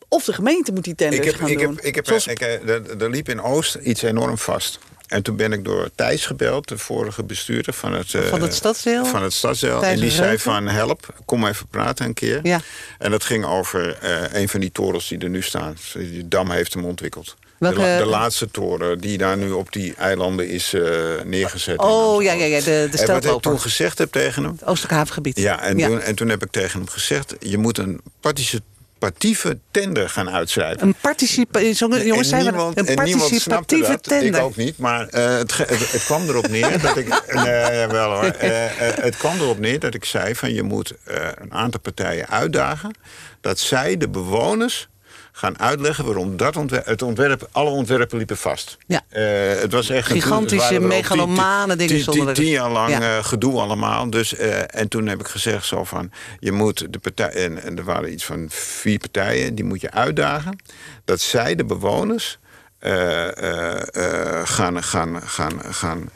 of 0.09 0.25
de 0.25 0.33
gemeente 0.33 0.73
moet 0.73 0.85
die 0.85 0.95
tenders 0.95 1.27
ik 1.27 1.31
heb, 1.31 1.41
gaan 1.41 1.49
ik 1.49 1.59
doen. 1.59 1.75
Heb, 1.75 1.85
ik 1.85 1.95
heb, 1.95 2.07
Zoals... 2.07 2.27
ik, 2.27 2.41
er, 2.41 3.03
er 3.03 3.11
liep 3.11 3.29
in 3.29 3.41
Oost 3.41 3.75
iets 3.75 4.03
enorm 4.03 4.39
vast. 4.39 4.79
En 5.07 5.23
toen 5.23 5.37
ben 5.37 5.53
ik 5.53 5.65
door 5.65 5.91
Thijs 5.95 6.27
gebeld, 6.27 6.69
de 6.69 6.79
vorige 6.79 7.23
bestuurder 7.23 7.73
van 7.73 7.93
het, 7.93 8.11
van 8.11 8.43
het 8.43 8.55
stadsdeel. 8.55 9.05
Van 9.05 9.23
het 9.23 9.33
stadsdeel. 9.33 9.85
En 9.85 10.01
die 10.01 10.11
zei 10.11 10.39
van 10.39 10.69
help, 10.69 11.15
kom 11.25 11.47
even 11.47 11.67
praten 11.67 12.07
een 12.07 12.15
keer. 12.15 12.41
Ja. 12.43 12.61
En 12.99 13.11
dat 13.11 13.25
ging 13.25 13.45
over 13.45 13.99
uh, 14.03 14.41
een 14.41 14.49
van 14.49 14.61
die 14.61 14.73
torens 14.73 15.09
die 15.09 15.19
er 15.19 15.29
nu 15.29 15.43
staan. 15.43 15.77
Die 15.95 16.29
dam 16.29 16.51
heeft 16.51 16.75
hem 16.75 16.85
ontwikkeld. 16.85 17.37
Welke... 17.61 17.79
De, 17.79 17.97
de, 17.99 18.07
laatste 18.07 18.51
toren 18.51 18.99
die 18.99 19.19
daar 19.19 19.37
nu 19.37 19.51
op 19.51 19.73
die 19.73 19.95
eilanden 19.95 20.49
is 20.49 20.75
uh, 20.75 21.21
neergezet. 21.25 21.79
Oh 21.79 22.23
ja, 22.23 22.33
ja, 22.33 22.45
ja, 22.45 22.59
de, 22.61 22.89
de 22.91 22.99
En 22.99 23.07
wat 23.07 23.25
ik 23.25 23.41
toen 23.41 23.61
gezegd 23.61 23.99
heb 23.99 24.13
tegen 24.13 24.43
hem. 24.43 24.53
Het 24.53 24.65
Oostelijk 24.65 24.95
havengebied. 24.95 25.39
Ja, 25.39 25.63
en, 25.63 25.79
ja. 25.79 25.87
Toen, 25.87 26.01
en 26.01 26.15
toen 26.15 26.29
heb 26.29 26.43
ik 26.43 26.51
tegen 26.51 26.79
hem 26.79 26.89
gezegd: 26.89 27.35
je 27.41 27.59
moet 27.59 27.79
een 27.79 28.01
participatieve 28.21 29.59
tender 29.71 30.09
gaan 30.09 30.31
uitschrijven. 30.31 30.83
Een 30.83 30.95
participatieve 31.01 32.05
jongens, 32.05 32.29
zijn 32.29 32.43
niemand, 32.43 32.79
een 32.79 32.95
participatieve 32.95 34.01
tender. 34.01 34.41
Ik 34.41 34.45
ook 34.45 34.57
niet, 34.57 34.79
maar 34.79 35.01
uh, 35.15 35.37
het, 35.39 35.57
het, 35.57 35.93
het, 35.93 36.05
kwam 36.05 36.29
erop 36.29 36.49
neer 36.49 36.81
dat 36.81 36.97
ik. 36.97 37.09
Nee, 37.45 37.87
wel 37.87 38.11
hoor. 38.11 38.25
Uh, 38.25 38.51
het 38.81 39.17
kwam 39.17 39.41
erop 39.41 39.59
neer 39.59 39.79
dat 39.79 39.95
ik 39.95 40.05
zei: 40.05 40.35
van 40.35 40.55
je 40.55 40.63
moet 40.63 40.95
een 41.05 41.53
aantal 41.53 41.81
partijen 41.81 42.29
uitdagen 42.29 42.95
dat 43.41 43.59
zij 43.59 43.97
de 43.97 44.09
bewoners 44.09 44.89
gaan 45.33 45.59
uitleggen 45.59 46.05
waarom 46.05 46.37
dat 46.37 46.57
ontwerp, 46.57 46.87
het 46.87 47.03
ontwerp, 47.03 47.49
alle 47.53 47.71
ontwerpen 47.71 48.17
liepen 48.17 48.37
vast. 48.37 48.77
Ja. 48.87 49.03
Uh, 49.13 49.61
het 49.61 49.73
was 49.73 49.89
echt 49.89 50.11
gigantische 50.11 50.81
megalomane 50.81 51.77
dingen 51.77 51.95
tien, 51.95 52.05
zonder 52.05 52.35
tien, 52.35 52.45
tien 52.45 52.53
jaar 52.53 52.71
lang 52.71 52.91
ja. 52.91 53.17
uh, 53.17 53.25
gedoe 53.25 53.61
allemaal. 53.61 54.11
Dus 54.11 54.35
uh, 54.35 54.75
en 54.75 54.89
toen 54.89 55.07
heb 55.07 55.21
ik 55.21 55.27
gezegd 55.27 55.67
zo 55.67 55.85
van 55.85 56.13
je 56.39 56.53
moet 56.53 56.93
de 56.93 56.99
partij 56.99 57.31
en, 57.31 57.63
en, 57.63 57.79
er 57.79 57.85
waren 57.85 58.13
iets 58.13 58.25
van 58.25 58.47
vier 58.51 58.99
partijen 58.99 59.55
die 59.55 59.65
moet 59.65 59.81
je 59.81 59.91
uitdagen 59.91 60.59
dat 61.05 61.21
zij 61.21 61.55
de 61.55 61.65
bewoners 61.65 62.39
gaan, 64.45 64.83
gaan, 64.83 65.23
gaan, 65.23 65.61
gaan 65.71 66.11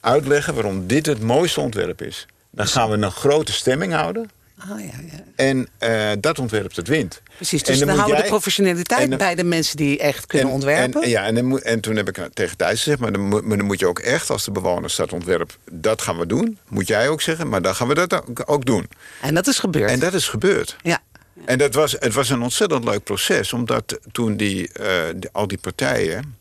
uitleggen 0.00 0.54
waarom 0.54 0.86
dit 0.86 1.06
het 1.06 1.22
mooiste 1.22 1.60
ontwerp 1.60 2.02
is. 2.02 2.26
Dan 2.50 2.66
gaan 2.66 2.90
we 2.90 2.96
een 2.96 3.10
grote 3.10 3.52
stemming 3.52 3.92
houden. 3.92 4.30
Ja, 4.64 4.78
ja. 4.78 4.92
En 5.36 5.68
uh, 5.80 6.10
dat 6.20 6.38
ontwerp 6.38 6.74
het 6.74 6.88
wint. 6.88 7.22
Precies, 7.36 7.62
dus 7.62 7.72
en 7.72 7.78
dan, 7.78 7.86
dan 7.86 7.96
houden 7.96 8.16
jij, 8.16 8.24
de 8.24 8.30
professionaliteit 8.30 9.08
dan, 9.08 9.18
bij 9.18 9.34
de 9.34 9.44
mensen 9.44 9.76
die 9.76 9.98
echt 9.98 10.26
kunnen 10.26 10.48
en, 10.48 10.54
ontwerpen. 10.54 11.02
En, 11.02 11.08
ja, 11.08 11.24
en, 11.24 11.34
dan, 11.34 11.60
en 11.60 11.80
toen 11.80 11.96
heb 11.96 12.08
ik 12.08 12.28
tegen 12.32 12.56
Thijs 12.56 12.82
gezegd... 12.82 13.00
Maar 13.00 13.12
dan, 13.12 13.28
maar 13.28 13.56
dan 13.56 13.66
moet 13.66 13.78
je 13.80 13.86
ook 13.86 13.98
echt, 13.98 14.30
als 14.30 14.44
de 14.44 14.50
bewoners 14.50 14.96
dat 14.96 15.12
ontwerp... 15.12 15.58
dat 15.70 16.02
gaan 16.02 16.18
we 16.18 16.26
doen, 16.26 16.58
moet 16.68 16.88
jij 16.88 17.08
ook 17.08 17.22
zeggen... 17.22 17.48
maar 17.48 17.62
dan 17.62 17.74
gaan 17.74 17.88
we 17.88 17.94
dat 17.94 18.14
ook, 18.14 18.42
ook 18.46 18.64
doen. 18.64 18.88
En 19.20 19.34
dat 19.34 19.46
is 19.46 19.58
gebeurd. 19.58 19.90
En 19.90 19.98
dat 19.98 20.14
is 20.14 20.28
gebeurd. 20.28 20.76
Ja. 20.82 21.00
En 21.44 21.58
dat 21.58 21.74
was, 21.74 21.96
het 21.98 22.14
was 22.14 22.28
een 22.28 22.42
ontzettend 22.42 22.84
leuk 22.84 23.04
proces... 23.04 23.52
omdat 23.52 23.98
toen 24.12 24.36
die, 24.36 24.70
uh, 24.80 24.86
die, 25.16 25.30
al 25.32 25.46
die 25.46 25.58
partijen 25.58 26.36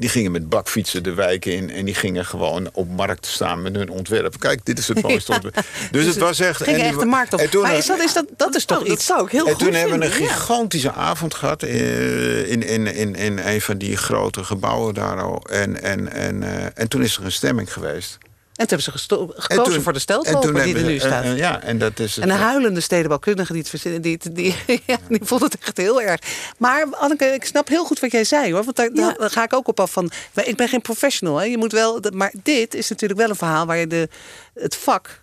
die 0.00 0.08
gingen 0.08 0.32
met 0.32 0.48
bakfietsen 0.48 1.02
de 1.02 1.14
wijken 1.14 1.52
in 1.52 1.70
en 1.70 1.84
die 1.84 1.94
gingen 1.94 2.26
gewoon 2.26 2.68
op 2.72 2.88
markt 2.88 3.26
staan 3.26 3.62
met 3.62 3.76
hun 3.76 3.90
ontwerp. 3.90 4.38
Kijk, 4.38 4.60
dit 4.64 4.78
is 4.78 4.88
het 4.88 5.02
mooiste 5.08 5.32
ontwerp. 5.32 5.54
Ja, 5.54 5.62
dus, 5.90 6.04
dus, 6.04 6.06
het 6.06 6.18
was 6.18 6.40
echt. 6.40 6.62
Ging 6.62 6.78
en 6.78 6.84
echt 6.84 6.98
de 7.00 7.06
markt 7.06 7.32
op. 7.32 7.40
Toen, 7.40 7.62
maar 7.62 7.76
is 7.76 7.86
dat, 7.86 8.02
is 8.02 8.12
dat, 8.12 8.26
dat 8.36 8.54
is 8.54 8.64
toch 8.64 8.80
oh, 8.80 8.86
iets? 8.86 9.06
Dat 9.06 9.16
zou 9.16 9.24
ik 9.24 9.32
heel 9.32 9.46
en 9.46 9.54
goed 9.54 9.64
toen 9.64 9.74
hebben 9.74 9.98
we 9.98 10.04
een 10.04 10.10
gigantische 10.10 10.88
ja. 10.88 10.94
avond 10.94 11.34
gehad 11.34 11.62
in, 11.62 12.62
in, 12.62 12.86
in, 12.86 13.14
in 13.14 13.38
een 13.38 13.60
van 13.60 13.78
die 13.78 13.96
grote 13.96 14.44
gebouwen 14.44 14.94
daar 14.94 15.22
al. 15.22 15.42
En, 15.50 15.82
en, 15.82 16.12
en, 16.12 16.42
uh, 16.42 16.64
en 16.74 16.88
toen 16.88 17.02
is 17.02 17.16
er 17.16 17.24
een 17.24 17.32
stemming 17.32 17.72
geweest. 17.72 18.18
En 18.60 18.66
toen 18.66 18.78
hebben 18.78 19.00
ze 19.00 19.18
gekozen 19.42 19.72
toen- 19.72 19.82
voor 19.82 19.92
de 19.92 19.98
steltloper 19.98 20.62
die 20.62 20.74
er 20.76 20.82
nu 20.82 20.98
staat. 20.98 21.24
en- 21.24 21.30
en 21.30 21.36
ja, 21.36 21.62
en 21.62 21.78
dat 21.78 21.98
is 21.98 22.14
het. 22.14 22.24
En 22.24 22.30
een 22.30 22.36
huilende 22.36 22.80
stedenbouwkundige 22.80 23.52
die 23.52 23.60
het 23.60 23.70
verzinnen, 23.70 24.02
die, 24.02 24.18
het- 24.22 24.36
die, 24.36 24.54
ja, 24.86 24.96
die 25.08 25.20
vond 25.22 25.42
het 25.42 25.56
echt 25.60 25.76
heel 25.76 26.02
erg. 26.02 26.20
Maar 26.58 26.86
Anneke, 26.90 27.24
ik 27.24 27.44
snap 27.44 27.68
heel 27.68 27.84
goed 27.84 28.00
wat 28.00 28.12
jij 28.12 28.24
zei 28.24 28.52
hoor. 28.52 28.64
Want 28.64 28.76
daar, 28.76 28.90
Ja. 28.94 29.14
daar 29.18 29.30
ga 29.30 29.44
ik 29.44 29.52
ook 29.52 29.68
op 29.68 29.80
af 29.80 29.90
van. 29.92 30.10
maar 30.34 30.46
Ik 30.46 30.56
ben 30.56 30.68
geen 30.68 30.80
professional. 30.82 31.36
Hè. 31.36 31.44
Je 31.44 31.58
moet 31.58 31.72
wel, 31.72 32.00
maar 32.12 32.32
dit 32.42 32.74
is 32.74 32.88
natuurlijk 32.88 33.20
wel 33.20 33.28
een 33.28 33.36
verhaal 33.36 33.66
waar 33.66 33.76
je 33.76 33.86
de, 33.86 34.08
het 34.54 34.76
vak. 34.76 35.19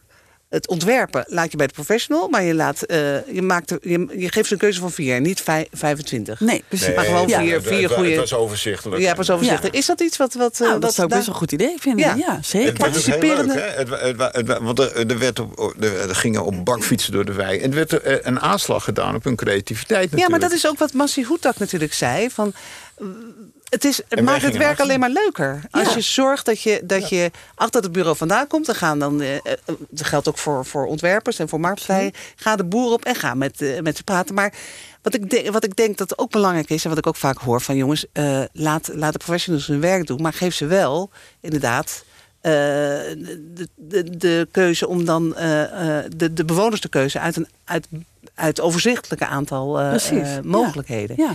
Het 0.49 0.67
ontwerpen 0.67 1.25
laat 1.27 1.51
je 1.51 1.57
bij 1.57 1.67
de 1.67 1.73
professional, 1.73 2.27
maar 2.27 2.43
je, 2.43 2.53
laat, 2.53 2.81
eh, 2.81 3.27
je, 3.33 3.41
maakt 3.41 3.69
je, 3.81 4.07
je 4.17 4.31
geeft 4.31 4.47
ze 4.47 4.53
een 4.53 4.59
keuze 4.59 4.79
van 4.79 4.91
vier, 4.91 5.21
niet 5.21 5.41
vijf, 5.41 5.67
25. 5.71 6.39
Nee, 6.39 6.63
precies. 6.67 6.95
maar 6.95 7.05
gewoon 7.05 7.27
Ja. 7.27 7.39
vier, 7.39 7.61
vier 7.61 7.89
goede. 7.89 8.09
Het 8.09 8.19
was 8.19 8.33
overzichtelijk. 8.33 9.01
Ja, 9.01 9.13
pas 9.13 9.29
overzichtelijk. 9.29 9.73
Ja. 9.73 9.79
Is 9.79 9.85
dat 9.85 10.01
iets 10.01 10.17
wat. 10.17 10.33
wat, 10.33 10.53
eh, 10.61 10.67
Nou, 10.67 10.79
dat 10.79 10.93
zou 10.93 11.07
daar- 11.07 11.17
best 11.17 11.29
een 11.29 11.35
goed 11.35 11.51
idee 11.51 11.75
vinden. 11.79 12.05
Ja. 12.05 12.13
Ja, 12.15 12.39
zeker. 12.41 12.67
leuk, 12.67 12.77
participerende-? 12.77 13.59
Het, 13.59 13.89
het, 13.89 14.35
het, 14.47 14.57
want 14.61 14.79
er, 14.79 15.07
er, 15.09 15.19
werd 15.19 15.39
op, 15.39 15.75
er, 15.79 16.09
er 16.09 16.15
gingen 16.15 16.45
op 16.45 16.65
bakfietsen 16.65 17.11
door 17.11 17.25
de 17.25 17.33
wei. 17.33 17.59
En 17.59 17.69
er 17.69 17.75
werd 17.75 18.01
eh, 18.01 18.15
een 18.21 18.39
aanslag 18.39 18.83
gedaan 18.83 19.15
op 19.15 19.23
hun 19.23 19.35
creativiteit 19.35 20.01
natuurlijk. 20.01 20.21
Ja, 20.21 20.29
maar 20.29 20.49
dat 20.49 20.51
is 20.57 20.67
ook 20.67 20.77
wat 20.79 20.93
Massi 20.93 21.23
Hoetak 21.23 21.57
natuurlijk 21.57 21.93
zei. 21.93 22.29
Van, 22.29 22.53
het, 23.69 23.85
is, 23.85 24.01
het 24.09 24.21
maakt 24.21 24.41
het 24.41 24.57
werk 24.57 24.79
alleen 24.79 24.99
maar 24.99 25.09
leuker. 25.09 25.61
Als 25.71 25.87
Ja. 25.89 25.95
je 25.95 26.01
zorgt 26.01 26.45
dat 26.45 26.61
je, 26.61 26.81
dat 26.83 27.09
je 27.09 27.31
achter 27.55 27.81
het 27.81 27.91
bureau 27.91 28.17
vandaan 28.17 28.47
komt... 28.47 28.65
dan 28.65 28.75
gaan 28.75 28.99
dan, 28.99 29.21
eh, 29.21 29.35
eh, 29.35 29.41
dat 29.89 30.05
geldt 30.07 30.27
ook 30.27 30.37
voor, 30.37 30.65
voor 30.65 30.85
ontwerpers 30.85 31.39
en 31.39 31.49
voor 31.49 31.59
marktpartijen... 31.59 32.11
ga 32.35 32.55
de 32.55 32.65
boer 32.65 32.91
op 32.91 33.05
en 33.05 33.15
ga 33.15 33.33
met, 33.33 33.61
eh, 33.61 33.79
met 33.81 33.97
ze 33.97 34.03
praten. 34.03 34.35
Maar 34.35 34.53
wat 35.01 35.13
ik, 35.13 35.29
denk, 35.29 35.49
wat 35.51 35.63
ik 35.63 35.75
denk 35.75 35.97
dat 35.97 36.17
ook 36.17 36.31
belangrijk 36.31 36.69
is... 36.69 36.83
en 36.83 36.89
wat 36.89 36.97
ik 36.99 37.07
ook 37.07 37.15
vaak 37.15 37.37
hoor 37.37 37.61
van 37.61 37.75
jongens... 37.75 38.05
eh, 38.13 38.41
laat, 38.53 38.89
laat 38.93 39.11
de 39.13 39.19
professionals 39.19 39.67
hun 39.67 39.81
werk 39.81 40.07
doen... 40.07 40.21
maar 40.21 40.33
geef 40.33 40.55
ze 40.55 40.65
wel, 40.65 41.09
inderdaad... 41.41 42.03
eh, 42.41 42.51
de, 42.51 43.67
de, 43.75 44.17
de 44.17 44.47
keuze 44.51 44.87
om 44.87 45.05
dan 45.05 45.35
eh, 45.35 45.97
eh, 45.97 46.05
de, 46.15 46.33
de 46.33 46.45
bewoners 46.45 46.81
de 46.81 46.89
keuze 46.89 47.19
uit 47.19 47.35
een 47.35 47.47
uit, 47.65 47.87
uit 48.35 48.61
overzichtelijke 48.61 49.25
aantal 49.25 49.79
mogelijkheden. 50.43 51.15
Ja. 51.17 51.31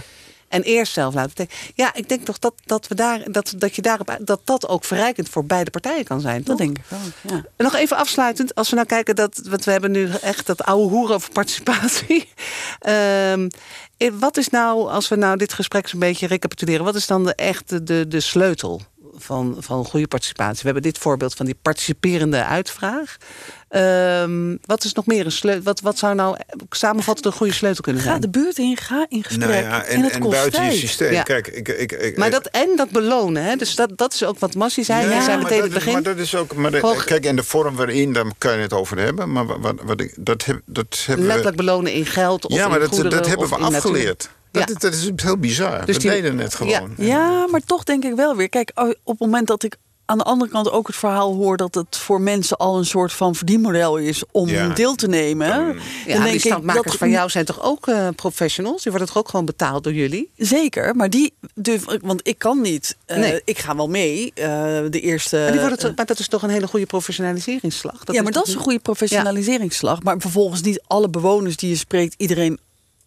En 0.52 0.62
eerst 0.62 0.92
zelf 0.92 1.14
laten. 1.14 1.48
Ja, 1.74 1.94
ik 1.94 2.08
denk 2.08 2.24
toch 2.24 2.38
dat, 2.38 2.54
dat, 2.64 2.88
we 2.88 2.94
daar, 2.94 3.30
dat, 3.30 3.54
dat, 3.56 3.74
je 3.74 3.82
daarop, 3.82 4.18
dat 4.20 4.40
dat 4.44 4.68
ook 4.68 4.84
verrijkend 4.84 5.28
voor 5.28 5.44
beide 5.44 5.70
partijen 5.70 6.04
kan 6.04 6.20
zijn. 6.20 6.42
Dat 6.44 6.58
denk 6.58 6.78
ik 6.78 6.84
wel. 6.88 6.98
Ja. 7.20 7.44
En 7.56 7.64
nog 7.64 7.74
even 7.74 7.96
afsluitend, 7.96 8.54
als 8.54 8.68
we 8.68 8.74
nou 8.74 8.86
kijken 8.86 9.16
dat, 9.16 9.40
want 9.48 9.64
we 9.64 9.70
hebben 9.70 9.90
nu 9.90 10.10
echt 10.22 10.46
dat 10.46 10.64
oude 10.64 10.88
hoer 10.88 11.12
over 11.12 11.32
participatie. 11.32 12.28
Ehm, 12.78 13.48
eh, 13.96 14.10
wat 14.12 14.36
is 14.36 14.48
nou, 14.48 14.90
als 14.90 15.08
we 15.08 15.16
nou 15.16 15.36
dit 15.36 15.52
gesprek 15.52 15.88
zo'n 15.88 16.00
beetje 16.00 16.26
recapituleren, 16.26 16.84
wat 16.84 16.94
is 16.94 17.06
dan 17.06 17.24
de 17.24 17.34
echte 17.34 17.82
de, 17.82 18.08
de 18.08 18.20
sleutel 18.20 18.80
van, 19.14 19.56
van 19.58 19.84
goede 19.84 20.08
participatie? 20.08 20.58
We 20.58 20.64
hebben 20.64 20.82
dit 20.82 20.98
voorbeeld 20.98 21.34
van 21.34 21.46
die 21.46 21.58
participerende 21.62 22.44
uitvraag. 22.44 23.16
Ehm, 23.72 24.56
wat 24.64 24.84
is 24.84 24.92
nog 24.92 25.06
meer 25.06 25.24
een 25.24 25.32
sleutel? 25.32 25.62
Wat, 25.62 25.80
wat 25.80 25.98
zou 25.98 26.14
nou 26.14 26.36
samenvattend 26.70 27.26
een 27.26 27.32
goede 27.32 27.52
sleutel 27.52 27.82
kunnen 27.82 28.02
Ga 28.02 28.08
zijn? 28.08 28.20
de 28.20 28.28
buurt 28.28 28.58
in, 28.58 28.76
ga 28.76 29.06
in 29.08 29.24
gesprek. 29.24 29.48
Nou 29.48 29.62
ja, 29.62 29.84
en, 29.84 29.96
en 29.96 30.02
het 30.02 30.12
en 30.12 30.20
kost 30.20 30.32
buiten 30.36 30.64
je 30.64 30.70
systeem. 30.70 31.12
Ja. 31.12 31.22
Kijk, 31.22 31.46
ik, 31.48 31.68
ik, 31.68 31.92
ik, 31.92 32.16
Maar 32.16 32.30
dat 32.30 32.46
en 32.46 32.68
dat 32.76 32.90
belonen, 32.90 33.44
hè? 33.44 33.56
dus 33.56 33.74
dat, 33.74 33.90
dat 33.98 34.12
is 34.12 34.24
ook 34.24 34.38
wat 34.38 34.54
Massie 34.54 34.84
zei. 34.84 35.08
Ja, 35.10 35.22
zei 35.24 35.42
meteen 35.42 35.56
het 35.56 35.66
is- 35.66 35.72
begin. 35.74 35.92
Maar 35.92 36.02
dat 36.02 36.16
is 36.18 36.34
ook. 36.34 36.54
Maar 36.54 36.70
de- 36.70 37.02
kijk, 37.04 37.24
en 37.24 37.36
de 37.36 37.42
vorm 37.42 37.76
waarin, 37.76 38.12
daar 38.12 38.24
kan 38.38 38.52
je 38.56 38.58
het 38.62 38.72
over 38.72 38.98
hebben. 38.98 39.32
Maar 39.32 39.60
wat, 39.60 39.74
wat 39.82 40.00
ik, 40.00 40.14
dat, 40.18 40.44
heb, 40.44 40.60
dat 40.66 41.02
hebben 41.06 41.26
letterlijk 41.26 41.56
we. 41.56 41.64
belonen 41.64 41.92
in 41.92 42.06
geld 42.06 42.46
of 42.46 42.52
Ja, 42.54 42.68
maar 42.68 42.74
in 42.74 42.80
dat, 42.80 42.88
goederen 42.94 43.18
dat 43.18 43.26
hebben 43.28 43.48
we 43.48 43.58
natuur. 43.58 43.76
afgeleerd. 43.76 44.30
Dat, 44.50 44.62
Ja. 44.68 44.74
is, 44.74 44.80
dat 44.80 44.94
is 44.94 45.10
heel 45.16 45.36
bizar. 45.38 45.86
Dus 45.86 45.96
we 45.96 46.02
die- 46.02 46.10
deden 46.10 46.38
het 46.38 46.54
gewoon. 46.54 46.94
Ja, 46.96 47.46
maar 47.50 47.60
toch 47.60 47.84
denk 47.84 48.04
ik 48.04 48.14
wel 48.14 48.36
weer. 48.36 48.48
Kijk, 48.48 48.70
oh, 48.74 48.88
op 48.88 48.94
het 49.04 49.18
moment 49.18 49.46
dat 49.46 49.62
ik 49.62 49.76
aan 50.12 50.18
de 50.18 50.24
andere 50.24 50.50
kant 50.50 50.70
ook 50.70 50.86
het 50.86 50.96
verhaal 50.96 51.34
hoor 51.34 51.56
dat 51.56 51.74
het 51.74 51.96
voor 51.96 52.20
mensen 52.20 52.56
al 52.56 52.78
een 52.78 52.84
soort 52.84 53.12
van 53.12 53.34
verdienmodel 53.34 53.96
is 53.96 54.22
om 54.30 54.48
Ja. 54.48 54.68
deel 54.68 54.94
te 54.94 55.08
nemen. 55.08 55.46
Ja, 55.46 55.72
denk 56.06 56.24
die 56.24 56.32
ik 56.34 56.40
standmakers 56.40 56.84
dat- 56.86 56.96
van 56.96 57.10
jou 57.10 57.30
zijn 57.30 57.44
toch 57.44 57.62
ook 57.62 57.86
eh, 57.88 58.08
professionals? 58.16 58.82
Die 58.82 58.90
worden 58.92 59.08
toch 59.08 59.18
ook 59.18 59.28
gewoon 59.28 59.44
betaald 59.46 59.84
door 59.84 59.92
jullie? 59.92 60.30
Zeker, 60.36 60.96
maar 60.96 61.10
die 61.10 61.32
durf, 61.54 61.84
want 62.02 62.20
ik 62.28 62.38
kan 62.38 62.60
niet. 62.60 62.96
Eh, 63.04 63.16
Nee. 63.18 63.40
Ik 63.44 63.58
ga 63.58 63.76
wel 63.76 63.88
mee. 63.88 64.32
eh, 64.34 64.44
de 64.90 65.00
eerste. 65.00 65.36
maar, 65.36 65.50
die 65.50 65.60
worden 65.60 65.78
toch- 65.78 65.94
maar 65.96 66.06
dat 66.06 66.18
is 66.18 66.28
toch 66.28 66.42
een 66.42 66.50
hele 66.50 66.66
goede 66.66 66.86
professionaliseringsslag? 66.86 68.00
ja, 68.04 68.22
maar 68.22 68.32
dat 68.32 68.46
is 68.46 68.54
een 68.54 68.60
goede 68.60 68.78
professionaliseringsslag. 68.78 70.02
Maar 70.02 70.16
vervolgens 70.18 70.60
niet 70.62 70.82
alle 70.86 71.08
bewoners 71.08 71.56
die 71.56 71.68
je 71.68 71.76
spreekt, 71.76 72.14
iedereen 72.16 72.58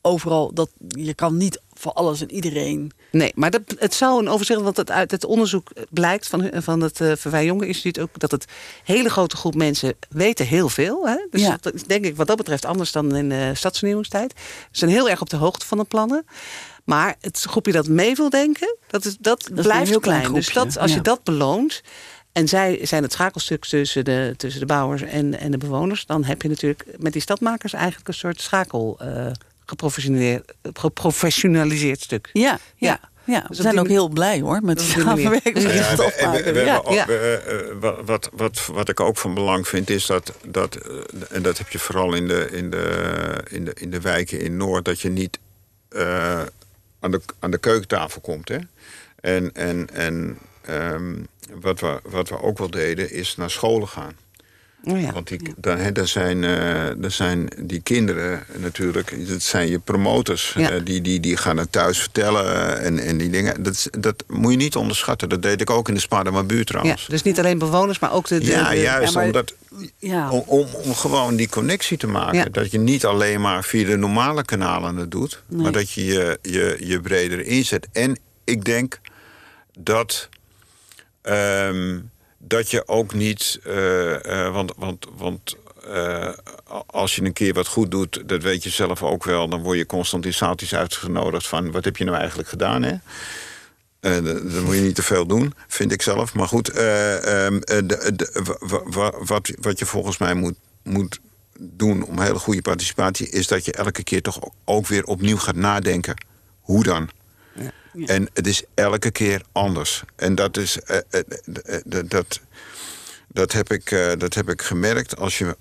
overal. 0.02 0.52
Dat 0.54 0.70
je 0.88 1.14
kan 1.14 1.38
niet 1.38 1.60
voor 1.80 1.92
alles 1.92 2.22
en 2.22 2.32
iedereen. 2.32 2.92
Nee, 3.12 3.32
maar 3.36 3.52
dat, 3.52 3.62
het 3.80 3.94
zou 3.94 4.20
een 4.22 4.30
overzicht, 4.30 4.62
want 4.62 4.78
het, 4.78 4.92
uit 4.92 5.12
het 5.12 5.26
onderzoek 5.26 5.72
blijkt 5.90 6.28
van, 6.28 6.42
hun- 6.42 6.64
van 6.64 6.82
het 6.82 7.00
uh, 7.00 7.12
Verwij 7.16 7.46
Jongen 7.46 7.68
Instituut 7.68 8.00
ook 8.00 8.20
dat 8.20 8.32
het 8.32 8.46
hele 8.84 9.10
grote 9.10 9.36
groep 9.36 9.56
mensen 9.56 9.94
weten 10.10 10.46
heel 10.46 10.70
veel. 10.70 11.08
Hè? 11.08 11.16
Dus 11.30 11.42
Ja. 11.42 11.58
dat 11.62 11.74
is 11.74 11.84
denk 11.84 12.06
ik 12.06 12.16
wat 12.16 12.28
dat 12.28 12.38
betreft 12.38 12.66
anders 12.66 12.92
dan 12.92 13.16
in 13.16 13.30
de 13.30 13.52
stadsvernieuwingstijd. 13.54 14.34
Ze 14.72 14.80
zijn 14.80 14.92
heel 14.92 15.10
erg 15.10 15.22
op 15.22 15.30
de 15.30 15.36
hoogte 15.38 15.66
van 15.66 15.78
de 15.78 15.84
plannen. 15.84 16.26
Maar 16.84 17.16
het 17.22 17.42
groepje 17.50 17.72
dat 17.72 17.88
mee 17.88 18.16
wil 18.16 18.30
denken, 18.30 18.78
dat, 18.88 19.06
is, 19.06 19.18
dat, 19.20 19.50
blijft 19.54 19.90
heel 19.90 20.00
klein 20.00 20.20
klein. 20.20 20.34
Dus 20.34 20.54
dat, 20.54 20.78
als 20.78 20.94
je 20.94 21.02
dat 21.02 21.24
beloont. 21.24 21.82
En 22.32 22.48
zij 22.48 22.80
zijn 22.86 23.04
het 23.04 23.12
schakelstuk 23.12 23.66
tussen 23.66 24.06
de, 24.06 24.34
tussen 24.38 24.60
de 24.60 24.66
bouwers 24.66 25.02
en, 25.02 25.40
en 25.40 25.52
de 25.52 25.58
bewoners. 25.58 26.06
Dan 26.06 26.24
heb 26.24 26.42
je 26.42 26.48
natuurlijk 26.50 26.86
met 26.98 27.14
die 27.14 27.22
stadmakers 27.22 27.74
eigenlijk 27.74 28.08
een 28.08 28.14
soort 28.14 28.42
schakel 28.42 28.98
eh 29.00 29.26
geprofessionaliseerd, 29.66 30.54
geprofessionaliseerd 30.74 32.00
stuk. 32.02 32.30
Ja, 32.34 32.42
ja. 32.42 32.60
Ja. 32.78 33.00
ja. 33.34 33.40
Dus 33.48 33.58
We 33.58 33.64
zijn 33.64 33.80
ook 33.80 33.88
heel 33.88 34.10
blij 34.10 34.40
hoor 34.42 34.60
met 34.64 34.78
manier. 34.78 34.92
samenwerking. 35.06 35.62
Ja, 35.62 35.96
de 35.96 37.06
we- 37.06 37.74
eh, 37.82 37.96
wat, 38.06 38.30
wat, 38.34 38.66
wat 38.66 38.90
ik 38.90 39.00
ook 39.00 39.18
van 39.18 39.34
belang 39.34 39.68
vind, 39.68 39.90
is 39.90 40.06
dat, 40.06 40.34
dat 40.48 40.76
eh, 40.76 40.92
en 41.30 41.42
dat 41.42 41.58
heb 41.58 41.70
je 41.70 41.80
vooral 41.80 42.14
in 42.14 42.28
de, 42.28 42.50
in 42.52 42.70
de, 42.70 43.38
in 43.50 43.66
de, 43.66 43.74
in 43.74 43.90
de 43.90 44.02
wijken 44.02 44.40
in 44.40 44.58
Noord, 44.58 44.86
dat 44.86 45.00
je 45.02 45.10
niet 45.10 45.40
eh, 45.90 46.42
aan, 47.00 47.12
de, 47.12 47.22
aan 47.40 47.52
de 47.52 47.58
keukentafel 47.58 48.22
komt. 48.22 48.50
Hè? 48.50 48.58
En, 49.20 49.52
en, 49.54 49.90
en 49.94 50.38
ehm, 50.62 51.16
wat, 51.62 51.80
we, 51.80 52.00
wat 52.04 52.30
we 52.30 52.42
ook 52.42 52.58
wel 52.58 52.70
deden, 52.70 53.12
is 53.12 53.36
naar 53.36 53.50
scholen 53.52 53.88
gaan. 53.88 54.18
Oh 54.88 55.02
ja. 55.02 55.12
Want 55.12 55.28
die, 55.28 55.40
dan, 55.58 56.08
zijn, 56.08 56.44
eh, 56.44 57.10
zijn 57.10 57.48
die 57.62 57.80
kinderen 57.82 58.44
natuurlijk, 58.58 59.28
dat 59.30 59.42
zijn 59.42 59.70
je 59.70 59.80
promotors. 59.80 60.54
Ja. 60.58 60.70
eh, 60.72 60.82
die, 60.84 61.02
die, 61.02 61.20
die 61.20 61.38
gaan 61.38 61.58
het 61.58 61.72
thuis 61.72 62.00
vertellen 62.00 62.46
eh, 62.46 62.86
en, 62.86 63.00
en 63.00 63.18
die 63.18 63.30
dingen. 63.30 63.64
Dat, 63.64 63.88
dat 64.00 64.24
moet 64.28 64.52
je 64.52 64.58
niet 64.58 64.76
onderschatten. 64.76 65.30
Dat 65.30 65.42
deed 65.42 65.62
ik 65.62 65.70
ook 65.70 65.88
in 65.88 65.94
de 65.94 66.00
Spaardermaar 66.00 66.46
buurt 66.46 66.68
Ja, 66.70 66.76
trouwens. 66.76 67.06
dus 67.08 67.24
niet 67.24 67.40
alleen 67.40 67.58
bewoners, 67.58 68.00
maar 68.00 68.14
ook 68.14 68.28
de... 68.28 68.40
de, 68.40 68.46
Ja, 68.46 68.74
juist. 68.76 69.14
maar- 69.16 69.26
omdat, 69.26 69.54
Ja. 70.00 70.32
om, 70.32 70.44
om, 70.46 70.68
om 70.74 70.94
gewoon 70.96 71.36
die 71.36 71.50
connectie 71.50 71.98
te 71.98 72.08
maken. 72.08 72.52
Dat 72.52 72.72
je 72.72 72.80
niet 72.80 73.06
alleen 73.06 73.42
maar 73.42 73.64
via 73.64 73.86
de 73.88 73.98
normale 73.98 74.44
kanalen 74.46 74.96
het 74.96 75.12
doet. 75.12 75.44
Nee. 75.48 75.62
Maar 75.62 75.72
dat 75.72 75.92
je 75.92 76.06
je, 76.06 76.40
je 76.42 76.78
je 76.80 77.02
breder 77.02 77.46
inzet. 77.46 77.88
En 77.92 78.20
ik 78.44 78.64
denk 78.66 79.00
dat... 79.80 80.30
ehm, 81.22 82.00
dat 82.48 82.72
je 82.72 82.88
ook 82.88 83.14
niet... 83.14 83.60
eh, 83.64 84.46
eh, 84.46 84.54
want 84.54 84.74
want, 84.78 85.06
want 85.18 85.56
eh, 85.90 86.30
als 86.86 87.16
je 87.16 87.22
een 87.24 87.34
keer 87.34 87.54
wat 87.54 87.68
goed 87.68 87.92
doet... 87.92 88.24
dat 88.30 88.44
weet 88.44 88.64
je 88.64 88.70
zelf 88.70 89.04
ook 89.04 89.24
wel... 89.24 89.50
dan 89.50 89.62
word 89.62 89.78
je 89.78 89.86
constant 89.86 90.26
in 90.26 90.78
uitgenodigd 90.78 91.48
van... 91.48 91.72
wat 91.72 91.86
heb 91.86 91.98
je 91.98 92.04
nou 92.04 92.18
eigenlijk 92.18 92.50
gedaan, 92.50 92.84
hè? 92.84 92.96
Eh, 94.00 94.18
d- 94.18 94.52
dat 94.54 94.64
moet 94.64 94.76
je 94.76 94.82
niet 94.82 94.96
te 94.96 95.04
veel 95.04 95.26
doen, 95.26 95.54
vind 95.68 95.92
ik 95.92 96.02
zelf. 96.02 96.34
Maar 96.34 96.48
goed, 96.48 96.70
eh, 96.70 97.46
ehm, 97.46 97.58
eh, 97.58 97.78
wat, 99.26 99.52
wat 99.62 99.80
je 99.80 99.86
volgens 99.86 100.18
mij 100.18 100.34
moet, 100.34 100.56
moet 100.84 101.20
doen 101.60 102.04
om 102.04 102.20
hele 102.20 102.40
goede 102.40 102.62
participatie, 102.62 103.30
is 103.30 103.48
dat 103.48 103.66
je 103.66 103.72
elke 103.72 104.04
keer 104.04 104.22
toch 104.22 104.40
ook 104.66 104.88
weer 104.88 105.04
opnieuw 105.04 105.38
gaat 105.38 105.56
nadenken. 105.56 106.24
Hoe 106.62 106.84
dan? 106.84 107.10
En 108.06 108.30
het 108.34 108.48
is 108.48 108.64
elke 108.74 109.12
keer 109.12 109.42
anders. 109.52 110.04
En 110.16 110.36
dat 110.36 110.58
is. 110.58 110.80
eh, 110.82 110.98
eh, 111.10 111.22
eh, 111.66 112.02
dat, 112.06 112.40
dat, 113.28 113.52
heb 113.52 113.72
ik, 113.72 113.90
dat 114.18 114.34
heb 114.34 114.50
ik 114.50 114.62
gemerkt 114.62 115.18
als 115.18 115.38
je. 115.38 115.56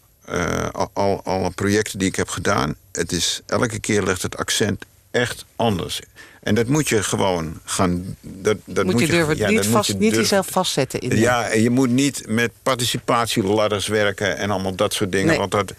al- 0.72 0.90
al, 0.92 1.20
alle 1.24 1.50
projecten 1.50 1.98
die 1.98 2.08
ik 2.08 2.16
heb 2.16 2.28
gedaan. 2.28 2.74
Het 2.92 3.12
is 3.12 3.40
elke 3.46 3.78
keer 3.78 4.02
ligt 4.02 4.22
het 4.22 4.36
accent 4.36 4.84
echt 5.10 5.44
anders. 5.56 6.00
En 6.42 6.54
dat 6.54 6.66
moet 6.66 6.88
je 6.88 7.02
gewoon 7.02 7.60
gaan. 7.64 8.16
Dat, 8.20 8.56
dat 8.64 8.84
moet 8.84 9.00
je 9.00 9.06
durven, 9.06 9.36
ja, 9.36 9.48
niet, 9.48 9.66
vast, 9.66 9.86
je 9.86 9.92
niet 9.92 10.02
durven. 10.02 10.20
jezelf 10.20 10.46
vastzetten 10.48 11.00
in. 11.00 11.16
Ja, 11.16 11.48
en 11.48 11.62
je 11.62 11.70
moet 11.70 11.90
niet 11.90 12.22
met 12.28 12.50
participatieladders 12.62 13.86
werken 13.86 14.36
en 14.36 14.50
allemaal 14.50 14.74
dat 14.74 14.94
soort 14.94 15.12
dingen. 15.12 15.26
Nee. 15.26 15.38
Want 15.38 15.50
dat, 15.50 15.72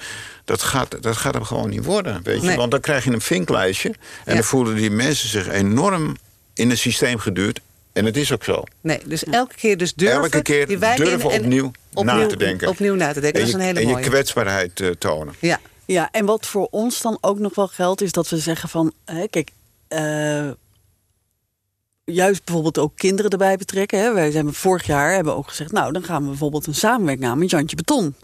dat, 0.45 0.61
gaat, 0.61 1.01
dat 1.01 1.17
gaat 1.17 1.33
hem 1.33 1.43
gewoon 1.43 1.69
niet 1.69 1.85
worden. 1.85 2.23
Weet 2.23 2.41
je? 2.41 2.47
Nee. 2.47 2.57
Want 2.57 2.71
dan 2.71 2.79
krijg 2.79 3.03
je 3.03 3.11
een 3.11 3.21
vinklijstje. 3.21 3.89
En 3.89 3.95
Ja. 4.25 4.33
dan 4.33 4.43
voelen 4.43 4.75
die 4.75 4.91
mensen 4.91 5.29
zich 5.29 5.47
enorm 5.47 6.15
in 6.55 6.69
een 6.69 6.77
systeem 6.77 7.17
geduwd. 7.17 7.61
En 7.93 8.05
het 8.05 8.17
is 8.17 8.31
ook 8.31 8.43
zo. 8.43 8.63
Nee, 8.81 8.99
dus 9.05 9.23
elke 9.23 9.55
keer 9.55 9.77
dus 9.77 9.93
durven. 9.93 10.21
Elke 10.21 10.41
keer 10.41 10.67
die 10.67 10.77
durven 10.77 11.31
en 11.31 11.39
opnieuw, 11.39 11.71
na 11.93 12.25
te 12.25 12.37
denken. 12.37 12.67
Opnieuw 12.67 12.95
na 12.95 13.13
te 13.13 13.19
denken, 13.19 13.39
dat 13.39 13.49
is 13.49 13.53
je, 13.53 13.59
een 13.59 13.65
hele 13.65 13.79
en 13.79 13.87
je 13.87 13.93
mooie. 13.93 14.05
kwetsbaarheid 14.05 14.79
eh, 14.79 14.89
tonen. 14.89 15.33
Ja, 15.39 15.59
Ja, 15.85 16.09
en 16.11 16.25
wat 16.25 16.45
voor 16.45 16.67
ons 16.71 17.01
dan 17.01 17.17
ook 17.21 17.39
nog 17.39 17.55
wel 17.55 17.67
geldt, 17.67 18.01
is 18.01 18.11
dat 18.11 18.29
we 18.29 18.37
zeggen 18.37 18.69
van, 18.69 18.93
hè, 19.05 19.27
kijk, 19.27 19.51
eh, 19.87 20.49
juist 22.03 22.43
bijvoorbeeld 22.43 22.77
ook 22.77 22.95
kinderen 22.95 23.31
erbij 23.31 23.57
betrekken. 23.57 23.99
Hè. 23.99 24.13
Wij 24.13 24.31
zijn 24.31 24.53
vorig 24.53 24.85
jaar 24.85 25.13
hebben 25.13 25.35
ook 25.35 25.47
gezegd, 25.47 25.71
nou 25.71 25.91
dan 25.91 26.03
gaan 26.03 26.21
we 26.21 26.29
bijvoorbeeld 26.29 26.67
een 26.67 26.75
samenwerking 26.75 27.27
aan 27.27 27.37
met 27.37 27.49
Jantje 27.49 27.75
Beton. 27.75 28.15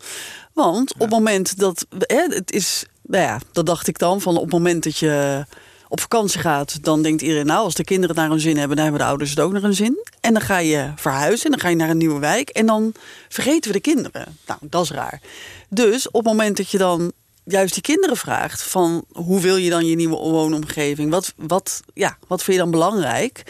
Want 0.54 0.94
op 0.94 1.00
het 1.00 1.10
moment 1.10 1.60
dat, 1.60 1.86
hè, 1.98 2.26
het 2.30 2.52
is, 2.52 2.86
nou 3.02 3.24
ja, 3.24 3.40
dat 3.52 3.66
dacht 3.66 3.88
ik 3.88 3.98
dan, 3.98 4.22
van 4.22 4.36
op 4.36 4.44
het 4.44 4.52
moment 4.52 4.84
dat 4.84 4.98
je 4.98 5.46
op 5.92 6.00
vakantie 6.00 6.40
gaat, 6.40 6.84
dan 6.84 7.02
denkt 7.02 7.22
iedereen, 7.22 7.46
nou, 7.46 7.64
als 7.64 7.74
de 7.74 7.84
kinderen 7.84 8.16
naar 8.16 8.30
hun 8.30 8.40
zin 8.40 8.58
hebben, 8.58 8.76
dan 8.76 8.86
hebben 8.86 9.04
de 9.04 9.08
ouders 9.08 9.30
het 9.30 9.40
ook 9.40 9.52
naar 9.52 9.62
hun 9.62 9.74
zin. 9.74 9.98
En 10.22 10.34
dan 10.34 10.42
ga 10.42 10.58
je 10.58 10.92
verhuizen 10.96 11.46
en 11.46 11.52
dan 11.52 11.60
ga 11.60 11.70
je 11.70 11.76
naar 11.76 11.90
een 11.90 11.98
nieuwe 11.98 12.20
wijk 12.20 12.50
en 12.50 12.66
dan 12.66 12.94
vergeten 13.30 13.72
we 13.72 13.78
de 13.78 13.82
kinderen. 13.82 14.38
Nou, 14.48 14.60
dat 14.62 14.84
is 14.84 14.92
raar. 14.92 15.22
Dus 15.70 16.08
op 16.08 16.14
het 16.14 16.24
moment 16.24 16.58
dat 16.58 16.70
je 16.70 16.78
dan 16.78 17.12
juist 17.44 17.74
die 17.74 17.84
kinderen 17.84 18.18
vraagt 18.18 18.64
van 18.64 19.06
hoe 19.14 19.40
wil 19.40 19.56
je 19.56 19.70
dan 19.70 19.86
je 19.86 19.96
nieuwe 19.96 20.16
woonomgeving? 20.16 21.12
Wat, 21.12 21.34
wat, 21.36 21.82
ja, 21.94 22.18
wat 22.28 22.44
vind 22.44 22.58
je 22.58 22.64
dan 22.64 22.72
belangrijk? 22.72 23.44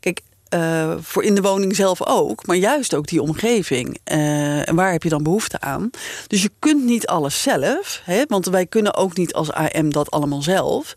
Kijk, 0.00 0.20
uh, 0.54 0.94
voor 1.00 1.24
in 1.24 1.34
de 1.34 1.40
woning 1.40 1.76
zelf 1.76 2.06
ook, 2.06 2.46
maar 2.46 2.56
juist 2.56 2.94
ook 2.94 3.06
die 3.06 3.22
omgeving. 3.22 3.98
Uh, 4.12 4.68
en 4.68 4.74
waar 4.74 4.92
heb 4.92 5.02
je 5.02 5.08
dan 5.08 5.22
behoefte 5.22 5.60
aan? 5.60 5.90
Dus 6.26 6.42
je 6.42 6.50
kunt 6.58 6.84
niet 6.84 7.06
alles 7.06 7.42
zelf, 7.42 8.00
hè, 8.04 8.24
want 8.28 8.46
wij 8.46 8.66
kunnen 8.66 8.94
ook 8.94 9.16
niet 9.16 9.34
als 9.34 9.52
AM 9.52 9.92
dat 9.92 10.10
allemaal 10.10 10.42
zelf. 10.42 10.94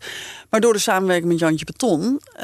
Maar 0.50 0.60
door 0.60 0.72
de 0.72 0.78
samenwerking 0.78 1.28
met 1.28 1.38
Jantje 1.38 1.64
Beton 1.64 2.20
uh, 2.36 2.42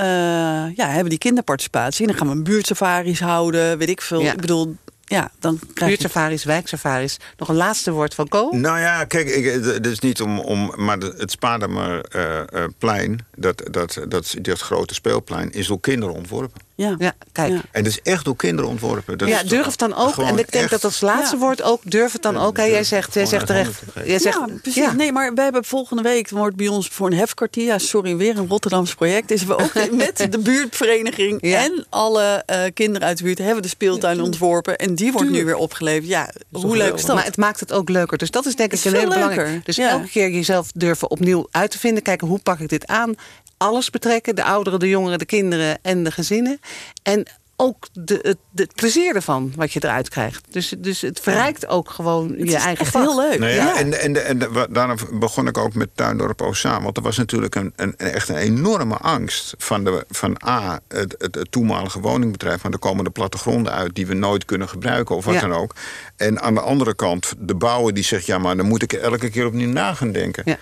ja, 0.75 0.87
hebben 0.89 1.09
die 1.09 1.19
kinderparticipatie. 1.19 2.07
En 2.07 2.13
dan 2.13 2.27
gaan 2.27 2.37
we 2.37 2.43
buurtsafaris 2.43 3.21
houden, 3.21 3.79
weet 3.79 3.89
ik 3.89 4.01
veel. 4.01 4.21
Ja. 4.21 4.33
Ik 4.33 4.41
bedoel, 4.41 4.77
ja, 5.09 5.31
dan 5.39 5.59
krijg 5.59 5.91
je... 5.93 5.99
Buurtsafaris, 5.99 6.45
wijksafaris. 6.45 7.17
Nog 7.37 7.49
een 7.49 7.57
laatste 7.57 7.91
woord 7.91 8.15
van 8.15 8.29
Ko? 8.29 8.49
Nou 8.51 8.79
ja, 8.79 9.05
kijk, 9.05 9.29
ik, 9.29 9.65
het 9.65 9.87
is 9.87 9.99
niet 9.99 10.21
om... 10.21 10.39
om 10.39 10.73
maar 10.77 10.99
het 10.99 11.31
Spaardemerplein, 11.31 13.11
uh, 13.11 13.19
dat, 13.37 13.63
dat, 13.71 13.99
dat, 14.09 14.35
dat 14.41 14.61
grote 14.61 14.95
speelplein... 14.95 15.53
is 15.53 15.67
door 15.67 15.81
kinderen 15.81 16.15
ontworpen. 16.15 16.67
Ja, 16.77 16.95
ja 16.99 17.13
kijk. 17.33 17.53
En 17.53 17.63
het 17.73 17.87
is 17.87 18.03
echt 18.03 18.25
door 18.25 18.37
kinderen 18.37 18.71
ontworpen. 18.71 19.19
Dat 19.19 19.29
ja, 19.29 19.43
durf 19.43 19.67
het 19.67 19.79
dan 19.79 19.95
ook. 19.95 20.19
En 20.19 20.39
ik 20.39 20.53
denk 20.53 20.71
dat 20.71 20.85
als 20.85 21.01
laatste 21.01 21.37
woord 21.37 21.63
ook, 21.63 21.81
durf 21.85 22.13
het 22.13 22.23
dan 22.23 22.37
ook. 22.37 22.57
Hè? 22.57 22.63
Jij 22.63 22.85
zegt, 22.85 23.15
jij 23.15 23.27
zegt 23.27 23.47
terecht. 23.47 23.83
Jij 24.05 24.19
zegt, 24.19 24.39
ja, 24.39 24.49
precies. 24.63 24.93
Nee, 24.93 25.13
maar 25.13 25.35
we 25.35 25.43
hebben 25.43 25.65
volgende 25.65 26.03
week, 26.03 26.31
wordt 26.31 26.57
bij 26.57 26.69
ons 26.69 26.89
voor 26.89 27.07
een 27.07 27.17
hefkwartier, 27.17 27.65
ja, 27.65 27.79
sorry, 27.79 28.17
weer 28.17 28.39
een 28.39 28.49
Rotterdams 28.49 28.95
project, 28.95 29.31
is 29.31 29.45
we 29.45 29.59
ook 29.59 29.73
met 29.93 30.27
de 30.31 30.39
buurtvereniging 30.39 31.41
en 31.41 31.87
alle 31.89 32.45
uh, 32.51 32.63
kinderen 32.75 33.09
uit 33.09 33.19
de 33.19 33.25
buurt 33.25 33.39
hebben 33.39 33.63
de 33.63 33.69
speeltuin 33.69 34.21
ontworpen. 34.21 34.77
En 34.77 34.95
die 34.97 35.13
wordt 35.13 35.31
nu 35.31 35.45
weer 35.45 35.57
opgeleverd. 35.57 36.09
Ja, 36.09 36.31
hoe 36.51 36.77
leuk 36.77 36.95
is 36.95 37.05
dat? 37.05 37.17
Maar 37.17 37.25
het 37.25 37.37
maakt 37.37 37.61
het 37.61 37.73
ook 37.73 37.89
leuker. 37.89 38.19
Dus 38.19 38.31
dat 38.31 38.47
is 38.47 38.57
denk 38.57 38.73
ik 38.73 38.85
een 38.85 38.95
hele 38.95 39.09
belangrijke. 39.09 39.61
Dus 39.65 39.79
elke 39.79 40.09
keer 40.09 40.31
jezelf 40.31 40.71
durven 40.75 41.11
opnieuw 41.11 41.49
uit 41.51 41.71
te 41.71 41.79
vinden. 41.79 42.03
Kijken, 42.03 42.29
hoe 42.29 42.39
pak 42.39 42.59
ik 42.59 42.69
dit 42.69 42.87
aan? 42.87 43.15
alles 43.57 43.91
betrekken. 43.91 44.37
De 44.37 44.45
ouderen, 44.45 44.79
de 44.79 44.89
jongeren, 44.89 45.19
de 45.19 45.25
kinderen 45.25 45.79
en 45.83 46.05
de 46.05 46.11
gezinnen. 46.11 46.61
En 47.03 47.27
ook 47.57 47.87
de, 47.93 48.19
het, 48.23 48.37
het, 48.55 48.75
plezier 48.75 49.15
ervan 49.15 49.53
wat 49.57 49.73
je 49.73 49.85
eruit 49.85 50.09
krijgt. 50.09 50.45
Dus, 50.51 50.75
dus 50.79 51.01
het 51.01 51.21
verrijkt 51.21 51.67
ook 51.67 51.91
gewoon 51.91 52.35
het 52.39 52.51
je 52.51 52.57
eigen 52.57 52.85
echt 52.85 52.95
heel 52.95 53.17
leuk. 53.17 53.39
Nou 53.39 53.53
ja, 53.53 53.77
En, 53.77 54.01
en, 54.01 54.27
en, 54.27 54.55
en 54.55 54.67
daarom 54.71 54.97
begon 55.13 55.47
ik 55.47 55.59
ook 55.59 55.75
met 55.75 55.89
Tuindorp 55.95 56.43
Oostzaan. 56.43 56.83
Want 56.83 56.97
er 56.97 57.03
was 57.03 57.17
natuurlijk 57.17 57.55
een, 57.55 57.73
een, 57.77 57.97
echt 57.97 58.29
een 58.29 58.37
enorme 58.37 58.97
angst 58.97 59.55
van, 59.59 59.85
de, 59.85 60.05
van 60.09 60.37
A, 60.47 60.81
het, 60.89 61.15
het, 61.19 61.35
het 61.35 61.53
toenmalige 61.53 62.01
woningbedrijf... 62.01 62.61
van 62.61 62.73
er 62.73 62.79
komen 62.79 63.05
de 63.05 63.11
plattegronden 63.11 63.73
uit 63.73 63.95
die 63.95 64.07
we 64.07 64.15
nooit 64.15 64.45
kunnen 64.45 64.69
gebruiken 64.69 65.17
of 65.17 65.25
wat 65.25 65.41
dan 65.41 65.53
ook. 65.53 65.75
En 66.17 66.41
aan 66.41 66.55
de 66.55 66.61
andere 66.61 66.95
kant 66.95 67.35
de 67.39 67.55
bouwer 67.55 67.95
die 67.95 68.05
zegt... 68.05 68.27
ja, 68.27 68.39
maar 68.39 68.57
dan 68.57 68.67
moet 68.67 68.83
ik 68.83 68.93
er 68.93 69.01
elke 69.01 69.31
keer 69.31 69.47
opnieuw 69.47 69.71
na 69.71 69.95
gaan 69.95 70.13
denken. 70.13 70.43
Ja. 70.47 70.59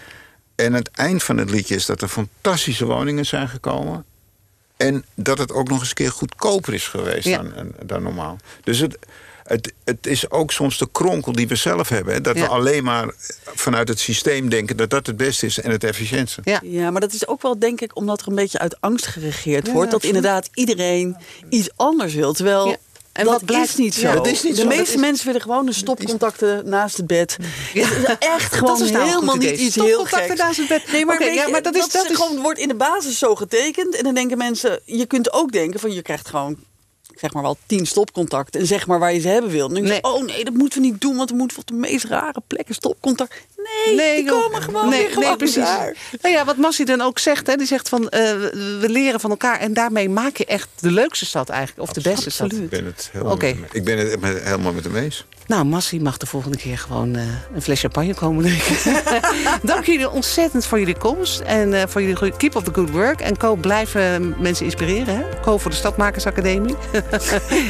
En 0.55 0.73
het 0.73 0.91
eind 0.91 1.23
van 1.23 1.37
het 1.37 1.51
liedje 1.51 1.75
is 1.75 1.87
dat 1.87 2.03
er 2.03 2.09
fantastische 2.09 2.85
woningen 2.85 3.27
zijn 3.27 3.49
gekomen. 3.49 4.05
En 4.85 5.05
dat 5.15 5.39
het 5.39 5.53
ook 5.53 5.69
nog 5.69 5.79
eens 5.81 5.89
een 5.89 5.95
keer 5.95 6.11
goedkoper 6.11 6.75
is 6.75 6.89
geweest 6.89 7.31
dan, 7.31 7.53
dan 7.85 8.03
normaal. 8.03 8.37
Dus 8.63 8.79
het, 8.79 8.99
het, 9.45 9.73
het 9.85 10.07
is 10.07 10.31
ook 10.31 10.53
soms 10.53 10.79
de 10.79 10.89
kronkel 10.93 11.33
die 11.33 11.49
we 11.49 11.55
zelf 11.55 11.89
hebben. 11.89 12.15
Hè? 12.15 12.21
Dat 12.21 12.37
we 12.37 12.47
alleen 12.47 12.85
maar 12.85 13.15
vanuit 13.55 13.89
het 13.89 13.99
systeem 13.99 14.49
denken 14.49 14.77
dat 14.77 14.91
dat 14.91 15.07
het 15.07 15.17
beste 15.17 15.47
is 15.47 15.61
en 15.61 15.71
het 15.71 15.85
efficiëntste. 15.85 16.41
Ja. 16.45 16.61
ja, 16.63 16.91
maar 16.91 17.01
dat 17.01 17.13
is 17.13 17.27
ook 17.27 17.43
wel 17.43 17.59
denk 17.59 17.81
ik 17.81 17.97
omdat 17.97 18.21
er 18.21 18.29
een 18.29 18.35
beetje 18.35 18.59
uit 18.59 18.81
angst 18.81 19.07
geregeerd 19.07 19.73
wordt. 19.73 19.91
dat 19.91 20.05
inderdaad 20.05 20.49
iedereen 20.55 21.17
iets 21.49 21.69
anders 21.77 22.15
wil. 22.15 22.33
Terwijl 22.33 22.77
en 23.15 23.25
dat 23.25 23.45
blijft 23.45 23.79
niet 23.79 23.95
zo. 23.95 24.23
is 24.23 24.43
niet 24.43 24.57
de 24.57 24.63
zo. 24.63 24.69
meeste 24.69 24.99
mensen 24.99 25.27
willen 25.27 25.41
gewoon 25.41 25.67
een 25.67 25.75
stopcontacten 25.75 26.69
naast 26.69 26.97
het 26.97 27.07
bed. 27.07 27.37
Ja. 27.73 27.89
echt 28.19 28.55
gewoon 28.55 28.79
dat 28.79 28.87
is 28.87 28.91
nou 28.91 29.09
helemaal 29.09 29.37
niet 29.37 29.59
iets 29.59 29.75
heel 29.75 30.05
geks. 30.05 30.35
naast 30.35 30.57
het 30.57 30.69
bed. 30.69 30.93
Nee, 30.93 31.07
maar, 31.07 31.17
okay, 31.17 31.35
ja, 31.35 31.49
maar 31.49 31.63
dat, 31.63 31.75
is, 31.75 31.89
dat 31.89 32.11
is 32.11 32.17
gewoon 32.17 32.41
wordt 32.41 32.59
in 32.59 32.69
de 32.69 32.75
basis 32.75 33.19
zo 33.19 33.35
getekend. 33.35 33.97
En 33.97 34.05
dan 34.05 34.15
denken 34.15 34.39
mensen, 34.39 34.81
je 34.85 35.07
kunt 35.07 35.33
ook 35.33 35.53
denken 35.53 35.81
van 35.81 35.93
je 35.93 36.03
krijgt 36.03 36.29
gewoon 36.29 36.59
zeg 37.17 37.33
maar 37.33 37.43
wel 37.43 37.57
tien 37.67 37.87
stopcontacten. 37.87 38.61
En 38.61 38.67
zeg 38.67 38.87
maar 38.87 38.99
waar 38.99 39.13
je 39.13 39.21
ze 39.21 39.29
hebben 39.29 39.51
wil. 39.51 39.69
Dan 39.69 39.83
denk 39.83 39.95
je, 39.95 40.03
oh 40.03 40.25
nee, 40.25 40.45
dat 40.45 40.55
moeten 40.55 40.81
we 40.81 40.87
niet 40.87 41.01
doen. 41.01 41.17
Want 41.17 41.31
we 41.31 41.37
moeten 41.37 41.59
op 41.59 41.67
de 41.67 41.75
meest 41.75 42.05
rare 42.05 42.43
plekken 42.47 42.75
stopcontact. 42.75 43.35
Nee, 43.57 43.97
nee 43.97 44.23
die 44.23 44.31
komen 44.31 44.63
gewoon 44.63 44.89
nee, 44.89 45.07
weer 45.07 45.19
nee, 45.19 45.37
precies. 45.37 45.65
Daar. 45.65 45.97
Nou 46.23 46.35
ja, 46.35 46.45
wat 46.45 46.57
Massi 46.57 46.85
dan 46.85 47.01
ook 47.01 47.19
zegt. 47.19 47.47
Hè, 47.47 47.57
die 47.57 47.67
zegt 47.67 47.89
van, 47.89 48.03
uh, 48.03 48.11
we 48.11 48.87
leren 48.87 49.21
van 49.21 49.31
elkaar. 49.31 49.59
En 49.61 49.75
daarmee 49.75 50.09
maak 50.09 50.37
je 50.37 50.45
echt 50.45 50.69
de 50.81 50.91
leukste 50.91 51.27
stad 51.27 51.49
eigenlijk. 51.49 51.89
Of 51.89 51.95
de 51.95 52.01
beste 52.01 52.31
stad. 52.31 52.53
Ik 52.53 52.69
ben 52.69 52.85
het 52.85 53.09
helemaal, 53.13 53.33
okay. 53.33 53.57
met, 53.61 53.75
ik 53.75 53.85
ben 53.85 53.99
het 53.99 54.43
helemaal 54.43 54.73
met 54.73 54.85
hem 54.85 54.97
eens. 54.97 55.25
Nou, 55.47 55.65
Massi 55.65 56.01
mag 56.01 56.17
de 56.17 56.27
volgende 56.27 56.57
keer 56.57 56.79
gewoon 56.79 57.17
uh, 57.17 57.23
een 57.55 57.63
fles 57.63 57.81
champagne 57.81 58.15
komen 58.15 58.45
drinken. 58.45 59.03
Dank 59.63 59.87
jullie 59.87 60.11
ontzettend 60.11 60.67
voor 60.67 60.79
jullie 60.79 60.97
komst. 60.97 61.41
En 61.41 61.73
uh, 61.73 61.83
voor 61.87 62.03
jullie 62.03 62.37
keep 62.37 62.55
up 62.55 62.65
the 62.65 62.75
good 62.75 62.91
work. 62.91 63.21
En 63.21 63.37
Ko, 63.37 63.55
blijven 63.55 64.35
mensen 64.39 64.65
inspireren. 64.65 65.17
Hè? 65.17 65.23
Ko 65.43 65.59
voor 65.59 65.71
de 65.71 65.77
Stadmakersacademie. 65.77 66.75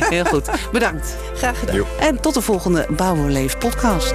Heel 0.08 0.24
goed. 0.24 0.50
Bedankt. 0.72 1.16
Graag 1.34 1.58
gedaan. 1.58 1.80
En 2.00 2.20
tot 2.20 2.34
de 2.34 2.40
volgende 2.40 2.86
Bouwen 2.90 3.32
Leef 3.32 3.58
podcast. 3.58 4.12